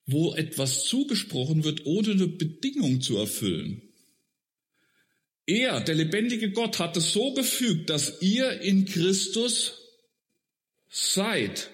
wo 0.05 0.35
etwas 0.35 0.85
zugesprochen 0.85 1.63
wird, 1.63 1.87
ohne 1.87 2.11
eine 2.11 2.27
Bedingung 2.27 3.01
zu 3.01 3.17
erfüllen. 3.17 3.81
Er, 5.47 5.81
der 5.81 5.95
lebendige 5.95 6.51
Gott, 6.51 6.77
hat 6.77 6.95
es 6.95 7.11
so 7.11 7.33
gefügt, 7.33 7.89
dass 7.89 8.21
ihr 8.21 8.61
in 8.61 8.85
Christus 8.85 9.73
seid. 10.89 11.71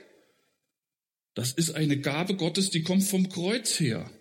Das 1.33 1.51
ist 1.51 1.71
eine 1.71 1.99
Gabe 1.99 2.35
Gottes, 2.35 2.69
die 2.69 2.83
kommt 2.83 3.03
vom 3.03 3.29
Kreuz 3.29 3.79
her. 3.79 4.11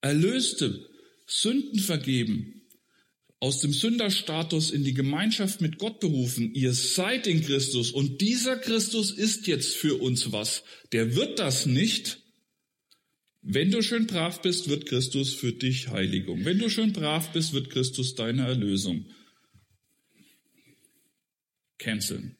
Erlöste, 0.00 0.88
Sünden 1.26 1.78
vergeben, 1.78 2.62
aus 3.38 3.60
dem 3.60 3.72
Sünderstatus 3.72 4.70
in 4.70 4.84
die 4.84 4.94
Gemeinschaft 4.94 5.60
mit 5.60 5.78
Gott 5.78 6.00
berufen. 6.00 6.52
Ihr 6.54 6.74
seid 6.74 7.26
in 7.26 7.42
Christus 7.42 7.90
und 7.90 8.20
dieser 8.20 8.56
Christus 8.56 9.10
ist 9.10 9.46
jetzt 9.46 9.74
für 9.74 10.00
uns 10.00 10.32
was. 10.32 10.62
Der 10.92 11.14
wird 11.16 11.38
das 11.38 11.66
nicht. 11.66 12.20
Wenn 13.42 13.70
du 13.70 13.82
schön 13.82 14.06
brav 14.06 14.42
bist, 14.42 14.68
wird 14.68 14.84
Christus 14.86 15.32
für 15.32 15.52
dich 15.52 15.88
Heiligung. 15.88 16.44
Wenn 16.44 16.58
du 16.58 16.68
schön 16.68 16.92
brav 16.92 17.32
bist, 17.32 17.54
wird 17.54 17.70
Christus 17.70 18.14
deine 18.14 18.46
Erlösung. 18.46 19.06
Canceln. 21.78 22.36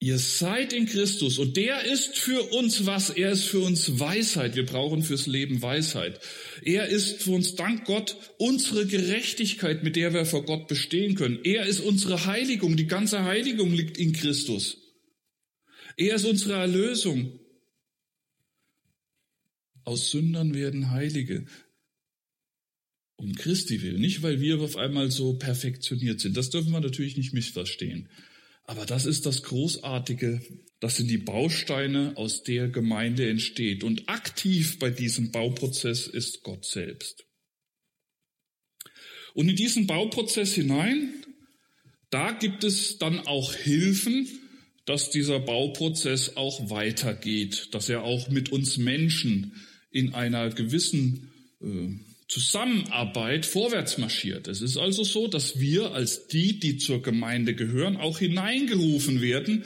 Ihr 0.00 0.18
seid 0.18 0.72
in 0.72 0.86
Christus 0.86 1.38
und 1.38 1.56
der 1.56 1.84
ist 1.84 2.18
für 2.18 2.42
uns 2.52 2.84
was? 2.84 3.10
Er 3.10 3.30
ist 3.30 3.44
für 3.44 3.60
uns 3.60 3.98
Weisheit. 3.98 4.54
Wir 4.54 4.66
brauchen 4.66 5.02
fürs 5.02 5.26
Leben 5.26 5.62
Weisheit. 5.62 6.20
Er 6.62 6.88
ist 6.88 7.22
für 7.22 7.30
uns, 7.30 7.54
dank 7.54 7.84
Gott, 7.86 8.16
unsere 8.38 8.86
Gerechtigkeit, 8.86 9.82
mit 9.82 9.96
der 9.96 10.12
wir 10.12 10.26
vor 10.26 10.44
Gott 10.44 10.68
bestehen 10.68 11.14
können. 11.14 11.40
Er 11.44 11.64
ist 11.64 11.80
unsere 11.80 12.26
Heiligung. 12.26 12.76
Die 12.76 12.86
ganze 12.86 13.24
Heiligung 13.24 13.72
liegt 13.72 13.96
in 13.96 14.12
Christus. 14.12 14.76
Er 15.96 16.16
ist 16.16 16.26
unsere 16.26 16.54
Erlösung. 16.54 17.40
Aus 19.84 20.10
Sündern 20.10 20.54
werden 20.54 20.90
Heilige. 20.90 21.46
Um 23.16 23.34
Christi 23.34 23.80
willen. 23.80 24.00
Nicht, 24.00 24.22
weil 24.22 24.40
wir 24.40 24.60
auf 24.60 24.76
einmal 24.76 25.10
so 25.10 25.38
perfektioniert 25.38 26.20
sind. 26.20 26.36
Das 26.36 26.50
dürfen 26.50 26.72
wir 26.72 26.80
natürlich 26.80 27.16
nicht 27.16 27.32
missverstehen. 27.32 28.08
Aber 28.64 28.86
das 28.86 29.04
ist 29.04 29.26
das 29.26 29.42
Großartige, 29.42 30.40
das 30.80 30.96
sind 30.96 31.08
die 31.08 31.18
Bausteine, 31.18 32.14
aus 32.16 32.42
der 32.42 32.68
Gemeinde 32.68 33.28
entsteht. 33.28 33.84
Und 33.84 34.08
aktiv 34.08 34.78
bei 34.78 34.90
diesem 34.90 35.30
Bauprozess 35.30 36.06
ist 36.06 36.42
Gott 36.42 36.64
selbst. 36.64 37.26
Und 39.34 39.48
in 39.48 39.56
diesen 39.56 39.86
Bauprozess 39.86 40.54
hinein, 40.54 41.12
da 42.10 42.30
gibt 42.30 42.64
es 42.64 42.98
dann 42.98 43.20
auch 43.20 43.52
Hilfen, 43.52 44.28
dass 44.86 45.10
dieser 45.10 45.40
Bauprozess 45.40 46.36
auch 46.36 46.70
weitergeht, 46.70 47.68
dass 47.72 47.88
er 47.88 48.04
auch 48.04 48.28
mit 48.28 48.50
uns 48.50 48.76
Menschen 48.76 49.66
in 49.90 50.14
einer 50.14 50.50
gewissen 50.50 51.32
äh, 51.60 52.13
Zusammenarbeit 52.28 53.46
vorwärts 53.46 53.98
marschiert. 53.98 54.48
Es 54.48 54.62
ist 54.62 54.76
also 54.76 55.04
so, 55.04 55.28
dass 55.28 55.60
wir 55.60 55.92
als 55.92 56.26
die, 56.28 56.58
die 56.58 56.78
zur 56.78 57.02
Gemeinde 57.02 57.54
gehören, 57.54 57.96
auch 57.96 58.18
hineingerufen 58.18 59.20
werden, 59.20 59.64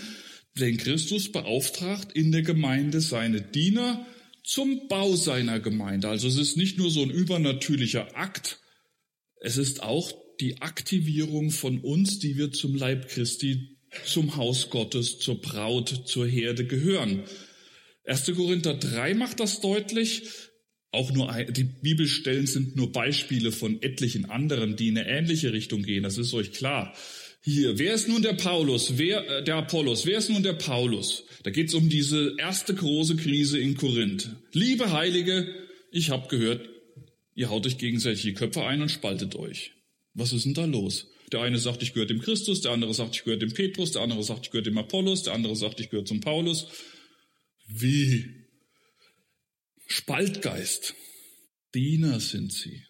denn 0.59 0.77
Christus 0.77 1.31
beauftragt 1.31 2.13
in 2.13 2.33
der 2.33 2.43
Gemeinde 2.43 3.01
seine 3.01 3.41
Diener 3.41 4.07
zum 4.43 4.89
Bau 4.89 5.15
seiner 5.15 5.61
Gemeinde. 5.61 6.09
Also 6.09 6.27
es 6.27 6.37
ist 6.37 6.57
nicht 6.57 6.79
nur 6.79 6.91
so 6.91 7.03
ein 7.03 7.11
übernatürlicher 7.11 8.17
Akt, 8.17 8.59
es 9.41 9.57
ist 9.57 9.83
auch 9.83 10.13
die 10.41 10.61
Aktivierung 10.63 11.51
von 11.51 11.81
uns, 11.81 12.19
die 12.19 12.37
wir 12.37 12.53
zum 12.53 12.75
Leib 12.75 13.09
Christi, 13.09 13.79
zum 14.05 14.37
Haus 14.37 14.71
Gottes, 14.71 15.19
zur 15.19 15.41
Braut, 15.41 16.03
zur 16.07 16.27
Herde 16.27 16.67
gehören. 16.67 17.25
1. 18.05 18.33
Korinther 18.37 18.75
3 18.75 19.15
macht 19.15 19.41
das 19.41 19.61
deutlich. 19.61 20.23
Auch 20.91 21.13
nur 21.13 21.33
die 21.51 21.65
Bibelstellen 21.65 22.47
sind 22.47 22.77
nur 22.77 22.93
Beispiele 22.93 23.53
von 23.53 23.83
etlichen 23.83 24.31
anderen, 24.31 24.77
die 24.77 24.89
in 24.89 24.99
eine 24.99 25.09
ähnliche 25.09 25.53
Richtung 25.53 25.83
gehen. 25.83 26.03
Das 26.03 26.17
ist 26.17 26.33
euch 26.33 26.53
klar. 26.53 26.95
Hier, 27.43 27.79
wer 27.79 27.95
ist 27.95 28.09
nun 28.09 28.23
der 28.23 28.35
Paulus? 28.35 28.99
Wer 28.99 29.27
äh, 29.29 29.45
der 29.45 29.57
Apollos? 29.57 30.07
Wer 30.07 30.19
ist 30.19 30.31
nun 30.31 30.43
der 30.43 30.55
Paulus? 30.55 31.25
Da 31.45 31.51
geht 31.51 31.69
es 31.69 31.75
um 31.75 31.89
diese 31.89 32.35
erste 32.39 32.75
große 32.75 33.17
Krise 33.17 33.59
in 33.59 33.77
Korinth. 33.77 34.31
Liebe 34.53 34.93
Heilige, 34.93 35.55
ich 35.93 36.11
habe 36.11 36.29
gehört, 36.29 36.69
ihr 37.35 37.49
haut 37.49 37.67
euch 37.67 37.79
gegenseitig 37.79 38.23
die 38.23 38.35
Köpfe 38.35 38.65
ein 38.65 38.83
und 38.83 38.91
spaltet 38.91 39.37
euch. 39.37 39.73
Was 40.15 40.33
ist 40.33 40.47
denn 40.47 40.55
da 40.55 40.65
los? 40.65 41.07
Der 41.33 41.43
eine 41.43 41.59
sagt, 41.59 41.83
ich 41.83 41.93
gehöre 41.93 42.07
dem 42.07 42.21
Christus, 42.21 42.63
der 42.63 42.73
andere 42.73 42.93
sagt, 42.95 43.15
ich 43.15 43.25
gehöre 43.25 43.39
dem 43.39 43.53
Petrus, 43.53 43.93
der 43.93 44.03
andere 44.03 44.23
sagt, 44.25 44.47
ich 44.47 44.51
gehöre 44.51 44.65
dem 44.65 44.79
Apollos, 44.79 45.23
der 45.23 45.35
andere 45.35 45.55
sagt, 45.55 45.79
ich 45.81 45.91
gehöre 45.91 46.07
zum 46.07 46.21
Paulus. 46.21 46.67
Wie? 47.67 48.38
Spaltgeist. 49.89 50.95
Diener 51.75 52.21
sind 52.21 52.53
sie. 52.53 52.85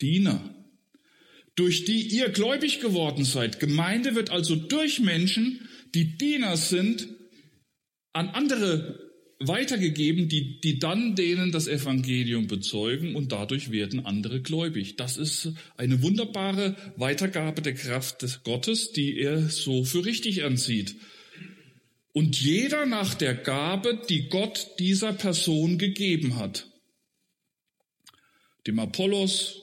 Diener. 0.00 0.54
Durch 1.54 1.86
die 1.86 2.02
ihr 2.02 2.28
gläubig 2.28 2.80
geworden 2.80 3.24
seid. 3.24 3.60
Gemeinde 3.60 4.14
wird 4.14 4.30
also 4.30 4.56
durch 4.56 5.00
Menschen, 5.00 5.66
die 5.94 6.18
Diener 6.18 6.58
sind, 6.58 7.08
an 8.12 8.28
andere 8.28 9.06
weitergegeben, 9.40 10.28
die, 10.28 10.60
die 10.60 10.78
dann 10.78 11.14
denen 11.14 11.50
das 11.50 11.66
Evangelium 11.66 12.46
bezeugen 12.46 13.16
und 13.16 13.32
dadurch 13.32 13.70
werden 13.70 14.04
andere 14.04 14.42
gläubig. 14.42 14.96
Das 14.96 15.16
ist 15.16 15.52
eine 15.78 16.02
wunderbare 16.02 16.76
Weitergabe 16.96 17.62
der 17.62 17.74
Kraft 17.74 18.20
des 18.20 18.42
Gottes, 18.42 18.92
die 18.92 19.18
er 19.18 19.48
so 19.48 19.84
für 19.84 20.04
richtig 20.04 20.44
ansieht. 20.44 20.96
Und 22.16 22.40
jeder 22.40 22.86
nach 22.86 23.12
der 23.12 23.34
Gabe, 23.34 24.00
die 24.08 24.30
Gott 24.30 24.68
dieser 24.78 25.12
Person 25.12 25.76
gegeben 25.76 26.36
hat. 26.36 26.66
Dem 28.66 28.78
Apollos, 28.78 29.60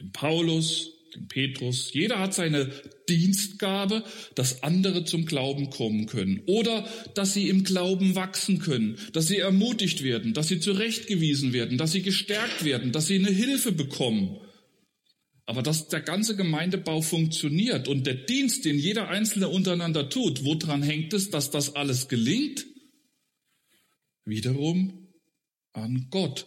dem 0.00 0.10
Paulus, 0.10 0.94
dem 1.14 1.28
Petrus. 1.28 1.92
Jeder 1.92 2.20
hat 2.20 2.32
seine 2.32 2.72
Dienstgabe, 3.10 4.02
dass 4.34 4.62
andere 4.62 5.04
zum 5.04 5.26
Glauben 5.26 5.68
kommen 5.68 6.06
können 6.06 6.40
oder 6.46 6.88
dass 7.12 7.34
sie 7.34 7.50
im 7.50 7.64
Glauben 7.64 8.14
wachsen 8.14 8.60
können, 8.60 8.96
dass 9.12 9.26
sie 9.26 9.36
ermutigt 9.36 10.02
werden, 10.02 10.32
dass 10.32 10.48
sie 10.48 10.60
zurechtgewiesen 10.60 11.52
werden, 11.52 11.76
dass 11.76 11.92
sie 11.92 12.00
gestärkt 12.00 12.64
werden, 12.64 12.92
dass 12.92 13.08
sie 13.08 13.16
eine 13.16 13.30
Hilfe 13.30 13.72
bekommen. 13.72 14.40
Aber 15.46 15.62
dass 15.62 15.88
der 15.88 16.00
ganze 16.00 16.36
Gemeindebau 16.36 17.02
funktioniert 17.02 17.86
und 17.86 18.06
der 18.06 18.14
Dienst, 18.14 18.64
den 18.64 18.78
jeder 18.78 19.08
Einzelne 19.08 19.48
untereinander 19.48 20.08
tut, 20.08 20.44
woran 20.44 20.82
hängt 20.82 21.12
es, 21.12 21.30
dass 21.30 21.50
das 21.50 21.76
alles 21.76 22.08
gelingt? 22.08 22.64
Wiederum 24.24 25.08
an 25.74 26.06
Gott. 26.10 26.46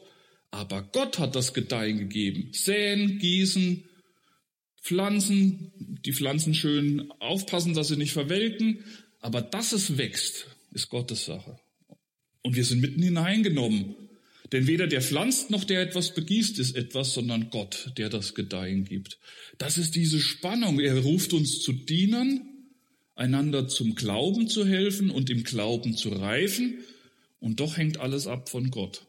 Aber 0.49 0.81
Gott 0.81 1.19
hat 1.19 1.35
das 1.35 1.53
Gedeihen 1.53 1.99
gegeben. 1.99 2.49
Säen, 2.53 3.19
gießen, 3.19 3.83
Pflanzen, 4.81 5.73
die 6.05 6.13
Pflanzen 6.13 6.55
schön 6.55 7.11
aufpassen, 7.19 7.73
dass 7.73 7.89
sie 7.89 7.97
nicht 7.97 8.13
verwelken. 8.13 8.83
Aber 9.19 9.41
dass 9.41 9.73
es 9.73 9.97
wächst, 9.97 10.47
ist 10.71 10.89
Gottes 10.89 11.25
Sache. 11.25 11.59
Und 12.41 12.55
wir 12.55 12.63
sind 12.63 12.81
mitten 12.81 13.03
hineingenommen. 13.03 14.06
Denn 14.51 14.67
weder 14.67 14.87
der 14.87 15.01
pflanzt 15.01 15.49
noch 15.49 15.63
der 15.63 15.81
etwas 15.81 16.13
begießt 16.13 16.59
ist 16.59 16.75
etwas, 16.75 17.13
sondern 17.13 17.49
Gott, 17.49 17.91
der 17.97 18.09
das 18.09 18.33
Gedeihen 18.33 18.85
gibt. 18.85 19.19
Das 19.57 19.77
ist 19.77 19.95
diese 19.95 20.19
Spannung. 20.19 20.79
Er 20.79 20.99
ruft 20.99 21.33
uns 21.33 21.61
zu 21.61 21.73
Dienern, 21.73 22.41
einander 23.15 23.67
zum 23.67 23.95
Glauben 23.95 24.47
zu 24.47 24.65
helfen 24.65 25.09
und 25.09 25.29
im 25.29 25.43
Glauben 25.43 25.95
zu 25.95 26.09
reifen. 26.09 26.79
Und 27.39 27.59
doch 27.59 27.77
hängt 27.77 27.99
alles 27.99 28.27
ab 28.27 28.49
von 28.49 28.71
Gott. 28.71 29.05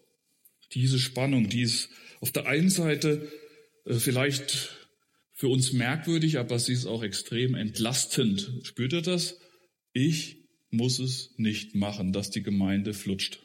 Diese 0.74 0.98
Spannung, 0.98 1.48
die 1.48 1.62
ist 1.62 1.88
auf 2.20 2.32
der 2.32 2.46
einen 2.46 2.70
Seite 2.70 3.30
äh, 3.84 3.94
vielleicht 3.94 4.76
für 5.32 5.48
uns 5.48 5.72
merkwürdig, 5.72 6.38
aber 6.38 6.58
sie 6.58 6.72
ist 6.72 6.86
auch 6.86 7.02
extrem 7.02 7.54
entlastend. 7.54 8.50
Spürt 8.64 8.92
ihr 8.92 9.02
das? 9.02 9.38
Ich 9.92 10.48
muss 10.70 10.98
es 10.98 11.30
nicht 11.36 11.74
machen, 11.74 12.12
dass 12.12 12.30
die 12.30 12.42
Gemeinde 12.42 12.92
flutscht, 12.92 13.40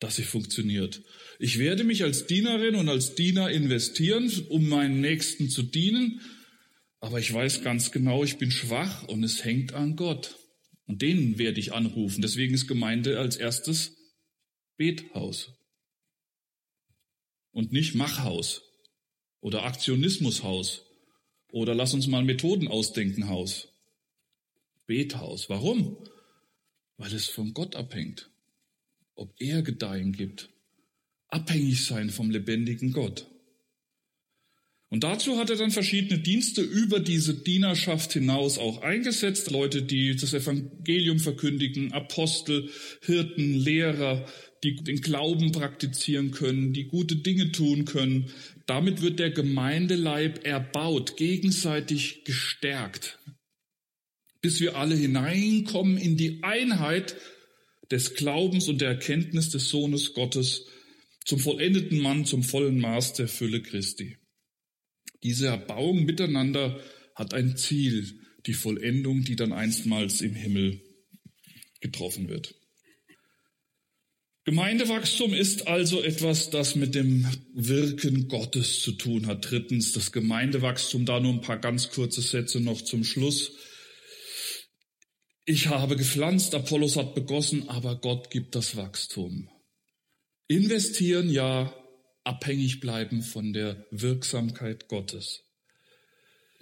dass 0.00 0.16
sie 0.16 0.24
funktioniert. 0.24 1.02
Ich 1.38 1.58
werde 1.58 1.84
mich 1.84 2.04
als 2.04 2.26
Dienerin 2.26 2.76
und 2.76 2.88
als 2.88 3.14
Diener 3.14 3.50
investieren, 3.50 4.30
um 4.48 4.68
meinen 4.68 5.00
Nächsten 5.00 5.50
zu 5.50 5.62
dienen, 5.62 6.20
aber 7.00 7.20
ich 7.20 7.32
weiß 7.32 7.62
ganz 7.62 7.90
genau, 7.90 8.24
ich 8.24 8.38
bin 8.38 8.50
schwach 8.50 9.04
und 9.04 9.22
es 9.22 9.44
hängt 9.44 9.72
an 9.72 9.96
Gott. 9.96 10.36
Und 10.86 11.02
den 11.02 11.38
werde 11.38 11.60
ich 11.60 11.72
anrufen. 11.72 12.22
Deswegen 12.22 12.54
ist 12.54 12.66
Gemeinde 12.66 13.18
als 13.18 13.36
erstes 13.36 13.96
Bethaus 14.76 15.52
und 17.52 17.72
nicht 17.72 17.94
Machhaus 17.94 18.62
oder 19.40 19.64
Aktionismushaus 19.64 20.84
oder 21.50 21.74
lass 21.74 21.94
uns 21.94 22.06
mal 22.06 22.24
Methoden 22.24 22.68
ausdenken, 22.68 23.28
Haus. 23.28 23.68
Bethaus. 24.86 25.48
Warum? 25.48 26.08
Weil 26.96 27.12
es 27.14 27.28
von 27.28 27.52
Gott 27.52 27.76
abhängt. 27.76 28.30
Ob 29.18 29.34
er 29.40 29.62
Gedeihen 29.62 30.12
gibt. 30.12 30.48
Abhängig 31.26 31.84
sein 31.84 32.10
vom 32.10 32.30
lebendigen 32.30 32.92
Gott. 32.92 33.26
Und 34.90 35.02
dazu 35.02 35.38
hat 35.38 35.50
er 35.50 35.56
dann 35.56 35.72
verschiedene 35.72 36.20
Dienste 36.20 36.62
über 36.62 37.00
diese 37.00 37.34
Dienerschaft 37.34 38.12
hinaus 38.12 38.58
auch 38.58 38.80
eingesetzt. 38.80 39.50
Leute, 39.50 39.82
die 39.82 40.14
das 40.14 40.34
Evangelium 40.34 41.18
verkündigen, 41.18 41.92
Apostel, 41.92 42.70
Hirten, 43.02 43.54
Lehrer, 43.54 44.24
die 44.62 44.76
den 44.76 45.00
Glauben 45.00 45.50
praktizieren 45.50 46.30
können, 46.30 46.72
die 46.72 46.84
gute 46.84 47.16
Dinge 47.16 47.50
tun 47.50 47.86
können. 47.86 48.30
Damit 48.66 49.02
wird 49.02 49.18
der 49.18 49.30
Gemeindeleib 49.30 50.46
erbaut, 50.46 51.16
gegenseitig 51.16 52.22
gestärkt, 52.22 53.18
bis 54.42 54.60
wir 54.60 54.76
alle 54.76 54.94
hineinkommen 54.94 55.98
in 55.98 56.16
die 56.16 56.44
Einheit 56.44 57.16
des 57.90 58.14
Glaubens 58.14 58.68
und 58.68 58.80
der 58.80 58.88
Erkenntnis 58.88 59.50
des 59.50 59.68
Sohnes 59.68 60.12
Gottes 60.14 60.66
zum 61.24 61.38
vollendeten 61.38 62.00
Mann, 62.00 62.24
zum 62.24 62.42
vollen 62.42 62.80
Maß 62.80 63.14
der 63.14 63.28
Fülle 63.28 63.62
Christi. 63.62 64.16
Diese 65.22 65.48
Erbauung 65.48 66.04
miteinander 66.04 66.80
hat 67.14 67.34
ein 67.34 67.56
Ziel, 67.56 68.20
die 68.46 68.54
Vollendung, 68.54 69.24
die 69.24 69.36
dann 69.36 69.52
einstmals 69.52 70.20
im 70.20 70.34
Himmel 70.34 70.80
getroffen 71.80 72.28
wird. 72.28 72.54
Gemeindewachstum 74.44 75.34
ist 75.34 75.66
also 75.66 76.02
etwas, 76.02 76.48
das 76.48 76.74
mit 76.74 76.94
dem 76.94 77.26
Wirken 77.52 78.28
Gottes 78.28 78.80
zu 78.80 78.92
tun 78.92 79.26
hat. 79.26 79.50
Drittens, 79.50 79.92
das 79.92 80.10
Gemeindewachstum, 80.10 81.04
da 81.04 81.20
nur 81.20 81.34
ein 81.34 81.42
paar 81.42 81.58
ganz 81.58 81.90
kurze 81.90 82.22
Sätze 82.22 82.58
noch 82.58 82.80
zum 82.80 83.04
Schluss. 83.04 83.52
Ich 85.50 85.68
habe 85.68 85.96
gepflanzt, 85.96 86.54
Apollos 86.54 86.96
hat 86.96 87.14
begossen, 87.14 87.70
aber 87.70 87.96
Gott 87.96 88.30
gibt 88.30 88.54
das 88.54 88.76
Wachstum. 88.76 89.48
Investieren, 90.46 91.30
ja, 91.30 91.74
abhängig 92.22 92.80
bleiben 92.80 93.22
von 93.22 93.54
der 93.54 93.86
Wirksamkeit 93.90 94.88
Gottes. 94.88 95.44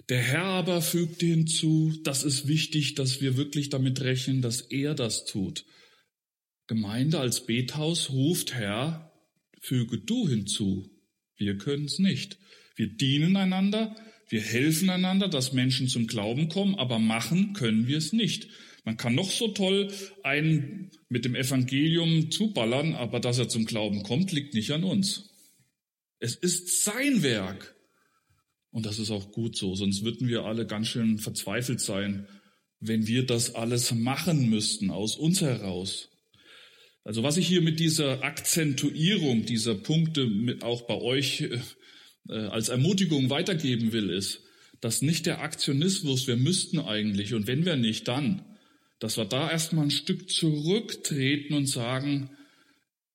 Der 0.07 0.19
Herr 0.19 0.45
aber 0.45 0.81
fügt 0.81 1.19
hinzu, 1.19 1.99
das 2.05 2.23
ist 2.23 2.47
wichtig, 2.47 2.95
dass 2.95 3.19
wir 3.19 3.35
wirklich 3.35 3.67
damit 3.67 3.99
rechnen, 3.99 4.41
dass 4.41 4.61
er 4.61 4.95
das 4.95 5.25
tut. 5.25 5.65
Gemeinde 6.67 7.19
als 7.19 7.45
Bethaus 7.45 8.11
ruft, 8.11 8.53
Herr, 8.53 9.11
füge 9.59 9.97
du 9.97 10.29
hinzu. 10.29 10.89
Wir 11.35 11.57
können 11.57 11.87
es 11.87 11.99
nicht. 11.99 12.37
Wir 12.77 12.87
dienen 12.87 13.35
einander, 13.35 13.97
wir 14.29 14.39
helfen 14.41 14.89
einander, 14.89 15.27
dass 15.27 15.51
Menschen 15.51 15.89
zum 15.89 16.07
Glauben 16.07 16.47
kommen, 16.47 16.75
aber 16.75 16.99
machen 16.99 17.51
können 17.51 17.87
wir 17.87 17.97
es 17.97 18.13
nicht. 18.13 18.47
Man 18.87 18.95
kann 18.95 19.15
noch 19.15 19.29
so 19.29 19.49
toll 19.49 19.91
einen 20.23 20.91
mit 21.09 21.25
dem 21.25 21.35
Evangelium 21.35 22.31
zuballern, 22.31 22.95
aber 22.95 23.19
dass 23.19 23.37
er 23.37 23.49
zum 23.49 23.65
Glauben 23.65 24.01
kommt, 24.01 24.31
liegt 24.31 24.53
nicht 24.53 24.71
an 24.71 24.85
uns. 24.85 25.29
Es 26.19 26.35
ist 26.35 26.85
sein 26.85 27.21
Werk. 27.21 27.75
Und 28.71 28.85
das 28.85 28.97
ist 28.97 29.11
auch 29.11 29.33
gut 29.33 29.57
so, 29.57 29.75
sonst 29.75 30.05
würden 30.05 30.29
wir 30.29 30.45
alle 30.45 30.65
ganz 30.65 30.87
schön 30.87 31.19
verzweifelt 31.19 31.81
sein, 31.81 32.29
wenn 32.79 33.07
wir 33.07 33.25
das 33.25 33.55
alles 33.55 33.91
machen 33.91 34.49
müssten 34.49 34.89
aus 34.89 35.17
uns 35.17 35.41
heraus. 35.41 36.07
Also 37.03 37.23
was 37.23 37.35
ich 37.35 37.45
hier 37.45 37.61
mit 37.61 37.81
dieser 37.81 38.23
Akzentuierung 38.23 39.45
dieser 39.45 39.75
Punkte 39.75 40.27
mit 40.27 40.63
auch 40.63 40.83
bei 40.83 40.95
euch 40.95 41.41
äh, 41.41 41.59
äh, 42.29 42.47
als 42.47 42.69
Ermutigung 42.69 43.29
weitergeben 43.29 43.91
will, 43.91 44.09
ist, 44.09 44.43
dass 44.79 45.01
nicht 45.01 45.25
der 45.25 45.41
Aktionismus, 45.41 46.25
wir 46.25 46.37
müssten 46.37 46.79
eigentlich 46.79 47.33
und 47.33 47.47
wenn 47.47 47.65
wir 47.65 47.75
nicht, 47.75 48.07
dann, 48.07 48.45
dass 48.99 49.17
wir 49.17 49.25
da 49.25 49.49
erstmal 49.49 49.85
ein 49.85 49.91
Stück 49.91 50.29
zurücktreten 50.29 51.53
und 51.53 51.67
sagen, 51.67 52.31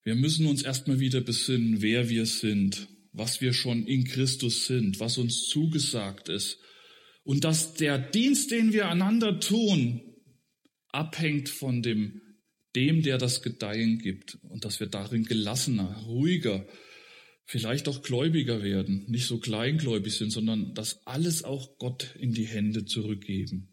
wir 0.05 0.15
müssen 0.15 0.47
uns 0.47 0.63
erstmal 0.63 1.01
wieder 1.01 1.21
besinnen, 1.21 1.83
wer 1.83 2.09
wir 2.09 2.27
sind, 2.27 2.89
was 3.13 3.41
wir 3.41 3.53
schon 3.53 3.87
in 3.87 4.05
Christus 4.05 4.67
sind, 4.67 5.01
was 5.01 5.19
uns 5.19 5.49
zugesagt 5.49 6.29
ist. 6.29 6.59
Und 7.25 7.45
dass 7.45 7.75
der 7.75 7.99
Dienst, 7.99 8.51
den 8.51 8.73
wir 8.73 8.89
einander 8.89 9.39
tun, 9.39 10.01
abhängt 10.89 11.49
von 11.49 11.83
dem 11.83 12.23
dem, 12.75 13.03
der 13.03 13.19
das 13.19 13.43
Gedeihen 13.43 13.99
gibt 13.99 14.39
und 14.49 14.65
dass 14.65 14.81
wir 14.81 14.87
darin 14.87 15.25
gelassener, 15.25 16.03
ruhiger 16.07 16.67
vielleicht 17.45 17.89
auch 17.89 18.03
gläubiger 18.03 18.63
werden, 18.63 19.05
nicht 19.09 19.27
so 19.27 19.39
kleingläubig 19.39 20.15
sind, 20.15 20.31
sondern 20.31 20.75
das 20.75 21.07
alles 21.07 21.45
auch 21.45 21.79
Gott 21.79 22.15
in 22.19 22.33
die 22.33 22.47
Hände 22.47 22.85
zurückgeben. 22.85 23.72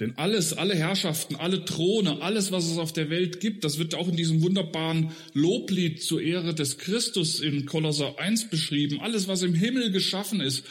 Denn 0.00 0.16
alles, 0.16 0.52
alle 0.52 0.76
Herrschaften, 0.76 1.34
alle 1.34 1.64
Throne, 1.64 2.22
alles, 2.22 2.52
was 2.52 2.70
es 2.70 2.78
auf 2.78 2.92
der 2.92 3.10
Welt 3.10 3.40
gibt, 3.40 3.64
das 3.64 3.78
wird 3.78 3.96
auch 3.96 4.06
in 4.06 4.14
diesem 4.14 4.42
wunderbaren 4.42 5.10
Loblied 5.32 6.00
zur 6.02 6.22
Ehre 6.22 6.54
des 6.54 6.78
Christus 6.78 7.40
in 7.40 7.66
Kolosser 7.66 8.16
1 8.18 8.48
beschrieben. 8.48 9.00
Alles, 9.00 9.26
was 9.26 9.42
im 9.42 9.54
Himmel 9.54 9.90
geschaffen 9.90 10.40
ist, 10.40 10.64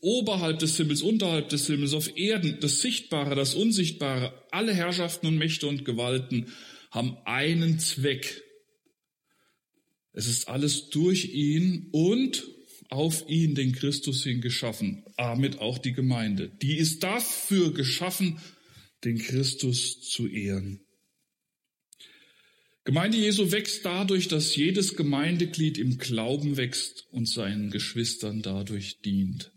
oberhalb 0.00 0.58
des 0.58 0.76
Himmels, 0.78 1.02
unterhalb 1.02 1.50
des 1.50 1.66
Himmels, 1.66 1.92
auf 1.92 2.16
Erden, 2.16 2.56
das 2.60 2.80
Sichtbare, 2.80 3.34
das 3.34 3.54
Unsichtbare, 3.54 4.32
alle 4.50 4.72
Herrschaften 4.72 5.26
und 5.26 5.36
Mächte 5.36 5.66
und 5.66 5.84
Gewalten 5.84 6.46
haben 6.90 7.18
einen 7.26 7.78
Zweck. 7.78 8.42
Es 10.14 10.26
ist 10.26 10.48
alles 10.48 10.88
durch 10.88 11.34
ihn 11.34 11.88
und 11.92 12.55
auf 12.90 13.28
ihn, 13.28 13.54
den 13.54 13.72
Christus 13.72 14.22
hin, 14.22 14.40
geschaffen. 14.40 15.04
Damit 15.16 15.58
auch 15.58 15.78
die 15.78 15.92
Gemeinde. 15.92 16.50
Die 16.62 16.76
ist 16.76 17.02
dafür 17.02 17.72
geschaffen, 17.72 18.38
den 19.04 19.18
Christus 19.18 20.00
zu 20.00 20.26
ehren. 20.26 20.80
Gemeinde 22.84 23.16
Jesu 23.16 23.50
wächst 23.50 23.84
dadurch, 23.84 24.28
dass 24.28 24.54
jedes 24.54 24.96
Gemeindeglied 24.96 25.76
im 25.76 25.98
Glauben 25.98 26.56
wächst 26.56 27.06
und 27.10 27.28
seinen 27.28 27.70
Geschwistern 27.70 28.42
dadurch 28.42 29.00
dient. 29.00 29.50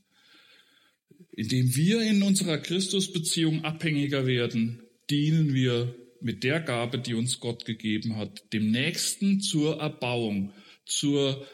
Indem 1.32 1.76
wir 1.76 2.02
in 2.02 2.24
unserer 2.24 2.58
Christusbeziehung 2.58 3.64
abhängiger 3.64 4.26
werden, 4.26 4.82
dienen 5.12 5.54
wir 5.54 5.96
mit 6.22 6.44
der 6.44 6.60
Gabe, 6.60 6.98
die 6.98 7.14
uns 7.14 7.40
Gott 7.40 7.66
gegeben 7.66 8.18
hat, 8.18 8.52
dem 8.52 8.72
Nächsten 8.72 9.40
zur 9.42 9.80
Erbauung, 9.80 10.52
zur 10.86 11.48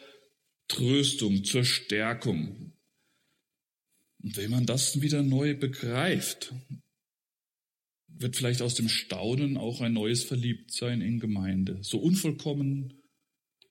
Tröstung, 0.67 1.43
zur 1.43 1.63
Stärkung. 1.63 2.73
Und 4.21 4.37
wenn 4.37 4.51
man 4.51 4.65
das 4.65 5.01
wieder 5.01 5.21
neu 5.21 5.55
begreift, 5.55 6.53
wird 8.07 8.35
vielleicht 8.35 8.61
aus 8.61 8.75
dem 8.75 8.89
Staunen 8.89 9.57
auch 9.57 9.81
ein 9.81 9.93
neues 9.93 10.23
Verliebtsein 10.23 11.01
in 11.01 11.19
Gemeinde. 11.19 11.79
So 11.81 11.99
unvollkommen, 11.99 12.93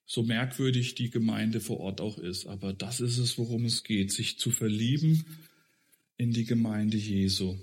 so 0.06 0.22
merkwürdig 0.22 0.94
die 0.94 1.10
Gemeinde 1.10 1.60
vor 1.60 1.80
Ort 1.80 2.00
auch 2.00 2.18
ist. 2.18 2.46
Aber 2.46 2.72
das 2.72 3.00
ist 3.00 3.18
es, 3.18 3.38
worum 3.38 3.64
es 3.64 3.84
geht, 3.84 4.12
sich 4.12 4.38
zu 4.38 4.50
verlieben 4.50 5.24
in 6.16 6.32
die 6.32 6.44
Gemeinde 6.44 6.96
Jesu. 6.96 7.56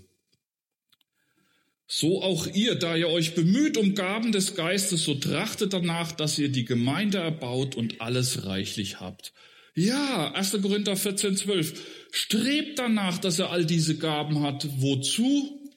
So 1.94 2.22
auch 2.22 2.48
ihr, 2.48 2.76
da 2.76 2.96
ihr 2.96 3.10
euch 3.10 3.36
bemüht 3.36 3.76
um 3.76 3.96
Gaben 3.96 4.32
des 4.32 4.56
Geistes, 4.56 5.04
so 5.04 5.14
trachtet 5.14 5.74
danach, 5.74 6.14
dass 6.14 6.40
ihr 6.40 6.48
die 6.48 6.64
Gemeinde 6.64 7.18
erbaut 7.18 7.76
und 7.76 8.00
alles 8.00 8.46
reichlich 8.46 9.02
habt. 9.02 9.34
Ja, 9.76 10.32
1. 10.32 10.62
Korinther 10.62 10.96
14, 10.96 11.36
12. 11.36 12.08
Strebt 12.14 12.80
danach, 12.80 13.18
dass 13.18 13.40
er 13.40 13.52
all 13.52 13.66
diese 13.66 13.98
Gaben 13.98 14.42
hat. 14.42 14.70
Wozu? 14.78 15.70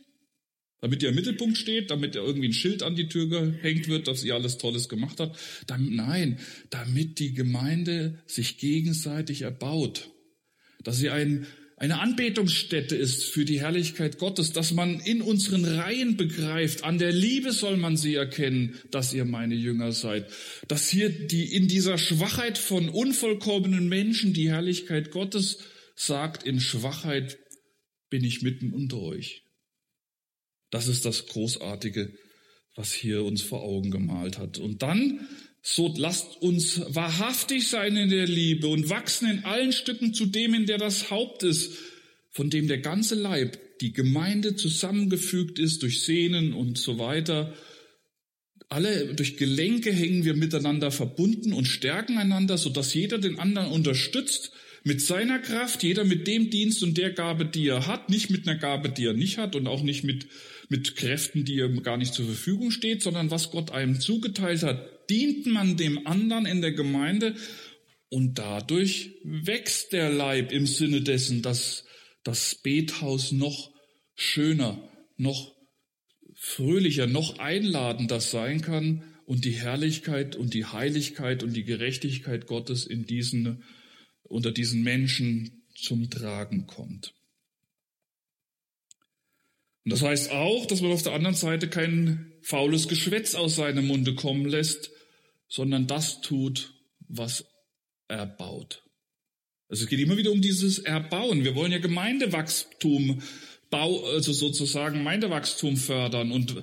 Damit 0.81 1.03
ihr 1.03 1.09
im 1.09 1.17
Mittelpunkt 1.17 1.59
steht, 1.59 1.91
damit 1.91 2.15
er 2.15 2.23
irgendwie 2.23 2.47
ein 2.47 2.53
Schild 2.53 2.85
an 2.85 2.95
die 2.95 3.09
Tür 3.09 3.29
gehängt 3.29 3.89
wird, 3.89 4.07
dass 4.07 4.23
ihr 4.23 4.37
alles 4.37 4.57
Tolles 4.57 4.89
gemacht 4.89 5.19
habt. 5.19 5.37
Dann, 5.67 5.97
nein, 5.97 6.39
damit 6.71 7.19
die 7.19 7.35
Gemeinde 7.35 8.23
sich 8.27 8.59
gegenseitig 8.59 9.43
erbaut. 9.43 10.11
Dass 10.85 10.97
sie 10.97 11.11
ein 11.11 11.49
eine 11.85 12.01
Anbetungsstätte 12.01 12.97
ist 12.97 13.25
für 13.25 13.45
die 13.45 13.61
Herrlichkeit 13.61 14.17
Gottes, 14.17 14.53
dass 14.53 14.73
man 14.73 15.01
in 15.01 15.21
unseren 15.21 15.67
Reihen 15.67 16.17
begreift, 16.17 16.83
an 16.83 16.97
der 16.97 17.13
Liebe 17.13 17.53
soll 17.53 17.77
man 17.77 17.99
sie 17.99 18.15
erkennen, 18.15 18.81
dass 18.91 19.13
ihr 19.13 19.27
meine 19.27 19.55
Jünger 19.55 19.93
seid, 19.93 20.31
dass 20.67 20.89
hier 20.89 21.11
die 21.11 21.55
in 21.55 21.69
dieser 21.69 21.99
Schwachheit 21.99 22.57
von 22.57 22.89
unvollkommenen 22.89 23.87
Menschen 23.87 24.33
die 24.33 24.49
Herrlichkeit 24.49 25.11
Gottes 25.11 25.59
sagt, 25.95 26.45
in 26.45 26.59
Schwachheit 26.59 27.39
bin 28.09 28.25
ich 28.25 28.41
mitten 28.41 28.73
unter 28.73 29.03
euch. 29.03 29.43
Das 30.71 30.89
ist 30.89 31.05
das 31.05 31.27
Großartige, 31.27 32.15
was 32.77 32.95
hier 32.95 33.25
uns 33.25 33.43
vor 33.43 33.63
Augen 33.63 33.91
gemalt 33.91 34.39
hat. 34.39 34.57
Und 34.57 34.81
dann 34.81 35.29
so 35.67 35.93
lasst 35.97 36.43
uns 36.43 36.83
wahrhaftig 36.89 37.67
sein 37.69 37.97
in 37.97 38.11
der 38.11 38.27
Liebe 38.27 38.69
und 38.69 38.91
wachsen 38.91 39.31
in 39.31 39.45
allen 39.47 39.73
Stücken 39.73 40.13
zu 40.13 40.27
dem, 40.27 40.53
in 40.53 40.67
der 40.67 40.77
das 40.77 41.11
Haupt 41.11 41.43
ist, 41.43 41.79
von 42.31 42.51
dem 42.51 42.69
der 42.69 42.79
ganze 42.79 43.15
Leib, 43.15 43.79
die 43.81 43.95
Gemeinde 43.95 44.57
zusammengefügt 44.57 45.59
ist 45.59 45.83
durch 45.83 46.03
Sehnen 46.03 46.53
und 46.53 46.77
so 46.77 46.99
weiter. 46.99 47.55
Alle 48.69 49.15
durch 49.15 49.39
Gelenke 49.39 49.91
hängen 49.91 50.27
wir 50.27 50.35
miteinander 50.35 50.91
verbunden 50.91 51.55
und 51.55 51.65
stärken 51.65 52.19
einander, 52.19 52.59
sodass 52.59 52.93
jeder 52.93 53.17
den 53.17 53.39
anderen 53.39 53.69
unterstützt 53.69 54.53
mit 54.83 55.01
seiner 55.01 55.39
Kraft, 55.39 55.83
jeder 55.83 56.05
mit 56.05 56.27
dem 56.27 56.51
Dienst 56.51 56.83
und 56.83 56.99
der 56.99 57.11
Gabe, 57.11 57.47
die 57.47 57.69
er 57.69 57.87
hat, 57.87 58.11
nicht 58.11 58.29
mit 58.29 58.47
einer 58.47 58.59
Gabe, 58.59 58.91
die 58.91 59.07
er 59.07 59.15
nicht 59.15 59.39
hat 59.39 59.57
und 59.57 59.67
auch 59.67 59.83
nicht 59.83 60.05
mit, 60.05 60.27
mit 60.69 60.95
Kräften, 60.95 61.47
die 61.47 61.61
ihm 61.61 61.83
gar 61.83 61.97
nicht 61.97 62.13
zur 62.13 62.27
Verfügung 62.27 62.71
steht, 62.71 63.03
sondern 63.03 63.31
was 63.31 63.51
Gott 63.51 63.71
einem 63.71 63.99
zugeteilt 63.99 64.63
hat, 64.63 64.94
dient 65.11 65.47
man 65.47 65.77
dem 65.77 66.07
anderen 66.07 66.47
in 66.47 66.61
der 66.61 66.73
Gemeinde 66.73 67.35
und 68.09 68.39
dadurch 68.39 69.11
wächst 69.25 69.93
der 69.93 70.11
Leib 70.11 70.53
im 70.53 70.67
Sinne 70.67 71.01
dessen, 71.01 71.43
dass 71.43 71.85
das 72.23 72.55
Bethaus 72.55 73.33
noch 73.33 73.73
schöner, 74.15 74.89
noch 75.17 75.55
fröhlicher, 76.35 77.07
noch 77.07 77.39
einladender 77.39 78.21
sein 78.21 78.61
kann 78.61 79.03
und 79.27 79.45
die 79.45 79.53
Herrlichkeit 79.53 80.37
und 80.37 80.55
die 80.55 80.67
Heiligkeit 80.67 81.43
und 81.43 81.55
die 81.55 81.65
Gerechtigkeit 81.65 82.47
Gottes 82.47 82.87
in 82.87 83.07
diesen, 83.07 83.65
unter 84.23 84.53
diesen 84.53 84.83
Menschen 84.83 85.65
zum 85.75 86.11
Tragen 86.11 86.67
kommt. 86.67 87.15
Und 89.85 89.93
das 89.93 90.03
heißt 90.03 90.31
auch, 90.31 90.67
dass 90.67 90.81
man 90.81 90.93
auf 90.93 91.03
der 91.03 91.13
anderen 91.13 91.35
Seite 91.35 91.69
kein 91.69 92.33
faules 92.43 92.89
Geschwätz 92.89 93.35
aus 93.35 93.57
seinem 93.57 93.87
Munde 93.87 94.15
kommen 94.15 94.47
lässt, 94.47 94.91
sondern 95.49 95.87
das 95.87 96.21
tut, 96.21 96.75
was 97.09 97.45
er 98.09 98.27
baut. 98.27 98.83
Also 99.69 99.85
es 99.85 99.91
geht 99.91 100.01
immer 100.01 100.17
wieder 100.17 100.31
um 100.31 100.41
dieses 100.41 100.79
Erbauen. 100.79 101.45
Wir 101.45 101.55
wollen 101.55 101.73
ja 101.73 101.79
Gemeindewachstum, 101.79 103.23
Bau, 103.71 104.05
also 104.07 104.33
sozusagen 104.33 104.99
Gemeindewachstum 104.99 105.77
fördern 105.77 106.31
und 106.33 106.63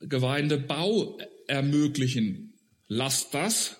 Gemeindebau 0.00 1.18
ermöglichen. 1.48 2.54
Lasst 2.86 3.34
das 3.34 3.76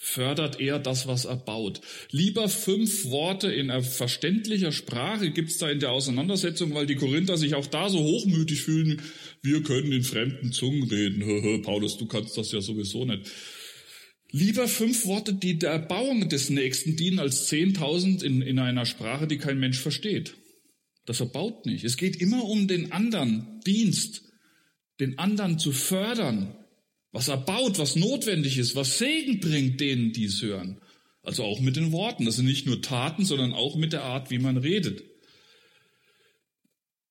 fördert 0.00 0.60
er 0.60 0.78
das, 0.78 1.08
was 1.08 1.24
er 1.24 1.36
baut. 1.36 1.80
Lieber 2.12 2.48
fünf 2.48 3.06
Worte 3.06 3.52
in 3.52 3.70
verständlicher 3.82 4.70
Sprache 4.70 5.32
gibt's 5.32 5.58
da 5.58 5.68
in 5.68 5.80
der 5.80 5.90
Auseinandersetzung, 5.90 6.72
weil 6.72 6.86
die 6.86 6.94
Korinther 6.94 7.36
sich 7.36 7.56
auch 7.56 7.66
da 7.66 7.90
so 7.90 7.98
hochmütig 7.98 8.62
fühlen, 8.62 9.02
wir 9.42 9.62
können 9.64 9.90
in 9.90 10.04
fremden 10.04 10.52
Zungen 10.52 10.84
reden. 10.84 11.62
Paulus, 11.62 11.98
du 11.98 12.06
kannst 12.06 12.38
das 12.38 12.52
ja 12.52 12.60
sowieso 12.60 13.04
nicht. 13.04 13.28
Lieber 14.30 14.68
fünf 14.68 15.06
Worte, 15.06 15.32
die 15.32 15.58
der 15.58 15.70
Erbauung 15.70 16.28
des 16.28 16.50
Nächsten 16.50 16.96
dienen, 16.96 17.18
als 17.18 17.46
zehntausend 17.46 18.22
in, 18.22 18.42
in 18.42 18.58
einer 18.58 18.84
Sprache, 18.84 19.26
die 19.26 19.38
kein 19.38 19.58
Mensch 19.58 19.78
versteht. 19.78 20.34
Das 21.06 21.20
erbaut 21.20 21.64
nicht. 21.64 21.84
Es 21.84 21.96
geht 21.96 22.16
immer 22.16 22.44
um 22.44 22.68
den 22.68 22.92
anderen 22.92 23.60
Dienst, 23.66 24.24
den 25.00 25.18
anderen 25.18 25.58
zu 25.58 25.72
fördern, 25.72 26.54
was 27.12 27.28
erbaut, 27.28 27.78
was 27.78 27.96
notwendig 27.96 28.58
ist, 28.58 28.76
was 28.76 28.98
Segen 28.98 29.40
bringt 29.40 29.80
denen, 29.80 30.12
die 30.12 30.24
es 30.24 30.42
hören. 30.42 30.78
Also 31.22 31.44
auch 31.44 31.60
mit 31.60 31.76
den 31.76 31.92
Worten. 31.92 32.26
Das 32.26 32.36
sind 32.36 32.44
nicht 32.44 32.66
nur 32.66 32.82
Taten, 32.82 33.24
sondern 33.24 33.54
auch 33.54 33.76
mit 33.76 33.94
der 33.94 34.02
Art, 34.02 34.30
wie 34.30 34.38
man 34.38 34.58
redet. 34.58 35.02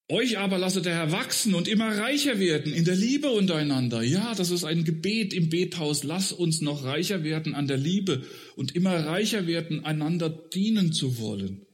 Euch 0.09 0.37
aber 0.37 0.57
lasse 0.57 0.81
der 0.81 0.95
Herr 0.95 1.11
wachsen 1.11 1.53
und 1.53 1.67
immer 1.67 1.97
reicher 1.97 2.39
werden 2.39 2.73
in 2.73 2.85
der 2.85 2.95
Liebe 2.95 3.29
untereinander. 3.29 4.01
Ja, 4.01 4.33
das 4.33 4.51
ist 4.51 4.63
ein 4.63 4.85
Gebet 4.85 5.33
im 5.33 5.49
Bethaus. 5.49 6.05
Lass 6.05 6.31
uns 6.31 6.61
noch 6.61 6.85
reicher 6.85 7.25
werden 7.25 7.53
an 7.55 7.67
der 7.67 7.75
Liebe 7.75 8.25
und 8.55 8.73
immer 8.73 9.05
reicher 9.05 9.47
werden, 9.47 9.83
einander 9.83 10.29
dienen 10.29 10.93
zu 10.93 11.19
wollen. 11.19 11.65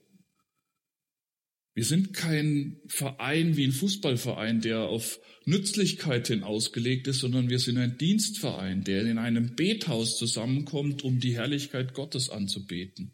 Wir 1.75 1.85
sind 1.85 2.13
kein 2.13 2.81
Verein 2.87 3.55
wie 3.55 3.65
ein 3.65 3.71
Fußballverein, 3.71 4.61
der 4.61 4.81
auf 4.81 5.19
Nützlichkeit 5.45 6.27
hin 6.27 6.43
ausgelegt 6.43 7.07
ist, 7.07 7.19
sondern 7.19 7.49
wir 7.49 7.59
sind 7.59 7.77
ein 7.77 7.97
Dienstverein, 7.99 8.83
der 8.83 9.05
in 9.05 9.19
einem 9.19 9.55
Bethaus 9.55 10.17
zusammenkommt, 10.17 11.03
um 11.03 11.19
die 11.19 11.35
Herrlichkeit 11.35 11.93
Gottes 11.93 12.29
anzubeten. 12.29 13.13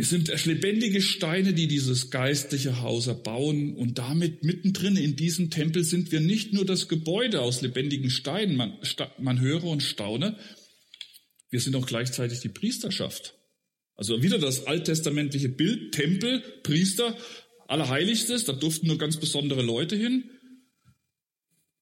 Wir 0.00 0.06
sind 0.06 0.46
lebendige 0.46 1.02
Steine, 1.02 1.52
die 1.52 1.68
dieses 1.68 2.10
geistliche 2.10 2.80
Haus 2.80 3.06
erbauen 3.06 3.76
und 3.76 3.98
damit 3.98 4.42
mittendrin 4.42 4.96
in 4.96 5.14
diesem 5.14 5.50
Tempel 5.50 5.84
sind 5.84 6.10
wir 6.10 6.20
nicht 6.20 6.54
nur 6.54 6.64
das 6.64 6.88
Gebäude 6.88 7.42
aus 7.42 7.60
lebendigen 7.60 8.08
Steinen, 8.08 8.56
man, 8.56 8.78
man 9.18 9.40
höre 9.40 9.64
und 9.64 9.82
staune, 9.82 10.38
wir 11.50 11.60
sind 11.60 11.76
auch 11.76 11.84
gleichzeitig 11.84 12.40
die 12.40 12.48
Priesterschaft. 12.48 13.34
Also 13.94 14.22
wieder 14.22 14.38
das 14.38 14.66
alttestamentliche 14.66 15.50
Bild, 15.50 15.92
Tempel, 15.92 16.42
Priester, 16.62 17.14
Allerheiligstes, 17.68 18.46
da 18.46 18.54
durften 18.54 18.86
nur 18.86 18.96
ganz 18.96 19.18
besondere 19.18 19.60
Leute 19.60 19.96
hin. 19.96 20.30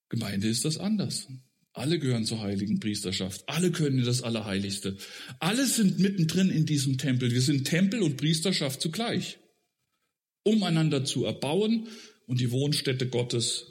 Gemeinde 0.09 0.49
ist 0.49 0.65
das 0.65 0.77
anders. 0.77 1.29
Alle 1.73 1.99
gehören 1.99 2.25
zur 2.25 2.41
heiligen 2.41 2.81
Priesterschaft. 2.81 3.45
Alle 3.47 3.71
können 3.71 3.99
in 3.99 4.05
das 4.05 4.23
Allerheiligste. 4.23 4.97
Alle 5.39 5.67
sind 5.67 5.99
mittendrin 5.99 6.51
in 6.51 6.67
diesem 6.67 6.99
Tempel. 6.99 7.31
Wir 7.31 7.43
sind 7.43 7.65
Tempel 7.67 8.03
und 8.03 8.17
Priesterschaft 8.17 8.81
zugleich, 8.81 9.39
um 10.43 10.63
einander 10.63 11.05
zu 11.05 11.25
erbauen 11.25 11.89
und 12.27 12.41
die 12.41 12.51
Wohnstätte 12.51 13.09
Gottes 13.09 13.67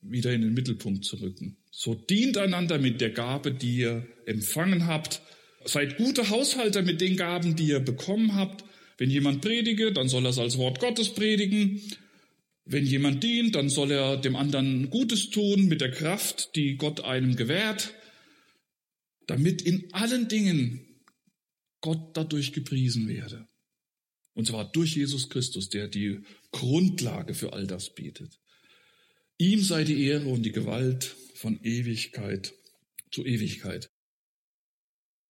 wieder 0.00 0.32
in 0.32 0.42
den 0.42 0.54
Mittelpunkt 0.54 1.04
zu 1.04 1.16
rücken. 1.16 1.58
So 1.70 1.94
dient 1.94 2.36
einander 2.36 2.78
mit 2.78 3.00
der 3.00 3.10
Gabe, 3.10 3.52
die 3.52 3.76
ihr 3.78 4.06
empfangen 4.26 4.86
habt. 4.86 5.22
Seid 5.64 5.96
gute 5.96 6.28
Haushalter 6.28 6.82
mit 6.82 7.00
den 7.00 7.16
Gaben, 7.16 7.54
die 7.54 7.66
ihr 7.66 7.80
bekommen 7.80 8.34
habt. 8.34 8.64
Wenn 8.98 9.10
jemand 9.10 9.40
predige, 9.40 9.92
dann 9.92 10.08
soll 10.08 10.26
er 10.26 10.30
es 10.30 10.38
als 10.38 10.58
Wort 10.58 10.80
Gottes 10.80 11.10
predigen. 11.10 11.80
Wenn 12.64 12.86
jemand 12.86 13.22
dient, 13.24 13.54
dann 13.54 13.68
soll 13.68 13.90
er 13.90 14.16
dem 14.16 14.36
anderen 14.36 14.88
Gutes 14.90 15.30
tun 15.30 15.66
mit 15.66 15.80
der 15.80 15.90
Kraft, 15.90 16.54
die 16.54 16.76
Gott 16.76 17.00
einem 17.00 17.34
gewährt, 17.34 17.94
damit 19.26 19.62
in 19.62 19.92
allen 19.92 20.28
Dingen 20.28 21.02
Gott 21.80 22.16
dadurch 22.16 22.52
gepriesen 22.52 23.08
werde. 23.08 23.48
Und 24.34 24.46
zwar 24.46 24.70
durch 24.70 24.96
Jesus 24.96 25.28
Christus, 25.28 25.68
der 25.68 25.88
die 25.88 26.20
Grundlage 26.52 27.34
für 27.34 27.52
all 27.52 27.66
das 27.66 27.94
bietet. 27.94 28.38
Ihm 29.38 29.62
sei 29.62 29.84
die 29.84 30.04
Ehre 30.06 30.28
und 30.28 30.44
die 30.44 30.52
Gewalt 30.52 31.16
von 31.34 31.58
Ewigkeit 31.62 32.54
zu 33.10 33.26
Ewigkeit. 33.26 33.90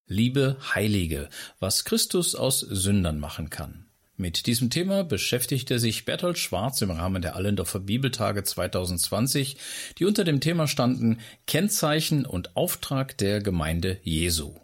Liebe 0.07 0.59
Heilige, 0.74 1.30
was 1.59 1.85
Christus 1.85 2.35
aus 2.35 2.61
Sündern 2.61 3.18
machen 3.18 3.49
kann. 3.49 3.91
Mit 4.17 4.47
diesem 4.47 4.69
Thema 4.69 5.05
beschäftigte 5.05 5.79
sich 5.79 6.05
Bertolt 6.05 6.39
Schwarz 6.39 6.83
im 6.83 6.91
Rahmen 6.91 7.23
der 7.23 7.35
Allendorfer 7.35 7.81
Bibeltage 7.81 8.45
2020, 8.45 9.57
die 9.99 10.05
unter 10.05 10.25
dem 10.25 10.41
Thema 10.41 10.69
standen 10.69 11.19
Kennzeichen 11.47 12.27
und 12.27 12.55
Auftrag 12.55 13.17
der 13.17 13.41
Gemeinde 13.41 13.99
Jesu. 14.03 14.55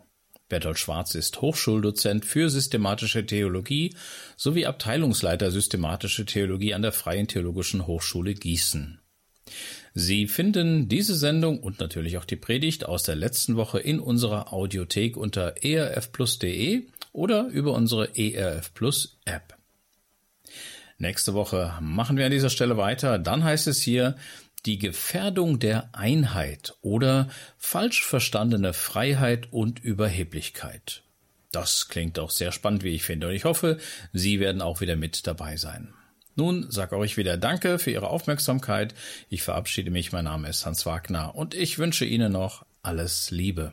Bertolt 0.49 0.79
Schwarz 0.79 1.15
ist 1.15 1.41
Hochschuldozent 1.41 2.25
für 2.25 2.51
systematische 2.51 3.25
Theologie 3.25 3.95
sowie 4.37 4.67
Abteilungsleiter 4.67 5.51
systematische 5.51 6.25
Theologie 6.25 6.75
an 6.75 6.83
der 6.83 6.93
Freien 6.93 7.29
Theologischen 7.29 7.87
Hochschule 7.87 8.35
Gießen. 8.35 9.01
Sie 9.95 10.27
finden 10.27 10.89
diese 10.89 11.15
Sendung 11.15 11.61
und 11.61 11.81
natürlich 11.81 12.19
auch 12.19 12.25
die 12.25 12.37
Predigt 12.37 12.87
aus 12.87 13.03
der 13.03 13.17
letzten 13.17 13.57
Woche 13.57 13.81
in 13.81 13.99
unserer 13.99 14.53
Audiothek 14.53 15.17
unter 15.17 15.57
erfplus.de 15.65 16.87
oder 17.19 17.49
über 17.49 17.75
unsere 17.75 18.17
ERF 18.17 18.73
Plus 18.75 19.19
App. 19.25 19.57
Nächste 20.99 21.35
Woche 21.35 21.75
machen 21.81 22.17
wir 22.17 22.25
an 22.25 22.31
dieser 22.31 22.49
Stelle 22.49 22.77
weiter. 22.77 23.19
Dann 23.19 23.45
heißt 23.45 23.67
es 23.67 23.83
hier 23.83 24.17
die 24.67 24.79
Gefährdung 24.79 25.59
der 25.59 25.91
Einheit 25.95 26.75
oder 26.81 27.29
falsch 27.57 28.05
verstandene 28.05 28.73
Freiheit 28.73 29.53
und 29.53 29.81
Überheblichkeit. 29.81 31.03
Das 31.51 31.89
klingt 31.89 32.19
auch 32.19 32.31
sehr 32.31 32.53
spannend, 32.53 32.85
wie 32.85 32.95
ich 32.95 33.03
finde, 33.05 33.29
und 33.29 33.35
ich 33.35 33.45
hoffe, 33.45 33.79
Sie 34.13 34.39
werden 34.39 34.63
auch 34.63 34.81
wieder 34.81 34.97
mit 34.97 35.27
dabei 35.27 35.57
sein. 35.57 35.95
Nun 36.37 36.71
sage 36.71 36.97
euch 36.97 37.17
wieder 37.17 37.37
Danke 37.37 37.79
für 37.79 37.91
Ihre 37.91 38.11
Aufmerksamkeit. 38.11 38.95
Ich 39.29 39.43
verabschiede 39.43 39.91
mich. 39.91 40.13
Mein 40.13 40.25
Name 40.25 40.49
ist 40.49 40.65
Hans 40.67 40.87
Wagner 40.87 41.35
und 41.35 41.55
ich 41.55 41.79
wünsche 41.79 42.05
Ihnen 42.05 42.33
noch 42.33 42.65
alles 42.83 43.33
Liebe. 43.33 43.73